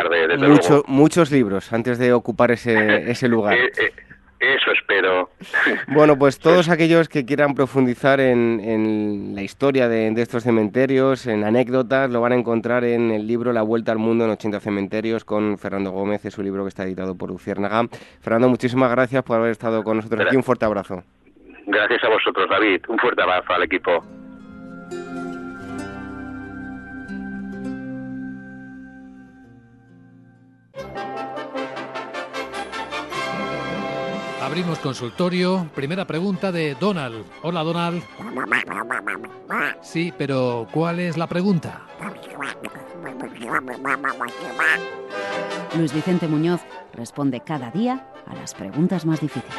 [0.87, 2.75] muchos libros antes de ocupar ese,
[3.11, 3.55] ese lugar.
[3.55, 3.93] Eh, eh,
[4.39, 5.31] Eso espero.
[5.89, 12.11] Bueno, pues todos aquellos que quieran profundizar en, la historia de, estos cementerios, en anécdotas,
[12.11, 15.59] lo van a encontrar en el libro La Vuelta al Mundo en 80 Cementerios con
[15.59, 17.89] Fernando Gómez, es un libro que está editado por Luciérnaga.
[18.21, 20.37] Fernando, muchísimas gracias por haber estado con nosotros aquí.
[20.37, 21.03] Un fuerte abrazo.
[21.67, 22.83] Gracias a vosotros, David.
[22.89, 24.05] Un fuerte abrazo al equipo.
[34.59, 35.71] Abrimos consultorio.
[35.73, 37.25] Primera pregunta de Donald.
[37.43, 38.03] Hola, Donald.
[39.83, 41.83] Sí, pero ¿cuál es la pregunta?
[45.77, 46.61] Luis Vicente Muñoz
[46.93, 49.55] responde cada día a las preguntas más difíciles.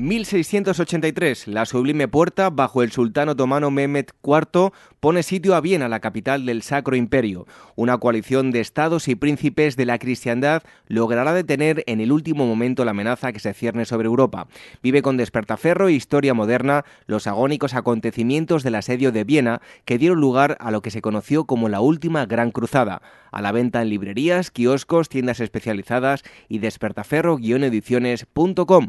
[0.00, 6.00] 1683, la sublime puerta, bajo el sultán otomano Mehmet IV, pone sitio a Viena, la
[6.00, 7.46] capital del Sacro Imperio.
[7.76, 12.86] Una coalición de estados y príncipes de la cristiandad logrará detener en el último momento
[12.86, 14.48] la amenaza que se cierne sobre Europa.
[14.82, 20.18] Vive con despertaferro e historia moderna los agónicos acontecimientos del asedio de Viena que dieron
[20.18, 23.02] lugar a lo que se conoció como la última Gran Cruzada.
[23.32, 28.88] A la venta en librerías, kioscos, tiendas especializadas y despertaferro-ediciones.com.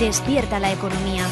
[0.00, 1.24] Despierta la economía.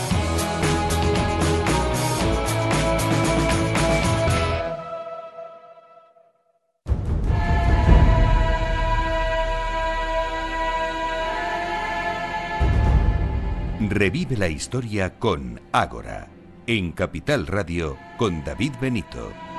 [13.81, 16.29] Revive la historia con Ágora,
[16.69, 19.52] en Capital Radio con David Benito.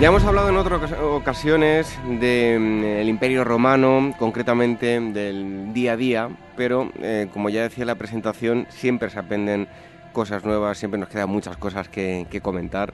[0.00, 6.28] Ya hemos hablado en otras ocasiones del mm, Imperio Romano, concretamente del día a día,
[6.56, 9.68] pero eh, como ya decía en la presentación, siempre se aprenden
[10.12, 12.92] cosas nuevas, siempre nos quedan muchas cosas que, comentar.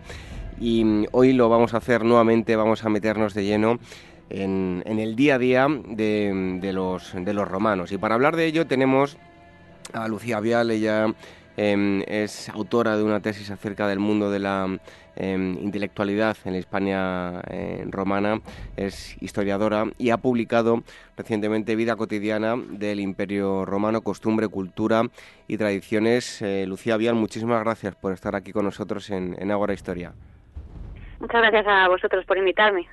[0.61, 3.79] Y mm, hoy lo vamos a hacer nuevamente, vamos a meternos de lleno
[4.29, 7.93] en, el día a día de, los, de los romanos.
[7.93, 9.17] Y para hablar de ello tenemos
[9.95, 11.07] a Lucía Vial, ella
[11.57, 14.79] em, es autora de una tesis acerca del mundo de la
[15.23, 18.41] Em, intelectualidad en la Hispania eh, romana,
[18.77, 20.83] es historiadora y ha publicado
[21.15, 25.11] recientemente Vida cotidiana del Imperio Romano, costumbre, cultura
[25.47, 26.41] y tradiciones.
[26.41, 30.15] Eh, Lucía Vial, muchísimas gracias por estar aquí con nosotros en, en Historia.
[31.31, 32.89] Muchas gracias a vosotros por invitarme.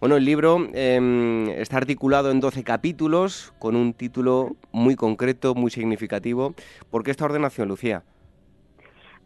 [0.00, 5.70] Bueno, el libro em, está articulado en 12 capítulos con un título muy concreto, muy
[5.70, 6.54] significativo.
[6.90, 8.02] ¿Por qué esta ordenación, Lucía?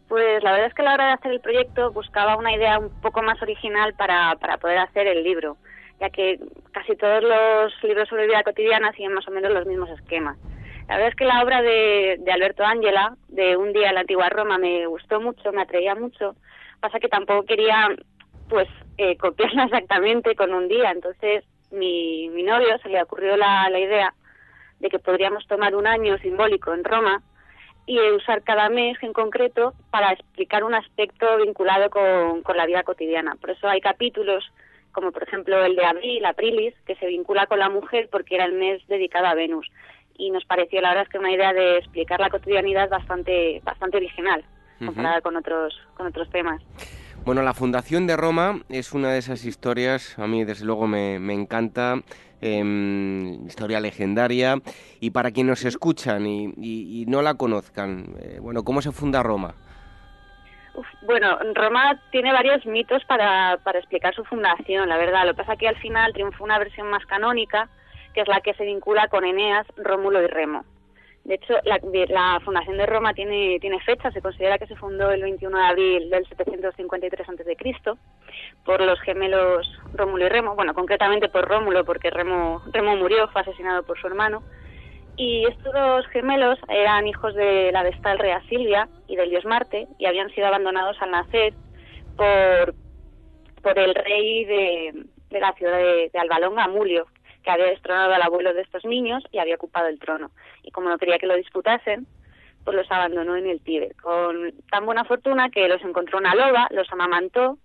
[0.08, 2.80] Pues la verdad es que a la hora de hacer el proyecto buscaba una idea
[2.80, 5.58] un poco más original para, para poder hacer el libro,
[6.00, 6.40] ya que
[6.72, 10.38] casi todos los libros sobre vida cotidiana siguen más o menos los mismos esquemas.
[10.88, 14.00] La verdad es que la obra de, de Alberto Ángela, de Un día en la
[14.00, 16.34] antigua Roma, me gustó mucho, me atraía mucho.
[16.80, 17.94] Pasa que tampoco quería
[18.48, 18.68] pues
[18.98, 20.90] eh, copiarla exactamente con un día.
[20.90, 24.14] Entonces mi, mi novio se le ocurrió la, la idea
[24.80, 27.22] de que podríamos tomar un año simbólico en Roma
[27.86, 33.36] y usar cada mes en concreto para explicar un aspecto vinculado con, la vida cotidiana.
[33.36, 34.44] Por eso hay capítulos
[34.90, 38.46] como por ejemplo el de abril, Aprilis, que se vincula con la mujer porque era
[38.46, 39.70] el mes dedicado a Venus.
[40.16, 43.98] Y nos pareció la verdad es que una idea de explicar la cotidianidad bastante, bastante
[43.98, 44.42] original
[44.78, 46.62] comparada con otros, con otros temas.
[47.26, 51.18] Bueno, la fundación de Roma es una de esas historias, a mí desde luego me,
[51.18, 51.96] me encanta,
[52.40, 54.56] Em, historia legendaria.
[55.00, 59.54] Y para quienes nos escuchan y, no la conozcan, eh, bueno, ¿cómo se funda Roma?
[61.06, 65.24] bueno, Roma tiene varios mitos para, para explicar su fundación, la verdad.
[65.24, 67.70] Lo que pasa es que al final triunfó una versión más canónica,
[68.12, 70.64] que es la que se vincula con Eneas, Rómulo y Remo.
[71.26, 75.58] De hecho, la, fundación de Roma tiene, fecha, se considera que se fundó el 21
[75.58, 77.98] de abril del 753 a.C.
[78.64, 83.40] por los gemelos Rómulo y Remo, bueno, concretamente por Rómulo, porque Remo, Remo murió, fue
[83.40, 84.44] asesinado por su hermano.
[85.16, 89.88] Y estos dos gemelos eran hijos de la vestal Rea Silvia y del dios Marte,
[89.98, 91.54] y habían sido abandonados al nacer
[92.16, 92.72] por,
[93.62, 95.06] por el rey de,
[95.40, 97.08] la ciudad de, de Albalonga, Amulio,
[97.46, 100.32] que había destronado al abuelo de estos niños y había ocupado el trono.
[100.64, 102.04] Y como no quería que lo disputasen,
[102.64, 106.66] pues los abandonó en el Tíbet, con tan buena fortuna que los encontró una loba,
[106.70, 107.58] los amamantó,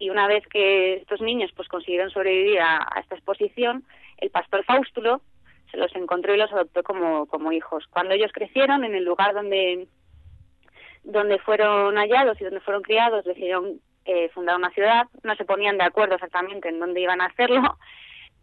[0.00, 3.84] y una vez que estos niños pues consiguieron sobrevivir a, esta exposición,
[4.18, 5.22] el pastor Faustulo
[5.70, 7.86] se los encontró y los adoptó como, como hijos.
[7.90, 9.86] Cuando ellos crecieron, en el lugar donde,
[11.04, 15.78] donde fueron hallados y donde fueron criados, decidieron eh, fundar una ciudad, no se ponían
[15.78, 17.78] de acuerdo exactamente en dónde iban a hacerlo,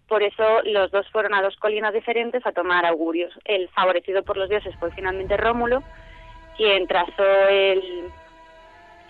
[0.08, 3.34] por eso los dos fueron a dos colinas diferentes a tomar augurios.
[3.46, 5.84] El favorecido por los dioses fue finalmente Rómulo,
[6.56, 8.10] quien trazó el,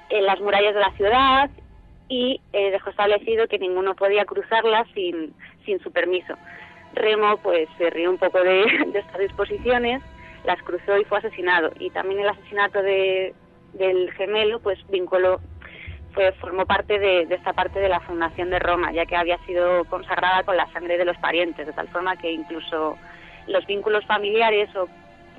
[0.09, 1.49] las murallas de la ciudad
[2.09, 5.33] y eh, dejó establecido que ninguno podía cruzarlas sin,
[5.65, 6.35] sin su permiso.
[6.93, 10.01] Remo pues se rió un poco de, de, estas disposiciones,
[10.45, 11.71] las cruzó y fue asesinado.
[11.79, 13.35] Y también el asesinato de,
[13.73, 15.39] del gemelo pues vinculó
[16.39, 20.43] formó parte de, esta parte de la fundación de Roma, ya que había sido consagrada
[20.43, 22.97] con la sangre de los parientes, de tal forma que incluso
[23.47, 24.87] los vínculos familiares o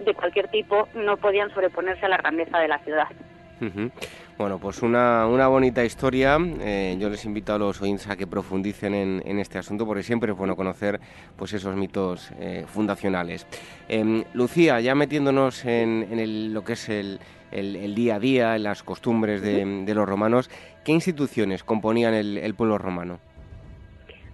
[0.04, 3.08] de cualquier tipo no podían sobreponerse a la grandeza de la ciudad.
[4.38, 6.38] Bueno, pues una, una bonita historia.
[6.60, 10.30] Eh, yo les invito a los oyentes a que profundicen en, este asunto porque siempre
[10.30, 11.00] es bueno conocer
[11.36, 13.48] pues esos mitos eh, fundacionales.
[13.88, 17.18] Em, Lucía, ya metiéndonos en, lo que es el,
[17.50, 20.50] el, día a día, las costumbres de, los romanos,
[20.84, 23.20] ¿qué instituciones componían el, pueblo romano?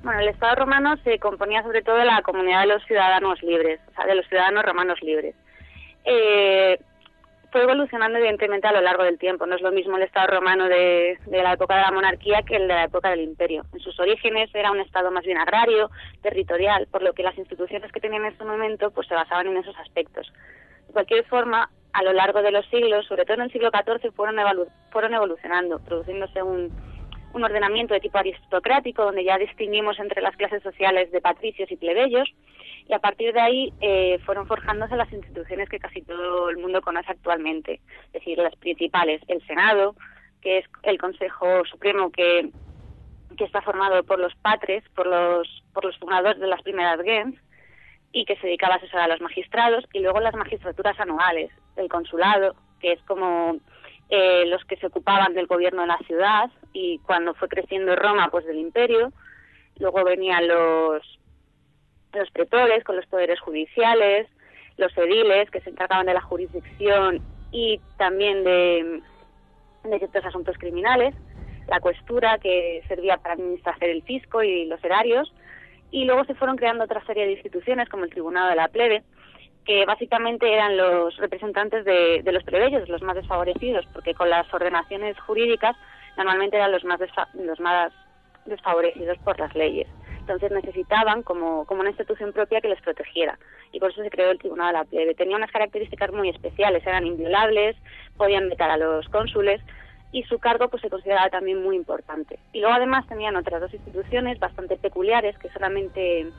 [0.02, 3.80] Bueno, el Estado romano se componía sobre todo de la comunidad de los ciudadanos libres,
[3.90, 5.34] o sea, de los ciudadanos romanos libres.
[6.04, 6.78] Eh,
[7.54, 9.46] fue evolucionando evidentemente a lo largo del tiempo.
[9.46, 12.56] No es lo mismo el Estado romano de, de, la época de la monarquía que
[12.56, 13.64] el de la época del imperio.
[13.72, 15.88] En sus orígenes era un Estado más bien agrario,
[16.20, 19.58] territorial, por lo que las instituciones que tenían en ese momento pues se basaban en
[19.58, 20.32] esos aspectos.
[20.88, 24.12] De cualquier forma, a lo largo de los siglos, sobre todo en el siglo XIV,
[24.12, 24.36] fueron,
[24.90, 26.72] fueron evolucionando, produciéndose un,
[27.32, 31.76] un ordenamiento de tipo aristocrático, donde ya distinguimos entre las clases sociales de patricios y
[31.76, 32.28] plebeyos,
[32.88, 36.82] y a partir de ahí eh, fueron forjándose las instituciones que casi todo el mundo
[36.82, 39.94] conoce actualmente, es decir, las principales, el Senado,
[40.42, 42.50] que es el Consejo Supremo que,
[43.36, 47.36] que está formado por los patres, por los, por los fundadores de las primeras gens,
[48.14, 51.88] y que se dedicaba a asesorar a los magistrados, y luego las magistraturas anuales, el
[51.88, 53.56] consulado, que es como
[54.08, 58.28] eh, los que se ocupaban del gobierno de la ciudad, y cuando fue creciendo Roma,
[58.30, 59.12] pues del imperio,
[59.80, 61.02] luego venían los,
[62.12, 64.28] los pretores con los poderes judiciales,
[64.76, 67.20] los ediles que se encargaban de la jurisdicción
[67.50, 69.02] y también de,
[69.82, 71.16] de ciertos asuntos criminales,
[71.66, 75.34] la cuestura que servía para administrar el fisco y los erarios,
[75.94, 79.04] y luego se fueron creando otra serie de instituciones como el Tribunado de la Plebe,
[79.64, 85.16] que básicamente eran los representantes de, los plebeyos, los más desfavorecidos, porque con las ordenaciones
[85.20, 85.76] jurídicas
[86.16, 86.98] normalmente eran los más,
[87.34, 87.92] los más
[88.44, 89.86] desfavorecidos por las leyes.
[90.18, 93.38] Entonces necesitaban como, como una institución propia que les protegiera
[93.70, 95.14] y por eso se creó el Tribunal de la Plebe.
[95.14, 97.76] Tenía unas características muy especiales, eran inviolables,
[98.16, 99.60] podían vetar a los cónsules,
[100.14, 102.38] y su cargo pues se consideraba también muy importante.
[102.52, 106.30] Y luego además tenían otras dos instituciones bastante peculiares que solamente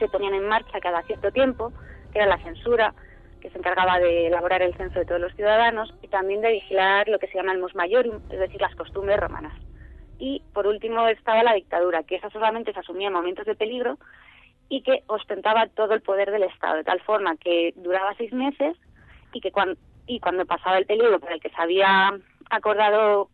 [0.00, 1.72] se ponían en marcha cada cierto tiempo,
[2.12, 2.92] que era la censura,
[3.40, 7.08] que se encargaba de elaborar el censo de todos los ciudadanos y también de vigilar
[7.08, 9.56] lo que se llama el mos maiorum, es decir, las costumbres romanas.
[10.18, 13.98] Y por último estaba la dictadura, que esa solamente se asumía en momentos de peligro
[14.68, 18.76] y que ostentaba todo el poder del Estado, de tal forma que duraba seis meses
[19.32, 22.18] y que cuando, y cuando pasaba el peligro por el que se había
[22.50, 23.28] acordado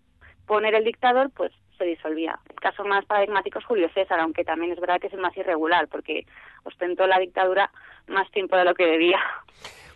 [0.47, 2.38] poner el dictador, pues se disolvía.
[2.48, 5.36] El caso más paradigmático es Julio César, aunque también es verdad que es el más
[5.36, 6.26] irregular, porque
[6.64, 7.70] ostentó la dictadura
[8.09, 9.18] más tiempo de lo que debía.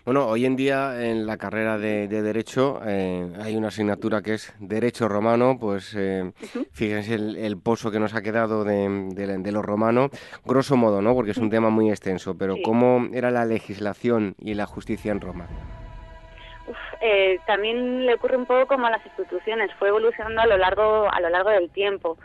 [0.05, 4.55] Bueno, hoy en día en la carrera de, Derecho eh, hay una asignatura que es
[4.59, 6.33] Derecho Romano, pues eh,
[6.73, 10.09] fíjense el, pozo que nos ha quedado de, de, lo romano,
[10.45, 11.15] grosso modo, ¿no?
[11.15, 15.21] Porque es un tema muy extenso, pero ¿cómo era la legislación y la justicia en
[15.21, 15.47] Roma?
[17.01, 21.09] Eh, también le ocurre un poco como a las instituciones, fue evolucionando a lo largo
[21.11, 22.19] a lo largo del tiempo.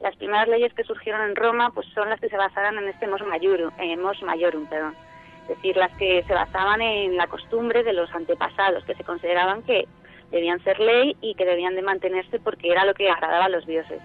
[0.00, 3.06] Las primeras leyes que surgieron en Roma pues son las que se basaban en este
[3.06, 4.96] mos maiorum, eh, mos maiorum perdón.
[5.42, 9.62] es decir, las que se basaban en la costumbre de los antepasados, que se consideraban
[9.62, 9.86] que
[10.30, 13.66] debían ser ley y que debían de mantenerse porque era lo que agradaba a los
[13.66, 14.00] dioses.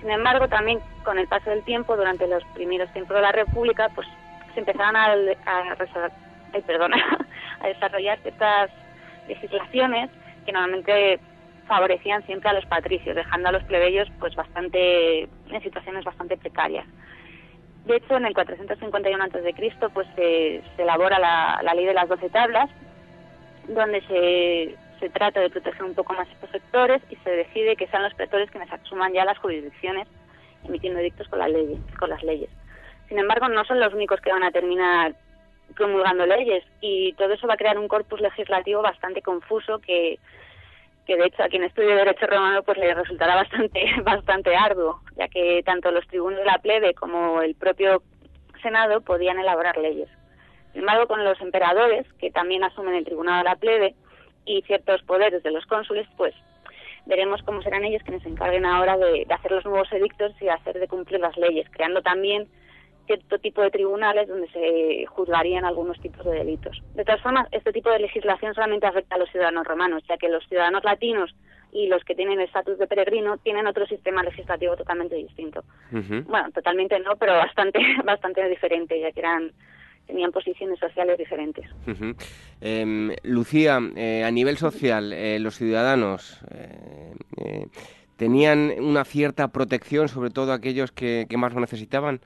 [0.00, 3.88] Sin embargo, también con el paso del tiempo, durante los primeros tiempos de la República,
[3.94, 4.08] pues
[4.54, 5.12] se empezaron a,
[5.46, 5.76] a,
[7.60, 8.70] a desarrollar ciertas
[9.34, 10.10] legislaciones
[10.44, 11.20] que normalmente
[11.66, 16.86] favorecían siempre a los patricios, dejando a los plebeyos pues bastante en situaciones bastante precarias.
[17.86, 19.74] De hecho, en el 451 a.C.
[19.92, 22.70] pues se, se elabora la, la, ley de las doce tablas,
[23.66, 27.88] donde se, se trata de proteger un poco más estos sectores y se decide que
[27.88, 30.06] sean los pretores quienes asuman ya las jurisdicciones
[30.64, 31.80] emitiendo edictos con las leyes.
[31.98, 32.50] Con las leyes.
[33.08, 35.14] Sin embargo, no son los únicos que van a terminar
[35.72, 40.18] promulgando leyes y todo eso va a crear un corpus legislativo bastante confuso que
[41.06, 45.28] que de hecho a quien estudie derecho romano pues le resultará bastante bastante arduo, ya
[45.28, 48.02] que tanto los tribunos de la plebe como el propio
[48.62, 50.08] senado podían elaborar leyes.
[50.72, 53.94] Sin embargo, con los emperadores, que también asumen el tribunado de la plebe,
[54.44, 56.34] y ciertos poderes de los cónsules, pues
[57.06, 60.48] veremos cómo serán ellos quienes se encarguen ahora de, de hacer los nuevos edictos y
[60.48, 62.48] hacer de cumplir las leyes, creando también
[63.06, 66.82] cierto tipo de tribunales donde se juzgarían algunos tipos de delitos.
[66.94, 70.28] De todas formas, este tipo de legislación solamente afecta a los ciudadanos romanos, ya que
[70.28, 71.34] los ciudadanos latinos
[71.72, 75.64] y los que tienen el estatus de peregrino tienen otro sistema legislativo totalmente distinto.
[75.90, 79.52] Bueno, totalmente no, pero bastante bastante diferente, ya que eran
[80.06, 81.64] tenían posiciones sociales diferentes.
[82.60, 87.66] Em, Lucía, eh, a nivel social, eh, los ciudadanos eh,
[88.16, 92.20] tenían una cierta protección, sobre todo aquellos que más lo necesitaban.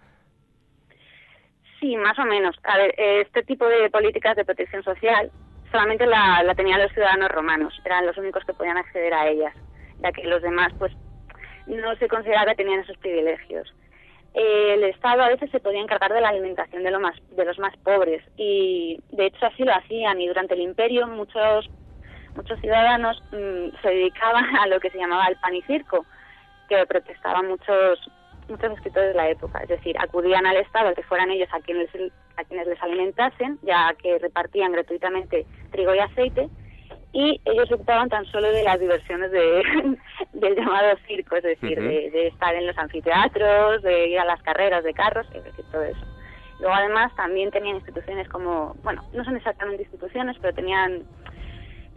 [1.87, 2.57] Sí, más o menos.
[2.65, 5.31] A ver, este tipo de políticas de protección social
[5.71, 9.55] solamente la, tenían los ciudadanos romanos, eran los únicos que podían acceder a ellas,
[10.03, 10.93] ya que los demás, pues,
[11.69, 13.73] no se consideraba que tenían esos privilegios.
[14.35, 17.77] el Estado a veces se podía encargar de la alimentación de, más, de los más
[17.77, 21.71] pobres y, de hecho, así lo hacían y durante el Imperio muchos
[22.35, 26.05] muchos ciudadanos mm, se dedicaban a lo que se llamaba el pan y circo,
[26.69, 28.01] que protestaban muchos
[28.48, 31.89] muchos escritores de la época, es decir, acudían al Estado que fueran ellos a quienes,
[32.36, 36.48] a quienes les alimentasen, ya que repartían gratuitamente trigo y aceite,
[37.12, 39.62] y ellos se ocupaban tan solo de las diversiones de,
[40.35, 44.85] del llamado circo, es decir, de, estar en los anfiteatros, de ir a las carreras
[44.85, 46.05] de carros, es decir, todo eso.
[46.60, 51.05] Luego además también tenían instituciones como, bueno, no son exactamente instituciones, pero tenían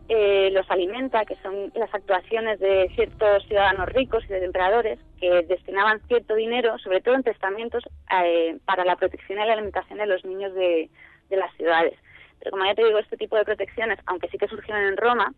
[0.09, 5.43] eh, los alimenta, que son las actuaciones de ciertos ciudadanos ricos y de emperadores que
[5.43, 7.83] destinaban cierto dinero, sobre todo en testamentos,
[8.23, 10.89] eh, para la protección y la alimentación de los niños de,
[11.29, 11.93] las ciudades.
[12.39, 15.33] Pero como ya te digo, este tipo de protecciones, aunque sí que surgieron en Roma,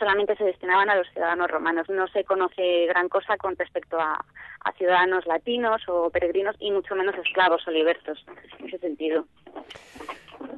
[0.00, 1.88] solamente se destinaban a los ciudadanos romanos.
[1.88, 4.24] No se conoce gran cosa con respecto a,
[4.64, 8.24] a ciudadanos latinos o peregrinos y mucho menos esclavos o libertos
[8.58, 9.26] en ese sentido.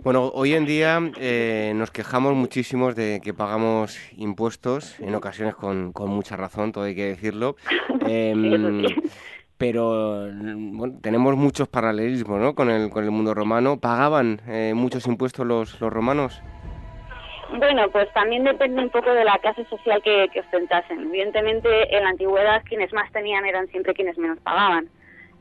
[0.03, 5.93] Bueno, hoy en día eh, nos quejamos muchísimo de que pagamos impuestos, en ocasiones con,
[5.93, 7.57] con mucha razón, todo hay que decirlo.
[8.09, 8.85] Em,
[9.59, 12.55] pero bueno, tenemos muchos paralelismos ¿no?
[12.55, 13.79] con, el, con el mundo romano.
[13.79, 16.43] ¿Pagaban eh, muchos impuestos los, los romanos?
[17.59, 21.01] Bueno, pues también depende un poco de la clase social que, que, ostentasen.
[21.01, 24.89] Evidentemente, en la antigüedad quienes más tenían eran siempre quienes menos pagaban.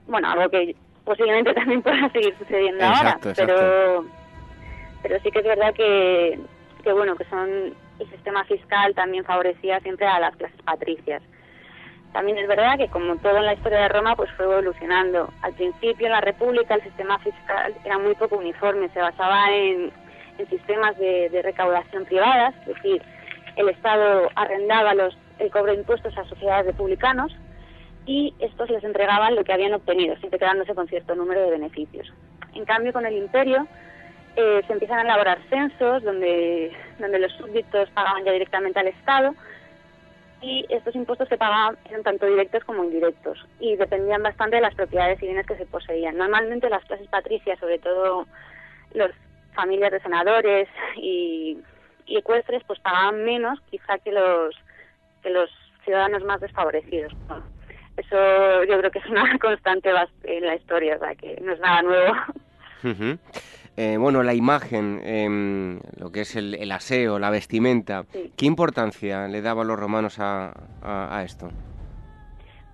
[0.07, 0.75] Bueno, algo que
[1.05, 4.05] posiblemente también pueda seguir sucediendo ahora, pero
[5.01, 6.39] pero sí que es verdad que,
[6.83, 11.21] que bueno que son el sistema fiscal también favorecía siempre a las clases patricias.
[12.13, 15.31] También es verdad que como todo en la historia de Roma pues fue evolucionando.
[15.41, 19.91] Al principio en la República el sistema fiscal era muy poco uniforme, se basaba en,
[20.37, 23.01] en sistemas de, de, recaudación privadas, es decir,
[23.55, 27.35] el Estado arrendaba los, el cobro de impuestos a sociedades republicanos
[28.05, 32.11] y estos les entregaban lo que habían obtenido, siempre quedándose con cierto número de beneficios.
[32.53, 33.67] En cambio, con el imperio
[34.35, 39.35] eh, se empiezan a elaborar censos donde, donde los súbditos pagaban ya directamente al Estado
[40.41, 44.73] y estos impuestos se pagaban eran tanto directos como indirectos y dependían bastante de las
[44.73, 46.17] propiedades y bienes que se poseían.
[46.17, 48.25] Normalmente las clases patricias, sobre todo
[48.93, 49.11] las
[49.53, 50.67] familias de senadores
[50.97, 51.57] y,
[52.05, 54.55] y ecuestres, pues pagaban menos quizá que los,
[55.21, 55.49] que los
[55.83, 57.13] ciudadanos más desfavorecidos.
[57.97, 59.89] Eso yo creo que es una constante
[60.23, 62.13] en la historia, o sea, que no es nada nuevo.
[63.77, 68.03] Eh, bueno, la imagen, em, lo que es el, aseo, la vestimenta,
[68.35, 71.49] ¿qué importancia le daban los romanos a, esto?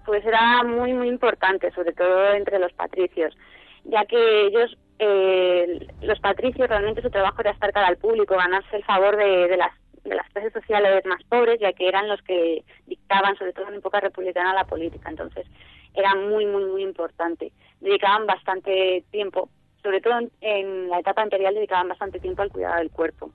[0.06, 3.38] Pues era muy, muy importante, sobre todo entre los patricios,
[3.84, 8.76] ya que ellos, eh, los patricios, realmente su trabajo era estar cara al público, ganarse
[8.76, 9.72] el favor de, las
[10.04, 13.76] de las clases sociales más pobres, ya que eran los que dictaban, sobre todo en
[13.76, 15.10] época republicana, la política.
[15.10, 15.46] Entonces,
[15.94, 17.52] era muy, muy, muy importante.
[17.82, 19.50] Dedicaban bastante tiempo
[19.88, 23.32] sobre todo en, la etapa anterior dedicaban bastante tiempo al cuidado del cuerpo.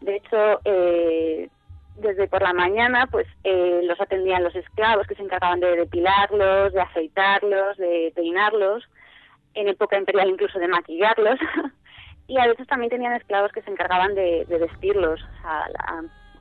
[0.00, 1.48] De hecho, eh,
[1.98, 6.72] desde por la mañana, pues eh, los atendían los esclavos que se encargaban de depilarlos,
[6.72, 8.82] de afeitarlos, de peinarlos,
[9.54, 11.38] en época imperial incluso de maquillarlos,
[12.26, 15.20] y a veces también tenían esclavos que se encargaban de, vestirlos.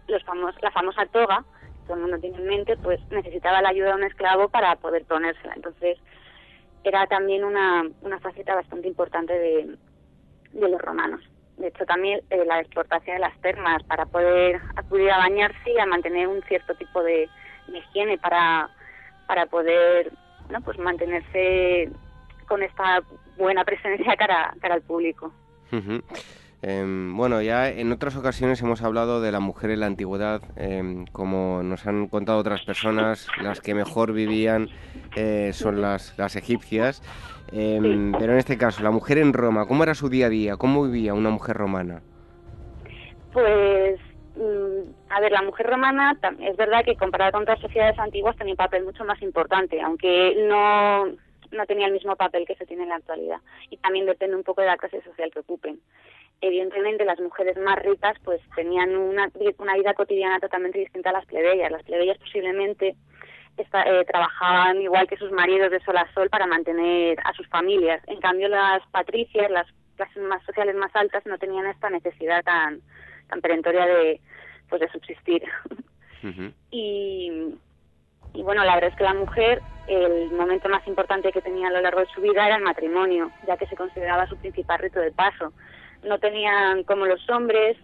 [0.07, 3.95] la, famosa toga, que todo el mundo tiene en mente, pues necesitaba la ayuda de
[3.95, 5.53] un esclavo para poder ponérsela.
[5.55, 5.97] Entonces,
[6.83, 9.77] era también una, una faceta bastante importante de,
[10.53, 11.21] de los romanos.
[11.57, 15.77] De hecho, también eh, la exportación de las termas para poder acudir a bañarse y
[15.77, 17.29] a mantener un cierto tipo de,
[17.67, 18.69] higiene para,
[19.27, 20.11] para poder
[20.49, 20.59] ¿no?
[20.61, 21.89] pues mantenerse
[22.51, 23.01] con esta
[23.37, 25.31] buena presencia cara, cara al público.
[26.61, 31.05] Em, bueno, ya en otras ocasiones hemos hablado de la mujer en la antigüedad, em,
[31.13, 34.67] como nos han contado otras personas, las que mejor vivían
[35.15, 37.01] eh, son las, las egipcias,
[37.53, 40.57] em, pero en este caso, la mujer en Roma, ¿cómo era su día a día?
[40.57, 42.01] ¿Cómo vivía una mujer romana?
[43.31, 43.97] Pues,
[44.35, 48.53] mm, a ver, la mujer romana es verdad que comparada con otras sociedades antiguas tenía
[48.53, 51.15] un papel mucho más importante, aunque no,
[51.51, 53.39] no tenía el mismo papel que se tiene en la actualidad.
[53.69, 55.79] Y también depende un poco de la clase social que ocupen
[56.41, 61.25] evidentemente las mujeres más ricas pues tenían una, una vida cotidiana totalmente distinta a las
[61.25, 61.71] plebeyas.
[61.71, 62.95] Las plebeyas posiblemente
[63.57, 68.01] eh, trabajaban igual que sus maridos de sol a sol para mantener a sus familias.
[68.07, 72.81] En cambio las patricias, las clases más sociales más altas no tenían esta necesidad tan
[73.29, 74.19] tan perentoria de
[74.67, 75.43] pues de subsistir.
[76.71, 77.55] y,
[78.33, 81.71] y bueno, la verdad es que la mujer, el momento más importante que tenía a
[81.71, 84.99] lo largo de su vida era el matrimonio, ya que se consideraba su principal rito
[84.99, 85.51] de paso
[86.03, 87.77] no tenían como los hombres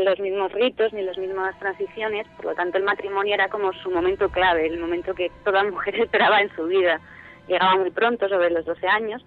[0.00, 3.90] los mismos ritos ni las mismas transiciones, por lo tanto el matrimonio era como su
[3.90, 6.98] momento clave, el momento que toda mujer esperaba en su vida.
[7.46, 9.22] Llegaba muy pronto, sobre los 12 años,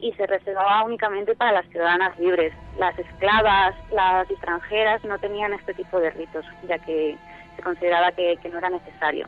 [0.00, 2.54] y se reservaba únicamente para las ciudadanas libres.
[2.78, 7.16] Las esclavas, las extranjeras no tenían este tipo de ritos, ya que
[7.56, 9.26] se consideraba que, que no era necesario.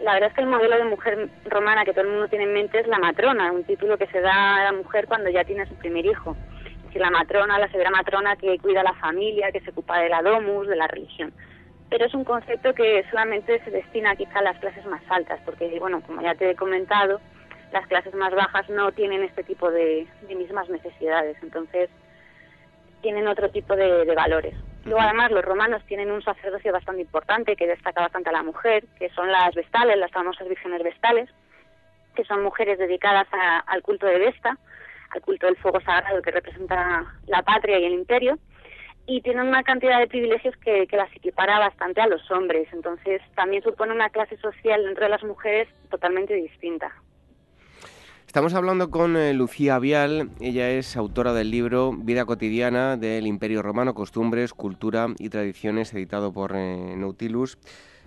[0.00, 2.52] La verdad es que el modelo de mujer romana que todo el mundo tiene en
[2.52, 5.66] mente es la matrona, un título que se da a la mujer cuando ya tiene
[5.66, 6.36] su primer hijo
[6.98, 10.22] la matrona, la severa matrona que cuida a la familia, que se ocupa de la
[10.22, 11.32] domus, de la religión.
[11.88, 15.78] Pero es un concepto que solamente se destina quizá a las clases más altas, porque,
[15.78, 17.20] bueno, como ya te he comentado,
[17.72, 21.88] las clases más bajas no tienen este tipo de, mismas necesidades, entonces
[23.00, 24.54] tienen otro tipo de, valores.
[24.84, 28.84] Luego, además, los romanos tienen un sacerdocio bastante importante que destaca bastante a la mujer,
[28.98, 31.28] que son las vestales, las famosas vírgenes vestales,
[32.14, 33.26] que son mujeres dedicadas
[33.66, 34.56] al culto de Vesta,
[35.10, 38.38] al culto del fuego sagrado que representa la patria y el imperio,
[39.06, 42.68] y tienen una cantidad de privilegios que, las equipara bastante a los hombres.
[42.72, 46.92] Entonces, también supone una clase social dentro de las mujeres totalmente distinta.
[48.28, 53.62] Estamos hablando con eh, Lucía Vial, ella es autora del libro Vida cotidiana del Imperio
[53.62, 57.56] Romano, Costumbres, Cultura y Tradiciones, editado por eh, Nautilus.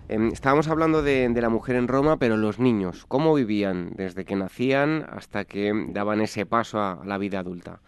[0.08, 4.36] Em, estábamos hablando de, la mujer en Roma, pero los niños, ¿cómo vivían desde que
[4.36, 7.80] nacían hasta que daban ese paso a, la vida adulta?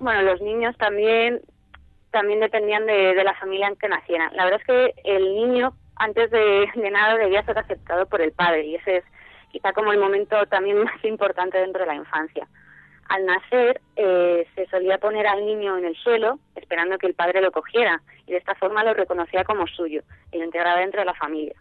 [0.00, 1.42] Bueno, los niños también
[2.10, 4.34] también dependían de, la familia en que nacieran.
[4.34, 8.32] La verdad es que el niño, antes de, de nada, debía ser aceptado por el
[8.32, 9.04] padre y ese es
[9.54, 12.48] quizá como el momento también más importante dentro de la infancia.
[13.08, 17.40] Al nacer eh, se solía poner al niño en el suelo esperando que el padre
[17.40, 20.02] lo cogiera y de esta forma lo reconocía como suyo
[20.32, 21.54] y lo integraba dentro de la familia.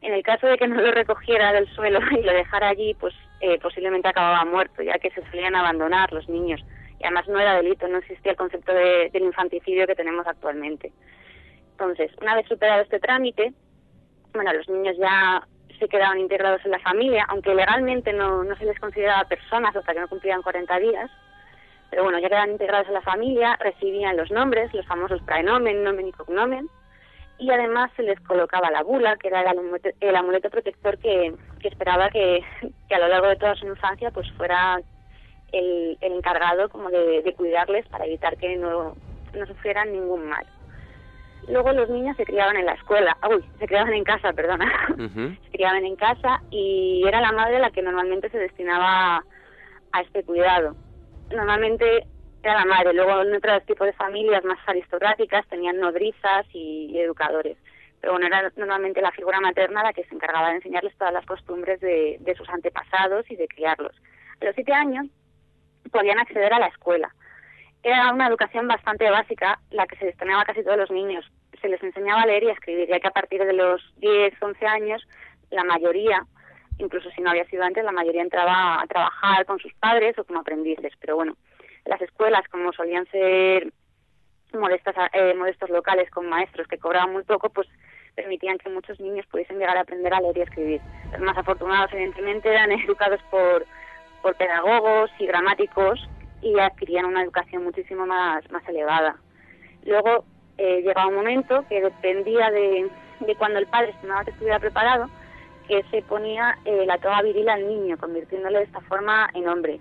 [0.00, 3.14] En el caso de que no lo recogiera del suelo y lo dejara allí, pues
[3.40, 6.60] eh, posiblemente acababa muerto, ya que se solían abandonar los niños.
[6.98, 10.92] Y además no era delito, no existía el concepto de, del infanticidio que tenemos actualmente.
[11.72, 13.52] Entonces, una vez superado este trámite,
[14.32, 15.46] bueno, los niños ya
[15.80, 20.00] se quedaban integrados en la familia, aunque legalmente no, se les consideraba personas hasta que
[20.00, 21.10] no cumplían 40 días.
[21.88, 26.06] Pero bueno, ya quedaban integrados en la familia, recibían los nombres, los famosos praenomen, nomen
[26.06, 26.68] y cognomen,
[27.38, 32.44] y además se les colocaba la bula, que era el amuleto, protector que, esperaba que,
[32.90, 34.80] a lo largo de toda su infancia pues fuera
[35.50, 38.94] el, encargado como de, cuidarles para evitar que no
[39.46, 40.46] sufrieran ningún mal.
[41.48, 44.70] Luego los niños se criaban en la escuela, uy, se criaban en casa, perdona,
[45.44, 49.24] se criaban en casa y era la madre la que normalmente se destinaba
[49.92, 50.76] a este cuidado.
[51.30, 52.06] Normalmente
[52.42, 57.56] era la madre, luego en otros tipos de familias más aristocráticas tenían nodrizas y, educadores,
[58.00, 61.26] pero bueno, era normalmente la figura materna la que se encargaba de enseñarles todas las
[61.26, 63.94] costumbres de, de sus antepasados y de criarlos.
[64.40, 65.06] A los siete años
[65.90, 67.12] podían acceder a la escuela
[67.82, 71.24] era una educación bastante básica la que se destinaba a casi todos los niños.
[71.60, 74.34] Se les enseñaba a leer y a escribir, ya que a partir de los 10,
[74.40, 75.06] 11 años,
[75.50, 76.26] la mayoría,
[76.78, 80.24] incluso si no había sido antes, la mayoría entraba a trabajar con sus padres o
[80.24, 80.92] como aprendices.
[81.00, 81.36] Pero bueno,
[81.86, 83.72] las escuelas, como solían ser
[84.52, 87.68] modestas, eh, modestos locales con maestros que cobraban muy poco, pues
[88.14, 90.80] permitían que muchos niños pudiesen llegar a aprender a leer y escribir.
[91.12, 93.64] Los más afortunados, evidentemente, eran educados por,
[94.22, 96.08] por pedagogos y gramáticos
[96.42, 99.16] y adquirían una educación muchísimo más, más elevada.
[99.84, 100.24] Luego
[100.58, 102.88] eh, llegaba un momento que dependía de,
[103.20, 105.08] de cuando el padre estimaba que estuviera preparado,
[105.66, 109.80] que se ponía eh, la toga viril al niño, convirtiéndole de esta forma en hombre.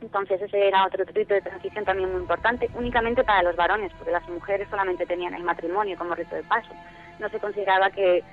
[0.00, 4.10] Entonces ese era otro rito de transición también muy importante, únicamente para los varones, porque
[4.10, 6.70] las mujeres solamente tenían el matrimonio como rito de paso.
[7.20, 8.24] No se consideraba que,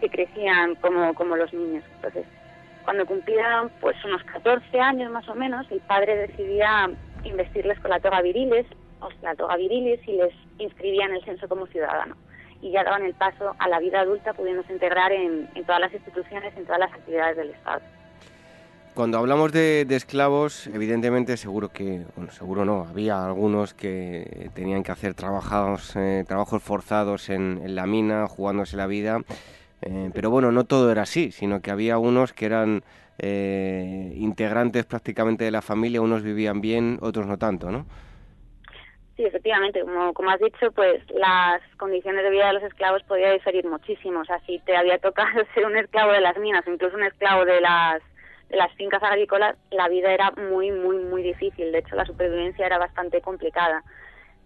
[0.00, 1.82] que crecían como, como los niños.
[1.96, 2.26] Entonces,
[2.86, 6.88] cuando cumplían pues unos 14 años más o menos, el padre decidía
[7.24, 8.64] investirles con la toga viriles,
[9.00, 12.16] o la toga virilis y les inscribía en el censo como ciudadano.
[12.62, 16.56] Y ya daban el paso a la vida adulta pudiéndose integrar en, todas las instituciones,
[16.56, 17.80] en todas las actividades del Estado.
[18.94, 24.92] Cuando hablamos de, esclavos, evidentemente seguro que, bueno, seguro no, había algunos que tenían que
[24.92, 29.18] hacer trabajos, eh, trabajos forzados en, la mina, jugándose la vida,
[29.82, 32.82] eh, pero bueno, no todo era así, sino que había unos que eran
[33.18, 37.86] eh, integrantes prácticamente de la familia, unos vivían bien, otros no tanto, ¿no?
[39.16, 39.82] Sí, efectivamente,
[40.12, 44.20] como, has dicho, pues las condiciones de vida de los esclavos podían diferir muchísimo.
[44.20, 47.04] O sea, si te había tocado ser un esclavo de las minas o incluso un
[47.04, 48.02] esclavo de las
[48.50, 51.72] de las fincas agrícolas, la vida era muy, muy, muy difícil.
[51.72, 53.82] De hecho, la supervivencia era bastante complicada.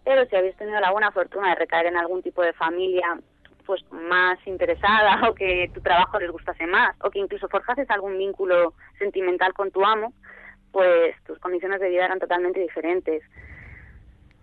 [0.05, 3.19] Pero si habéis tenido la buena fortuna de recaer en algún tipo de familia
[3.71, 8.19] pues más interesada o que tu trabajo les gustase más o que incluso forjases algún
[8.19, 10.13] vínculo sentimental con tu amo,
[10.73, 13.23] pues tus condiciones de vida eran totalmente diferentes.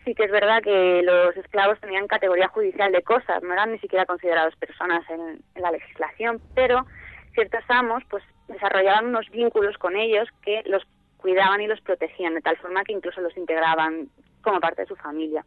[0.06, 3.80] Sí que es verdad que los esclavos tenían categoría judicial de cosas, no eran ni
[3.80, 6.86] siquiera considerados personas en, la legislación, pero
[7.34, 10.88] ciertos amos pues desarrollaban unos vínculos con ellos que los
[11.18, 14.08] cuidaban y los protegían, de tal forma que incluso los integraban
[14.42, 15.44] como parte de su familia.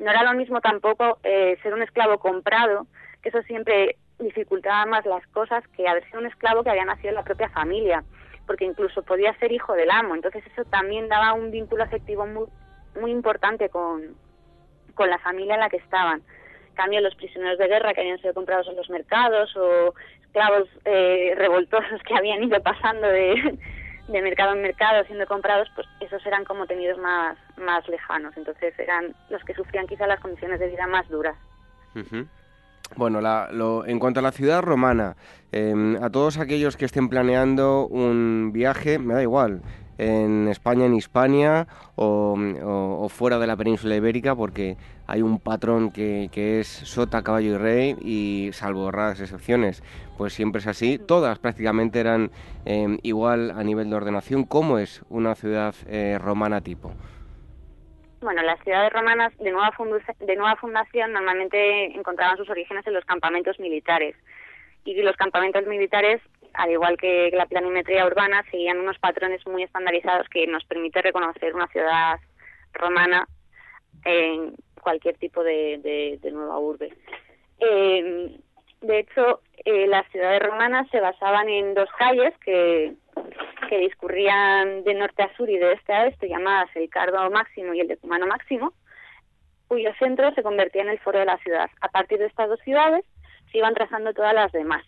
[0.00, 2.86] No era lo mismo tampoco eh, ser un esclavo comprado,
[3.22, 7.10] que eso siempre dificultaba más las cosas que haber sido un esclavo que había nacido
[7.10, 8.04] en la propia familia,
[8.46, 10.14] porque incluso podía ser hijo del amo.
[10.14, 12.46] Entonces eso también daba un vínculo afectivo muy,
[13.00, 14.16] muy importante con,
[14.94, 16.22] con la familia en la que estaban.
[16.68, 20.68] En cambio, los prisioneros de guerra que habían sido comprados en los mercados o esclavos
[20.84, 23.58] eh, revoltosos que habían ido pasando de,
[24.08, 28.36] de mercado en mercado siendo comprados, pues esos eran como tenidos más, más lejanos.
[28.36, 31.36] Entonces eran los que sufrían quizá las condiciones de vida más duras.
[31.94, 32.24] Uh.
[32.96, 33.20] Bueno,
[33.86, 35.16] en cuanto a la ciudad romana,
[35.50, 39.62] eh, a todos aquellos que estén planeando un viaje, me da igual,
[39.98, 44.76] en España, en Hispania o, fuera de la península ibérica, porque
[45.06, 49.82] hay un patrón que, es sota, caballo y rey, y salvo raras excepciones,
[50.16, 50.98] pues siempre es así.
[50.98, 52.30] Todas prácticamente eran
[52.64, 54.44] eh, igual a nivel de ordenación.
[54.44, 56.92] ¿Cómo es una ciudad eh, romana tipo?
[58.22, 59.72] Bueno, las ciudades romanas de nueva,
[60.20, 64.16] de nueva fundación normalmente encontraban sus orígenes en los campamentos militares.
[64.84, 66.20] Y los campamentos militares
[66.54, 71.54] al igual que la planimetría urbana, seguían unos patrones muy estandarizados que nos permite reconocer
[71.54, 72.18] una ciudad
[72.72, 73.26] romana
[74.04, 76.92] en cualquier tipo de, nueva urbe.
[77.60, 78.36] Eh,
[78.80, 82.94] de hecho, eh, las ciudades romanas se basaban en dos calles que,
[83.68, 87.74] que discurrían de norte a sur y de este a oeste, llamadas el Cardo Máximo
[87.74, 88.72] y el Decumano Máximo,
[89.68, 91.70] cuyo centro se convertía en el foro de la ciudad.
[91.80, 93.04] A partir de estas dos ciudades
[93.50, 94.84] se iban trazando todas las demás.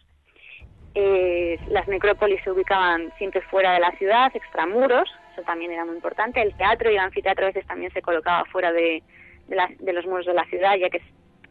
[0.95, 5.97] Eh, las necrópolis se ubicaban siempre fuera de la ciudad, extramuros, eso también era muy
[5.97, 6.41] importante.
[6.41, 9.03] El teatro y el anfiteatro a veces también se colocaba fuera de,
[9.49, 11.03] los muros de la ciudad, ya que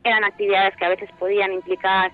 [0.03, 2.11] eran actividades que a veces podían implicar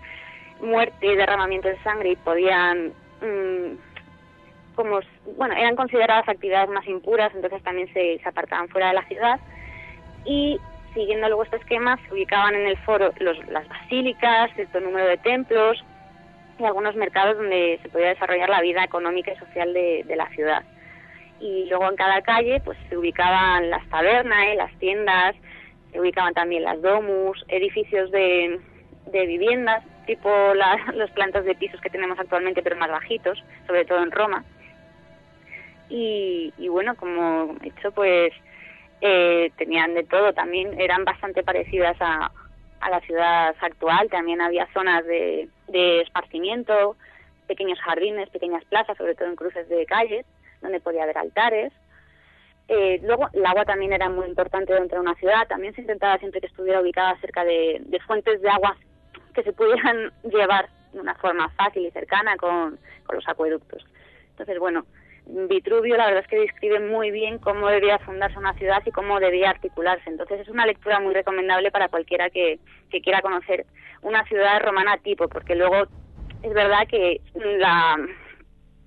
[0.61, 3.77] muerte y derramamiento de sangre y podían, mmm,
[4.79, 5.01] como,
[5.35, 9.37] bueno, eran consideradas actividades más impuras, entonces también se, apartaban fuera de la ciudad.
[10.23, 10.57] Y
[10.93, 15.17] siguiendo luego este esquema, se ubicaban en el foro los, las basílicas, cierto número de
[15.17, 15.83] templos,
[16.57, 20.63] y algunos mercados donde se podía desarrollar la vida económica y social de, la ciudad.
[21.41, 24.55] Y luego en cada calle pues se ubicaban las tabernas, ¿eh?
[24.55, 25.35] las tiendas,
[25.91, 28.61] se ubicaban también las domus, edificios de,
[29.11, 33.83] de viviendas, tipo la, los plantas de pisos que tenemos actualmente, pero más bajitos, sobre
[33.83, 34.45] todo en Roma.
[35.89, 38.31] Y, y bueno, como he dicho, pues
[39.01, 42.31] eh, tenían de todo, también eran bastante parecidas a,
[42.81, 44.09] a la ciudad actual.
[44.09, 46.95] También había zonas de, de esparcimiento,
[47.47, 50.25] pequeños jardines, pequeñas plazas, sobre todo en cruces de calles,
[50.61, 51.73] donde podía haber altares.
[52.67, 55.47] Eh, luego, el agua también era muy importante dentro de una ciudad.
[55.47, 58.77] También se intentaba siempre que estuviera ubicada cerca de, de fuentes de agua
[59.33, 63.83] que se pudieran llevar de una forma fácil y cercana con, con los acueductos.
[64.31, 64.85] Entonces, bueno,
[65.31, 69.19] Vitruvio la verdad es que describe muy bien cómo debía fundarse una ciudad y cómo
[69.19, 70.09] debía articularse.
[70.09, 73.65] Entonces es una lectura muy recomendable para cualquiera que, que quiera conocer
[74.01, 75.83] una ciudad romana tipo, porque luego
[76.41, 77.97] es verdad que la,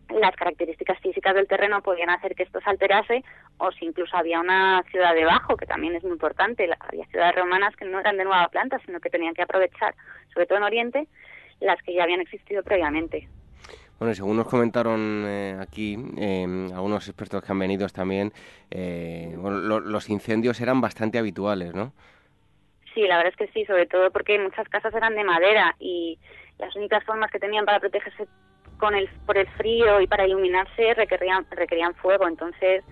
[0.09, 3.25] las características físicas del terreno podían hacer que esto se alterase
[3.59, 6.69] o si incluso había una ciudad debajo, que también es muy importante.
[6.81, 9.95] Había ciudades romanas que no eran de nueva planta, sino que tenían que aprovechar,
[10.33, 11.09] sobre todo en Oriente,
[11.61, 13.29] las que ya habían existido previamente.
[14.03, 18.33] Bueno, según nos comentaron eh, aquí eh, algunos expertos que han venido también,
[18.69, 21.93] eh, los incendios eran bastante habituales, ¿no?
[22.93, 26.19] Sí, la verdad es que sí, sobre todo porque muchas casas eran de madera y
[26.59, 28.27] las únicas formas que tenían para protegerse
[28.77, 32.27] con el, por el frío y para iluminarse requerían, requerían fuego.
[32.27, 32.83] Entonces,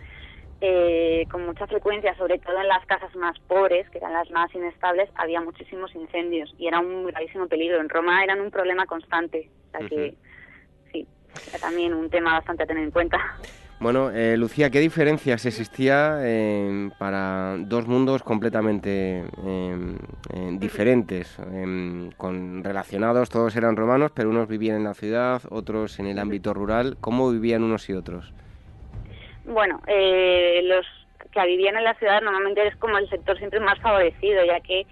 [0.60, 4.54] eh, con mucha frecuencia, sobre todo en las casas más pobres, que eran las más
[4.54, 7.80] inestables, había muchísimos incendios y era un gravísimo peligro.
[7.80, 10.14] En Roma eran un problema constante, o sea que
[11.48, 13.18] era también un tema bastante a tener en cuenta.
[13.80, 19.96] Bueno, eh, Lucía, ¿qué diferencias existía eh, para dos mundos completamente eh,
[20.58, 21.38] diferentes,
[22.18, 23.30] con relacionados?
[23.30, 26.98] Todos eran romanos, pero unos vivían en la ciudad, otros en el ámbito rural.
[27.00, 28.34] ¿Cómo vivían unos y otros?
[29.46, 30.86] Bueno, los
[31.32, 34.86] que vivían en la ciudad normalmente es como el sector siempre más favorecido, ya que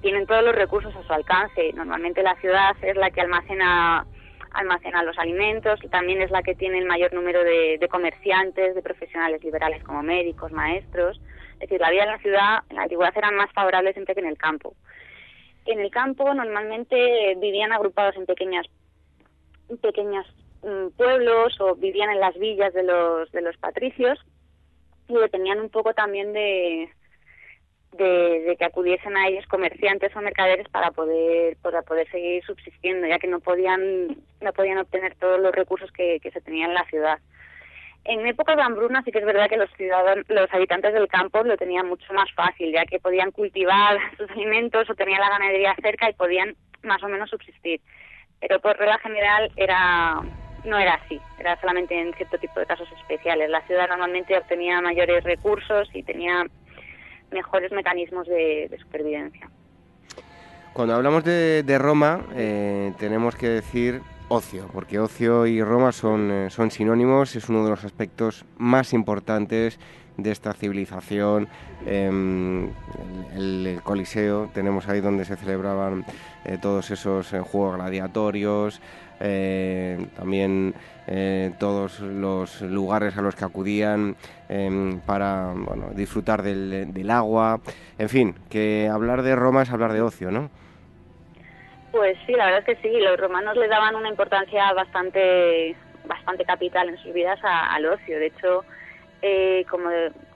[0.00, 1.72] tienen todos los recursos a su alcance.
[1.72, 4.06] Normalmente la ciudad es la que almacena
[4.54, 9.42] almacena los alimentos, también es la que tiene el mayor número de, comerciantes, de profesionales
[9.42, 11.20] liberales como médicos, maestros.
[11.54, 14.20] Es decir, la vida en la ciudad, en la antigüedad, eran más favorables siempre que
[14.20, 14.74] en el campo.
[15.66, 18.66] En el campo normalmente vivían agrupados en pequeñas,
[19.80, 20.26] pequeños
[20.62, 24.18] mm, pueblos o vivían en las villas de los, de los patricios
[25.08, 26.90] y tenían un poco también de,
[27.92, 33.18] de, que acudiesen a ellos comerciantes o mercaderes para poder para poder seguir subsistiendo ya
[33.18, 37.18] que no podían no podían obtener todos los recursos que, se tenían en la ciudad
[38.04, 41.42] en época de hambruna sí que es verdad que los ciudadanos los habitantes del campo
[41.42, 45.74] lo tenían mucho más fácil ya que podían cultivar sus alimentos o tenían la ganadería
[45.82, 47.80] cerca y podían más o menos subsistir
[48.40, 50.22] pero por regla general era
[50.64, 53.50] no era así, era solamente en cierto tipo de casos especiales.
[53.50, 56.46] La ciudad normalmente obtenía mayores recursos y tenía
[57.32, 59.48] mejores mecanismos de, supervivencia.
[60.72, 66.50] Cuando hablamos de, Roma, eh, tenemos que decir ocio, porque ocio y Roma son, eh,
[66.50, 69.78] son sinónimos, es uno de los aspectos más importantes
[70.16, 71.48] de esta civilización.
[71.84, 72.70] Em,
[73.34, 76.06] el, Coliseo, tenemos ahí donde se celebraban
[76.44, 78.80] eh, todos esos juegos gladiatorios,
[80.16, 80.74] también
[81.06, 84.16] eh, todos los lugares a los que acudían
[84.48, 87.60] em, para bueno, disfrutar del, agua.
[87.98, 90.50] En fin, que hablar de Roma es hablar de ocio, ¿no?
[91.90, 93.00] Pues sí, la verdad es que sí.
[93.00, 95.76] Los romanos le daban una importancia bastante,
[96.06, 98.18] bastante capital en sus vidas al ocio.
[98.18, 98.64] De hecho,
[99.20, 99.90] eh, como,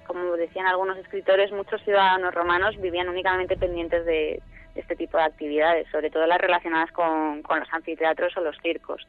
[0.07, 4.43] como decían algunos escritores, muchos ciudadanos romanos vivían únicamente pendientes de,
[4.75, 9.07] este tipo de actividades, sobre todo las relacionadas con los anfiteatros o los circos.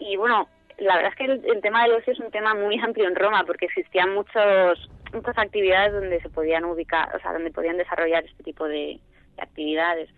[0.00, 0.48] Y bueno,
[0.80, 3.44] la verdad es que el, tema del ocio es un tema muy amplio en Roma
[3.46, 8.44] porque existían muchos muchas actividades donde se podían ubicar, o sea, donde podían desarrollar este
[8.44, 9.00] tipo de,
[9.38, 10.10] actividades.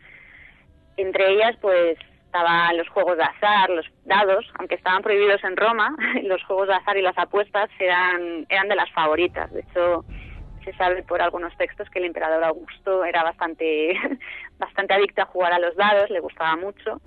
[0.97, 5.94] Entre ellas, pues estaban los juegos de azar, los dados, aunque estaban prohibidos en Roma,
[6.24, 9.52] los juegos de azar y las apuestas eran eran de las favoritas.
[9.52, 10.05] De hecho,
[10.64, 13.94] se sabe por algunos textos que el emperador Augusto era bastante
[14.59, 17.01] bastante adicto a jugar a los dados, le gustaba mucho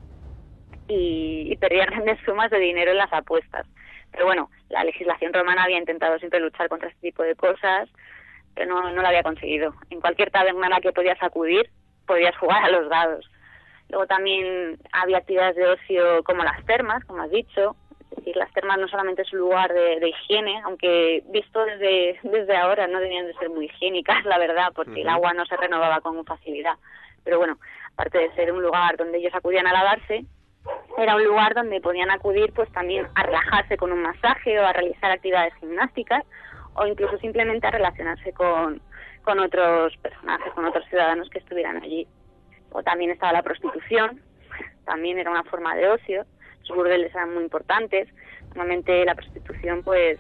[0.88, 3.66] y, perdía grandes sumas de dinero en las apuestas.
[4.12, 7.90] Pero bueno, la legislación romana había intentado siempre luchar contra este tipo de cosas,
[8.54, 9.74] pero no, no lo había conseguido.
[9.90, 11.70] En cualquier taberna a la que podías acudir,
[12.06, 13.30] podías jugar a los dados.
[13.90, 17.76] Luego también había actividades de ocio como las termas, como has dicho.
[18.12, 22.56] Es decir, las termas no solamente es un lugar de, higiene, aunque visto desde, desde
[22.56, 26.00] ahora no debían de ser muy higiénicas, la verdad, porque el agua no se renovaba
[26.00, 26.76] con facilidad.
[27.24, 27.58] Pero bueno,
[27.94, 30.26] aparte de ser un lugar donde ellos acudían a lavarse,
[30.98, 34.74] era un lugar donde podían acudir pues también a relajarse con un masaje o a
[34.74, 36.24] realizar actividades gimnásticas
[36.76, 38.82] o incluso simplemente a relacionarse con,
[39.24, 42.08] con otros personajes, con otros ciudadanos que estuvieran allí.
[42.72, 44.22] O también estaba la prostitución,
[44.86, 46.26] también era una forma de ocio,
[46.68, 48.10] los burdeles eran muy importantes,
[48.50, 50.20] normalmente la prostitución pues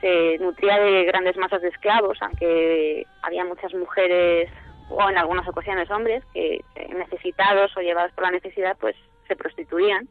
[0.00, 4.50] se nutría de grandes masas de esclavos, aunque había muchas mujeres
[4.90, 6.62] o en algunas ocasiones hombres que
[6.94, 8.94] necesitados o llevados por la necesidad pues
[9.26, 10.08] se prostituían.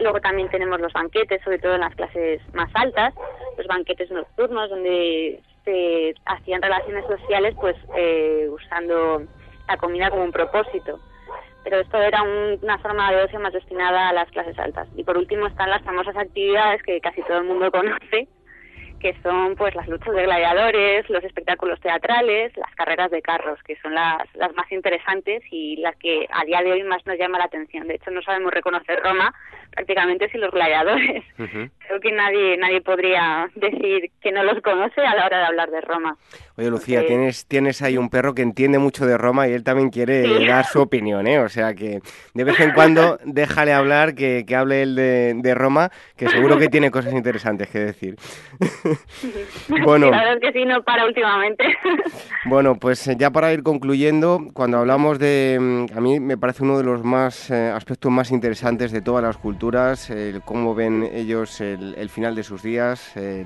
[0.00, 3.14] Luego también tenemos los banquetes, sobre todo en las clases más altas,
[3.56, 9.22] los banquetes nocturnos donde se hacían relaciones sociales pues eh, usando
[9.68, 11.00] la comida como un propósito.
[11.62, 14.86] pero esto era una forma de ocio más destinada a las clases altas.
[14.96, 18.28] Y por último están las famosas actividades que casi todo el mundo conoce,
[19.04, 23.76] que son pues las luchas de gladiadores, los espectáculos teatrales, las carreras de carros, que
[23.82, 27.36] son las, las más interesantes y las que a día de hoy más nos llama
[27.36, 27.86] la atención.
[27.86, 29.34] De hecho, no sabemos reconocer Roma
[29.74, 31.24] prácticamente sin los gladiadores.
[31.36, 35.70] Creo que nadie nadie podría decir que no los conoce a la hora de hablar
[35.70, 36.16] de Roma.
[36.56, 39.90] Oye, Lucía, tienes, tienes ahí un perro que entiende mucho de Roma y él también
[39.90, 41.40] quiere dar su opinión, ¿eh?
[41.40, 42.00] O sea que
[42.32, 46.58] de vez en cuando déjale hablar, que, que hable él de, de Roma, que seguro
[46.58, 48.16] que tiene cosas interesantes que decir.
[49.84, 51.64] bueno, la verdad es que sí, no para últimamente.
[52.44, 56.62] bueno, pues eh, ya para ir concluyendo, cuando hablamos de, mm, a mí me parece
[56.62, 59.63] uno de los más eh, aspectos más interesantes de todas las culturas,
[60.10, 63.44] el cómo ven ellos el, final de sus días, eh,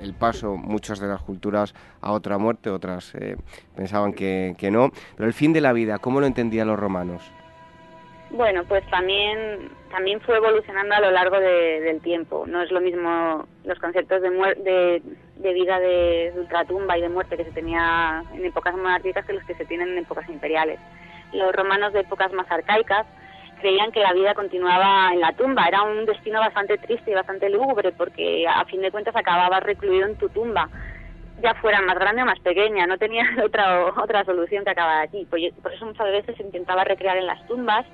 [0.00, 3.12] el, paso, muchas de las culturas, a otra muerte, otras
[3.74, 7.22] pensaban que, no, pero el fin de la vida, ¿cómo lo entendían los romanos?
[8.30, 12.44] Bueno, pues también también fue evolucionando a lo largo del tiempo.
[12.46, 15.02] No es lo mismo los conceptos de, de,
[15.36, 19.44] de vida de, ultratumba y de muerte que se tenía en épocas monárquicas que los
[19.44, 20.78] que se tienen en épocas imperiales.
[21.32, 23.06] Los romanos de épocas más arcaicas
[23.58, 25.66] creían que la vida continuaba en la tumba.
[25.66, 30.06] Era un destino bastante triste y bastante lúgubre porque a fin de cuentas acababas recluido
[30.06, 30.68] en tu tumba
[31.40, 35.24] ya fuera más grande o más pequeña, no tenía otra otra solución que acabar aquí.
[35.26, 37.86] Por, por eso muchas veces intentaba recrear en las tumbas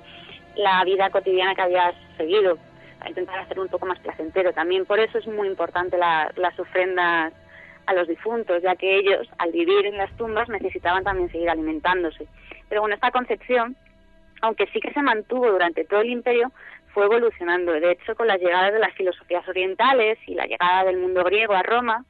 [0.55, 2.57] la vida cotidiana que habías seguido,
[2.97, 4.53] para intentar hacerlo un poco más placentero.
[4.53, 7.33] También por eso es muy importante las ofrendas
[7.85, 12.25] a los difuntos, ya que ellos, al vivir en las tumbas, necesitaban también seguir alimentándose.
[12.67, 13.75] Pero bueno, esta concepción,
[14.45, 16.51] aunque sí que se mantuvo durante todo el imperio,
[16.93, 17.73] fue evolucionando.
[17.73, 21.53] De hecho, con la llegada de las filosofías orientales y la llegada del mundo griego
[21.53, 22.05] a Roma,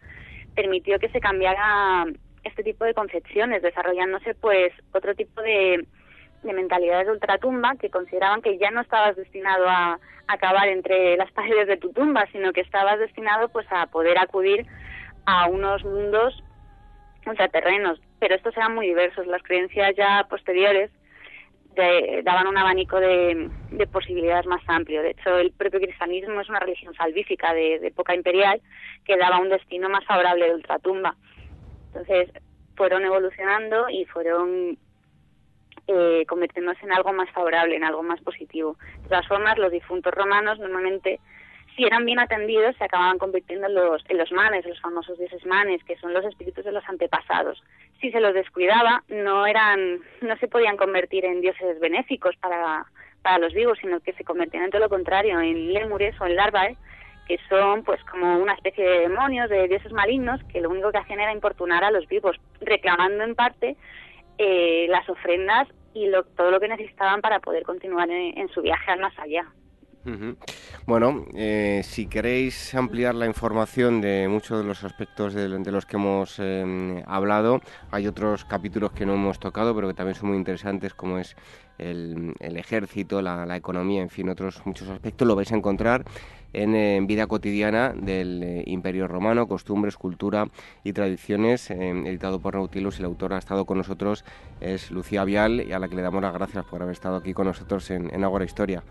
[0.56, 2.06] permitió que se cambiara
[2.44, 5.86] este tipo de concepciones, desarrollándose pues otro tipo de,
[6.44, 11.32] de mentalidades de ultratumba que consideraban que ya no estabas destinado a acabar entre las
[11.34, 14.66] paredes de tu tumba, sino que estabas destinado pues a poder acudir
[15.26, 16.44] a unos mundos
[17.26, 18.00] ultraterrenos.
[18.20, 19.26] Pero estos eran muy diversos.
[19.26, 20.92] Las creencias ya posteriores
[22.24, 23.50] daban un abanico de,
[23.92, 25.02] posibilidades más amplio.
[25.02, 28.62] De hecho, el propio cristianismo es una religión salvífica de, de época imperial
[29.04, 31.16] que daba un destino más favorable de ultratumba.
[31.88, 32.30] Entonces,
[32.76, 34.78] fueron evolucionando y fueron
[35.88, 38.76] eh, convirtiéndose en algo más favorable, en algo más positivo.
[39.04, 41.20] De todas formas, los difuntos romanos normalmente,
[41.76, 43.76] si eran bien atendidos, se acababan convirtiendo en
[44.18, 47.62] los, manes, los famosos dioses manes, que son los espíritus de los antepasados.
[48.00, 52.86] Si se los descuidaba, no eran, no se podían convertir en dioses benéficos para,
[53.22, 56.36] para los vivos, sino que se convertían en todo lo contrario, en lémures o en
[56.36, 56.78] larvae,
[57.28, 61.00] que son pues como una especie de demonios, de dioses malignos, que lo único que
[61.00, 63.76] hacían era importunar a los vivos, reclamando en parte
[64.38, 69.00] eh, las ofrendas y todo lo que necesitaban para poder continuar en, su viaje al
[69.00, 69.46] más allá.
[70.86, 75.98] Bueno, eh, si queréis ampliar la información de muchos de los aspectos de, los que
[75.98, 80.38] hemos em, hablado, hay otros capítulos que no hemos tocado, pero que también son muy
[80.38, 81.36] interesantes, como es
[81.80, 85.28] el, ejército, la, economía, en fin, otros muchos aspectos.
[85.28, 86.06] Lo vais a encontrar
[86.54, 90.48] en, Vida cotidiana del eh, Imperio Romano, Costumbres, Cultura
[90.84, 94.24] y Tradiciones, eh, editado por Nautilus y la autora ha estado con nosotros
[94.62, 97.34] es Lucía Vial y a la que le damos las gracias por haber estado aquí
[97.34, 98.84] con nosotros en, en Agora Historia.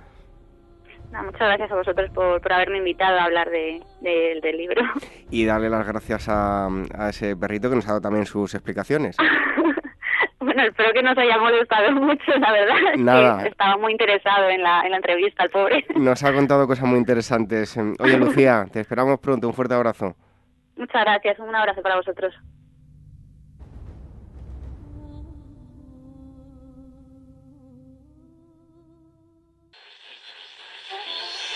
[1.22, 4.82] Muchas gracias a vosotros por, haberme invitado a hablar de, del libro.
[5.30, 9.16] Y darle las gracias a, a, ese perrito que nos ha dado también sus explicaciones.
[10.44, 12.76] Bueno, espero que no se haya molestado mucho, la verdad.
[12.98, 13.46] Nada.
[13.46, 15.86] estaba muy interesado en la, en la entrevista, el pobre.
[15.96, 17.74] Nos ha contado cosas muy interesantes.
[17.98, 19.48] Oye, Lucía, te esperamos pronto.
[19.48, 20.14] Un fuerte abrazo.
[20.76, 21.38] Muchas gracias.
[21.38, 22.34] Un abrazo para vosotros.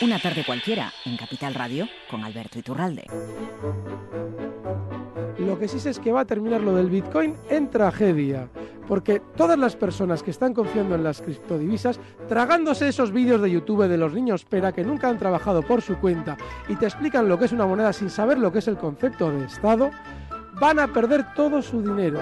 [0.00, 3.06] Una tarde cualquiera en Capital Radio con Alberto Iturralde.
[5.38, 8.48] Lo que sí sé es que va a terminar lo del Bitcoin en tragedia
[8.86, 13.86] porque todas las personas que están confiando en las criptodivisas, tragándose esos vídeos de YouTube
[13.86, 16.38] de los niños pera que nunca han trabajado por su cuenta
[16.68, 19.30] y te explican lo que es una moneda sin saber lo que es el concepto
[19.30, 19.90] de Estado,
[20.60, 22.20] van a perder todo su dinero.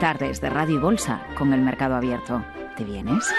[0.00, 2.44] Tardes de Radio y Bolsa con el mercado abierto.
[2.76, 3.32] ¿Te vienes?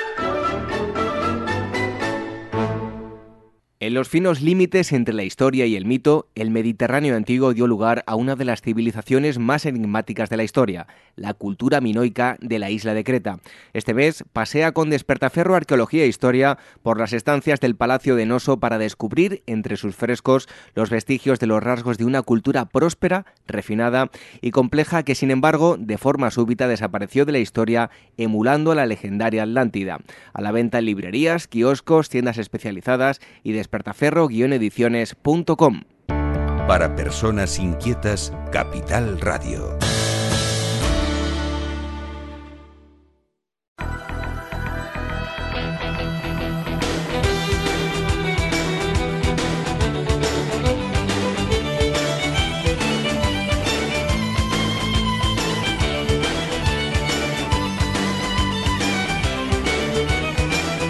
[3.86, 8.04] En los finos límites entre la historia y el mito, el Mediterráneo antiguo dio lugar
[8.08, 12.72] a una de las civilizaciones más enigmáticas de la historia, la cultura minoica de la
[12.72, 13.42] isla de Creta.
[13.74, 18.60] Este mes pasea con despertaferro arqueología e historia por las estancias del Palacio de Noso
[18.60, 24.10] para descubrir entre sus frescos los vestigios de los rasgos de una cultura próspera, refinada
[24.42, 28.88] y compleja que sin embargo de forma súbita desapareció de la historia emulando a la
[28.88, 30.00] legendaria Atlántida.
[30.34, 35.82] A la venta en librerías, kioscos, tiendas especializadas y de despertaferro-ediciones.com.
[36.68, 39.78] Para personas inquietas, Capital Radio.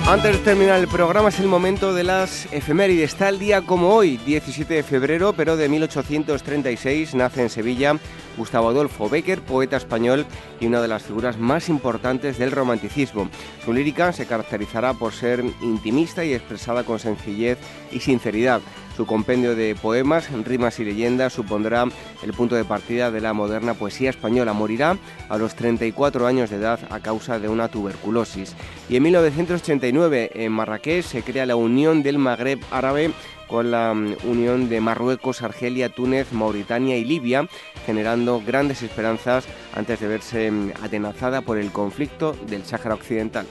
[0.07, 3.15] Antes de terminar el programa es el momento de las efemérides.
[3.15, 7.98] Tal día como hoy, 17 de febrero, pero de 1836, nace en Sevilla
[8.38, 10.27] Gustavo Adolfo Becker, poeta español
[10.60, 13.30] y una de las figuras más importantes del romanticismo.
[13.65, 17.57] Su lírica se caracterizará por ser intimista y expresada con sencillez
[17.91, 18.61] y sinceridad.
[18.95, 21.85] Su compendio de poemas, rimas y leyendas supondrá
[22.23, 24.53] el punto de partida de la moderna poesía española.
[24.53, 24.97] Morirá
[25.27, 28.55] a los 34 años de edad a causa de una tuberculosis.
[28.89, 33.11] Y en 1989 en Marrakech se crea la Unión del Magreb Árabe
[33.47, 37.47] con la mm, unión de Marruecos, Argelia, Túnez, Mauritania y Libia,
[37.85, 43.45] generando grandes esperanzas antes de verse mm, atenazada por el conflicto del Sáhara Occidental.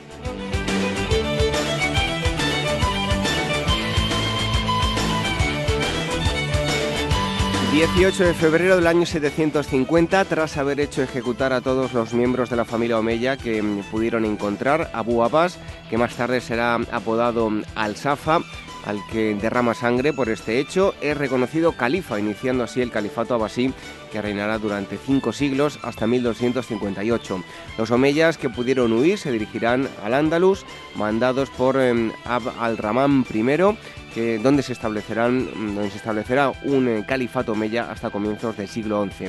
[7.75, 12.55] 18 de febrero del año 750, tras haber hecho ejecutar a todos los miembros de
[12.55, 15.59] la familia Omeya que mm, pudieron encontrar, Abu Abbas,
[15.91, 18.43] que más tarde será apodado Al-Safa,
[18.85, 23.73] al que derrama sangre por este hecho, es reconocido califa, iniciando así el califato abasí
[24.13, 27.43] que reinará durante cinco siglos hasta 1258.
[27.79, 34.39] Los omeyas que pudieron huir se dirigirán al Andalus, mandados por em, Ab al-Rahman I,
[34.41, 39.27] donde se establecerán donde se establecerá un eh, califato omeya hasta comienzos del siglo XI.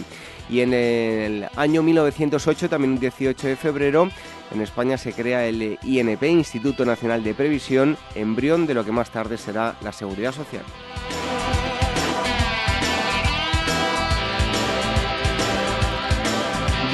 [0.47, 4.09] Y en el año 1908, también el 18 de febrero,
[4.51, 9.09] en España se crea el INP, Instituto Nacional de Previsión, embrión de lo que más
[9.09, 10.63] tarde será la Seguridad Social.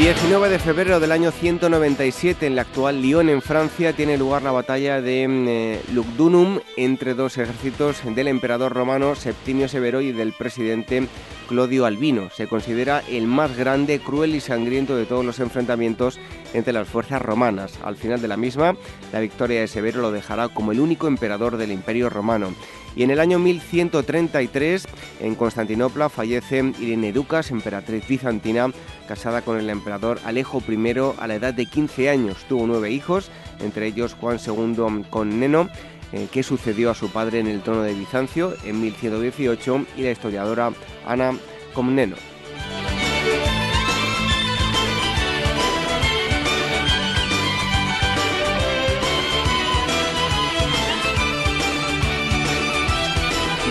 [0.01, 4.51] 19 de febrero del año 197, en la actual Lyon, en Francia, tiene lugar la
[4.51, 11.07] batalla de eh, Lugdunum entre dos ejércitos del emperador romano Septimio Severo y del presidente
[11.51, 12.29] Clodio Albino.
[12.29, 16.17] Se considera el más grande, cruel y sangriento de todos los enfrentamientos
[16.53, 17.77] entre las fuerzas romanas.
[17.83, 18.77] Al final de la misma,
[19.11, 22.53] la victoria de Severo lo dejará como el único emperador del Imperio Romano.
[22.95, 24.87] Y en el año 1133,
[25.19, 28.71] en Constantinopla, fallece Irene Ducas, emperatriz bizantina,
[29.05, 32.45] casada con el emperador Alejo I a la edad de 15 años.
[32.47, 33.29] Tuvo nueve hijos,
[33.59, 35.67] entre ellos Juan II con Neno,
[36.13, 40.11] eh, que sucedió a su padre en el trono de Bizancio en 1118, y la
[40.11, 40.71] historiadora
[41.05, 41.33] Ana
[41.73, 42.15] Comneno.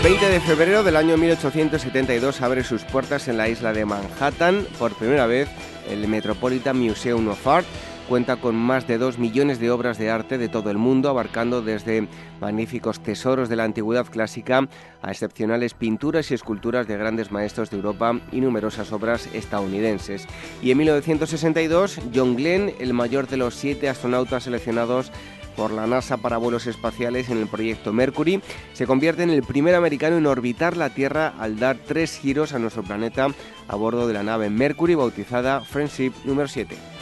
[0.03, 4.67] 20 de febrero del año 1872 abre sus puertas en la isla de Manhattan.
[4.79, 5.47] Por primera vez,
[5.91, 7.67] el Metropolitan Museum of Art
[8.11, 11.63] cuenta con más de dos millones de obras de arte de todo el mundo, abarcando
[11.63, 12.09] desde
[12.41, 14.69] magníficos tesoros de la antigüedad clásica
[15.01, 20.27] a excepcionales pinturas y esculturas de grandes maestros de Europa y numerosas obras estadounidenses.
[20.61, 25.13] Y en 1962, John Glenn, el mayor de los siete astronautas seleccionados
[25.55, 28.43] por la NASA para vuelos espaciales en el proyecto Mercury,
[28.73, 32.59] se convierte en el primer americano en orbitar la Tierra al dar tres giros a
[32.59, 33.29] nuestro planeta
[33.69, 37.00] a bordo de la nave Mercury bautizada Friendship número 7.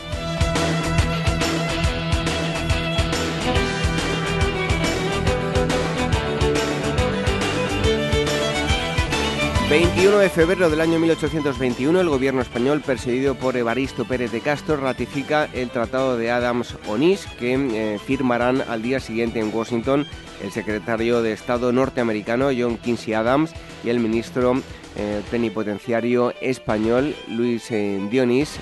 [9.68, 14.78] 21 de febrero del año 1821, el gobierno español, presidido por Evaristo Pérez de Castro,
[14.78, 20.06] ratifica el Tratado de Adams-Onís, que eh, firmarán al día siguiente en Washington
[20.42, 23.52] el secretario de Estado norteamericano John Quincy Adams
[23.84, 24.54] y el ministro
[24.96, 28.58] eh, plenipotenciario español Luis eh, Dionís.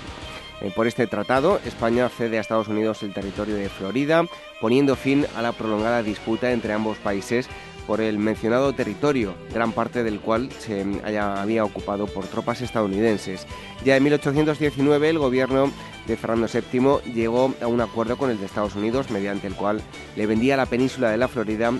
[0.74, 4.24] por este tratado, España cede a Estados Unidos el territorio de Florida,
[4.60, 7.48] poniendo fin a la prolongada disputa entre ambos países
[7.86, 13.46] por el mencionado territorio, gran parte del cual se había ocupado por tropas estadounidenses.
[13.84, 15.70] Ya en 1819 el gobierno
[16.06, 19.80] de Fernando VII llegó a un acuerdo con el de Estados Unidos mediante el cual
[20.16, 21.72] le vendía la península de la Florida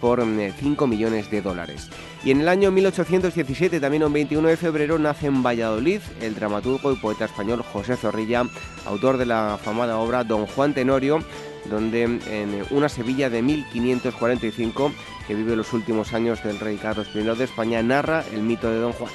[0.00, 1.88] por 5 millones de dólares.
[2.24, 6.92] Y en el año 1817, también un 21 de febrero, nace en Valladolid el dramaturgo
[6.92, 8.44] y poeta español José Zorrilla,
[8.84, 11.20] autor de la famada obra Don Juan Tenorio,
[11.68, 14.92] donde en una Sevilla de 1545,
[15.26, 18.78] que vive los últimos años del rey Carlos I de España, narra el mito de
[18.78, 19.10] Don Juan.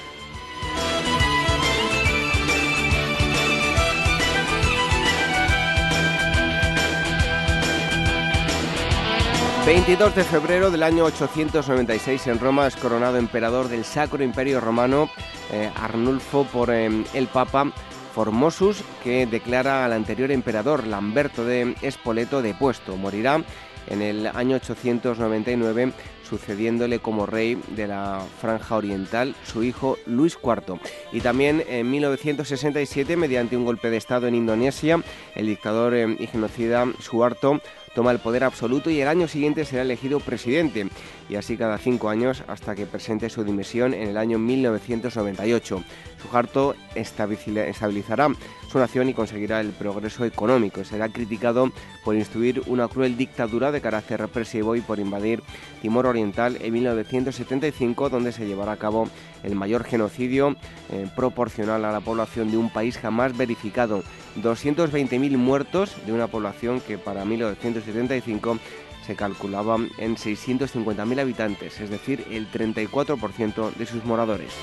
[9.65, 15.07] 22 de febrero del año 896 en Roma es coronado emperador del Sacro Imperio Romano
[15.51, 17.71] eh, Arnulfo por eh, el Papa
[18.13, 22.97] Formosus que declara al anterior emperador Lamberto de Espoleto depuesto.
[22.97, 23.43] Morirá
[23.87, 25.93] en el año 899
[26.31, 30.79] sucediéndole como rey de la Franja Oriental su hijo Luis IV.
[31.11, 35.03] Y también en 1967, mediante un golpe de Estado en Indonesia,
[35.35, 37.59] el dictador eh, y genocida Suharto
[37.93, 40.87] toma el poder absoluto y el año siguiente será elegido presidente,
[41.29, 45.83] y así cada cinco años hasta que presente su dimisión en el año 1998.
[46.21, 48.29] Suharto estabilizará
[48.71, 50.83] su nación y conseguirá el progreso económico.
[50.83, 51.71] Será criticado
[52.03, 55.43] por instituir una cruel dictadura de carácter represivo y por invadir
[55.81, 59.09] Timor Oriental en 1975, donde se llevará a cabo
[59.43, 60.55] el mayor genocidio
[60.91, 64.03] eh, proporcional a la población de un país jamás verificado.
[64.41, 68.57] 220.000 muertos de una población que para 1975
[69.05, 74.53] se calculaba en 650.000 habitantes, es decir, el 34% de sus moradores.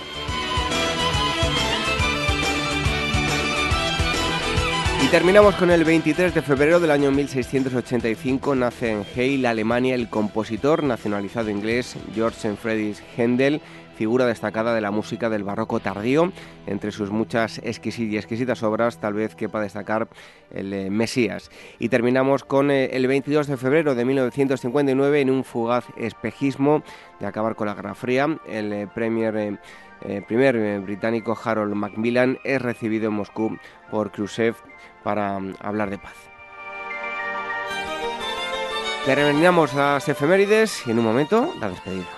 [5.10, 8.54] Terminamos con el 23 de febrero del año 1685.
[8.54, 13.62] Nace en Heil, Alemania, el compositor nacionalizado inglés George Friedrich Händel,
[13.96, 16.30] figura destacada de la música del barroco tardío.
[16.66, 20.08] Entre sus muchas exquisitas y exquisitas obras, tal vez quepa destacar
[20.50, 21.50] el eh, Mesías.
[21.78, 26.82] Y terminamos con eh, el 22 de febrero de 1959 en un fugaz espejismo
[27.18, 28.38] de acabar con la Guerra Fría.
[28.46, 29.58] El eh, premier
[30.28, 33.58] primer británico Harold Macmillan es recibido en Moscú
[33.90, 34.54] por Khrushchev
[35.08, 36.12] para mm, hablar de paz.
[39.06, 42.17] Terminamos las efemérides y en un momento la despedida.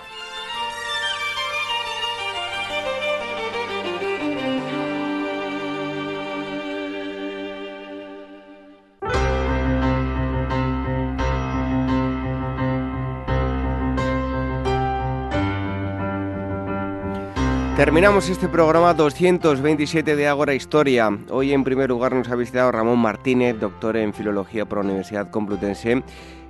[17.81, 21.09] Terminamos este programa 227 de Ágora Historia.
[21.31, 25.31] Hoy en primer lugar nos ha visitado Ramón Martínez, doctor en Filología por la Universidad
[25.31, 26.03] Complutense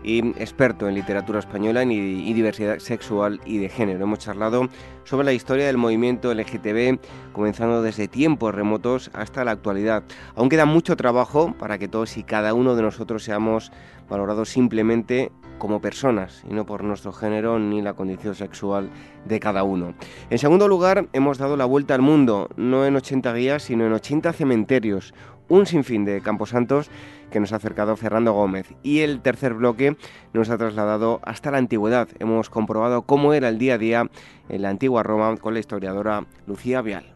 [0.03, 4.03] y experto en literatura española y diversidad sexual y de género.
[4.03, 4.67] Hemos charlado
[5.05, 6.99] sobre la historia del movimiento LGTB,
[7.31, 10.03] comenzando desde tiempos remotos hasta la actualidad.
[10.35, 13.71] Aún queda mucho trabajo para que todos y cada uno de nosotros seamos
[14.09, 15.31] valorados simplemente
[15.61, 18.89] como personas y no por nuestro género ni la condición sexual
[19.25, 19.93] de cada uno.
[20.31, 23.93] En segundo lugar, hemos dado la vuelta al mundo, no en 80 guías, sino en
[23.93, 25.13] 80 cementerios,
[25.49, 26.89] un sinfín de camposantos
[27.29, 28.73] que nos ha acercado Fernando Gómez.
[28.81, 29.97] Y el tercer bloque
[30.33, 32.07] nos ha trasladado hasta la antigüedad.
[32.17, 34.09] Hemos comprobado cómo era el día a día
[34.49, 37.13] en la antigua Roma con la historiadora Lucía Vial.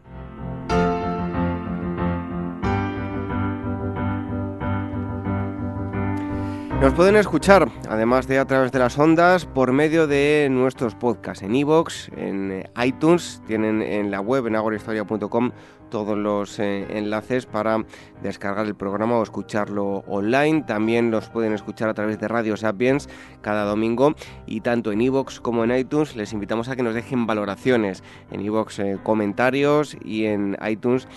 [6.80, 11.42] Nos pueden escuchar, además de a través de las ondas, por medio de nuestros podcasts
[11.42, 15.52] en iVoox, en iTunes, tienen en la web en agorahistoria.com
[15.90, 17.84] todos los eh, enlaces para
[18.22, 20.62] descargar el programa o escucharlo online.
[20.62, 23.08] También los pueden escuchar a través de Radio Sapiens
[23.40, 24.14] cada domingo
[24.46, 28.02] y tanto en iVoox como en iTunes les invitamos a que nos dejen valoraciones.
[28.30, 31.08] En iVoox eh, comentarios y en iTunes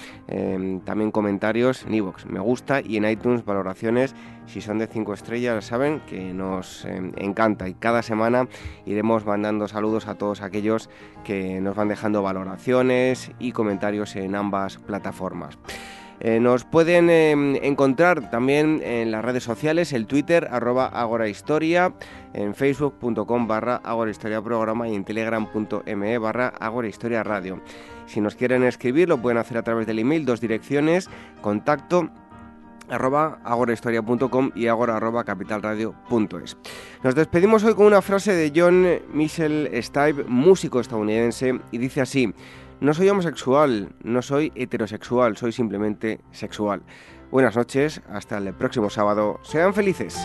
[0.85, 1.83] también comentarios.
[1.85, 4.13] En iVoox me gusta y en iTunes valoraciones.
[4.49, 8.47] Si son de 5 estrellas saben que nos em, encanta y cada semana
[8.87, 10.89] iremos mandando saludos a todos aquellos
[11.23, 15.59] que nos van dejando valoraciones y comentarios en ambas plataformas.
[16.19, 21.93] Eh, nos pueden em, encontrar también en las redes sociales, el Twitter, arroba agorahistoria,
[22.33, 24.41] en facebook.com barra agorahistoria
[24.87, 27.23] y en telegram.me barra agorahistoria.
[28.07, 31.07] Si nos quieren escribir, lo pueden hacer a través del email, dos direcciones,
[31.41, 32.09] contacto
[32.89, 36.57] arroba agorahistoria.com y agora arroba capitalradio.es.
[37.03, 42.33] Nos despedimos hoy con una frase de John Michel Stipe, músico estadounidense, y dice así,
[42.81, 46.81] no soy homosexual, no soy heterosexual, soy simplemente sexual.
[47.31, 50.17] Buenas noches, hasta el próximo sábado, sean felices.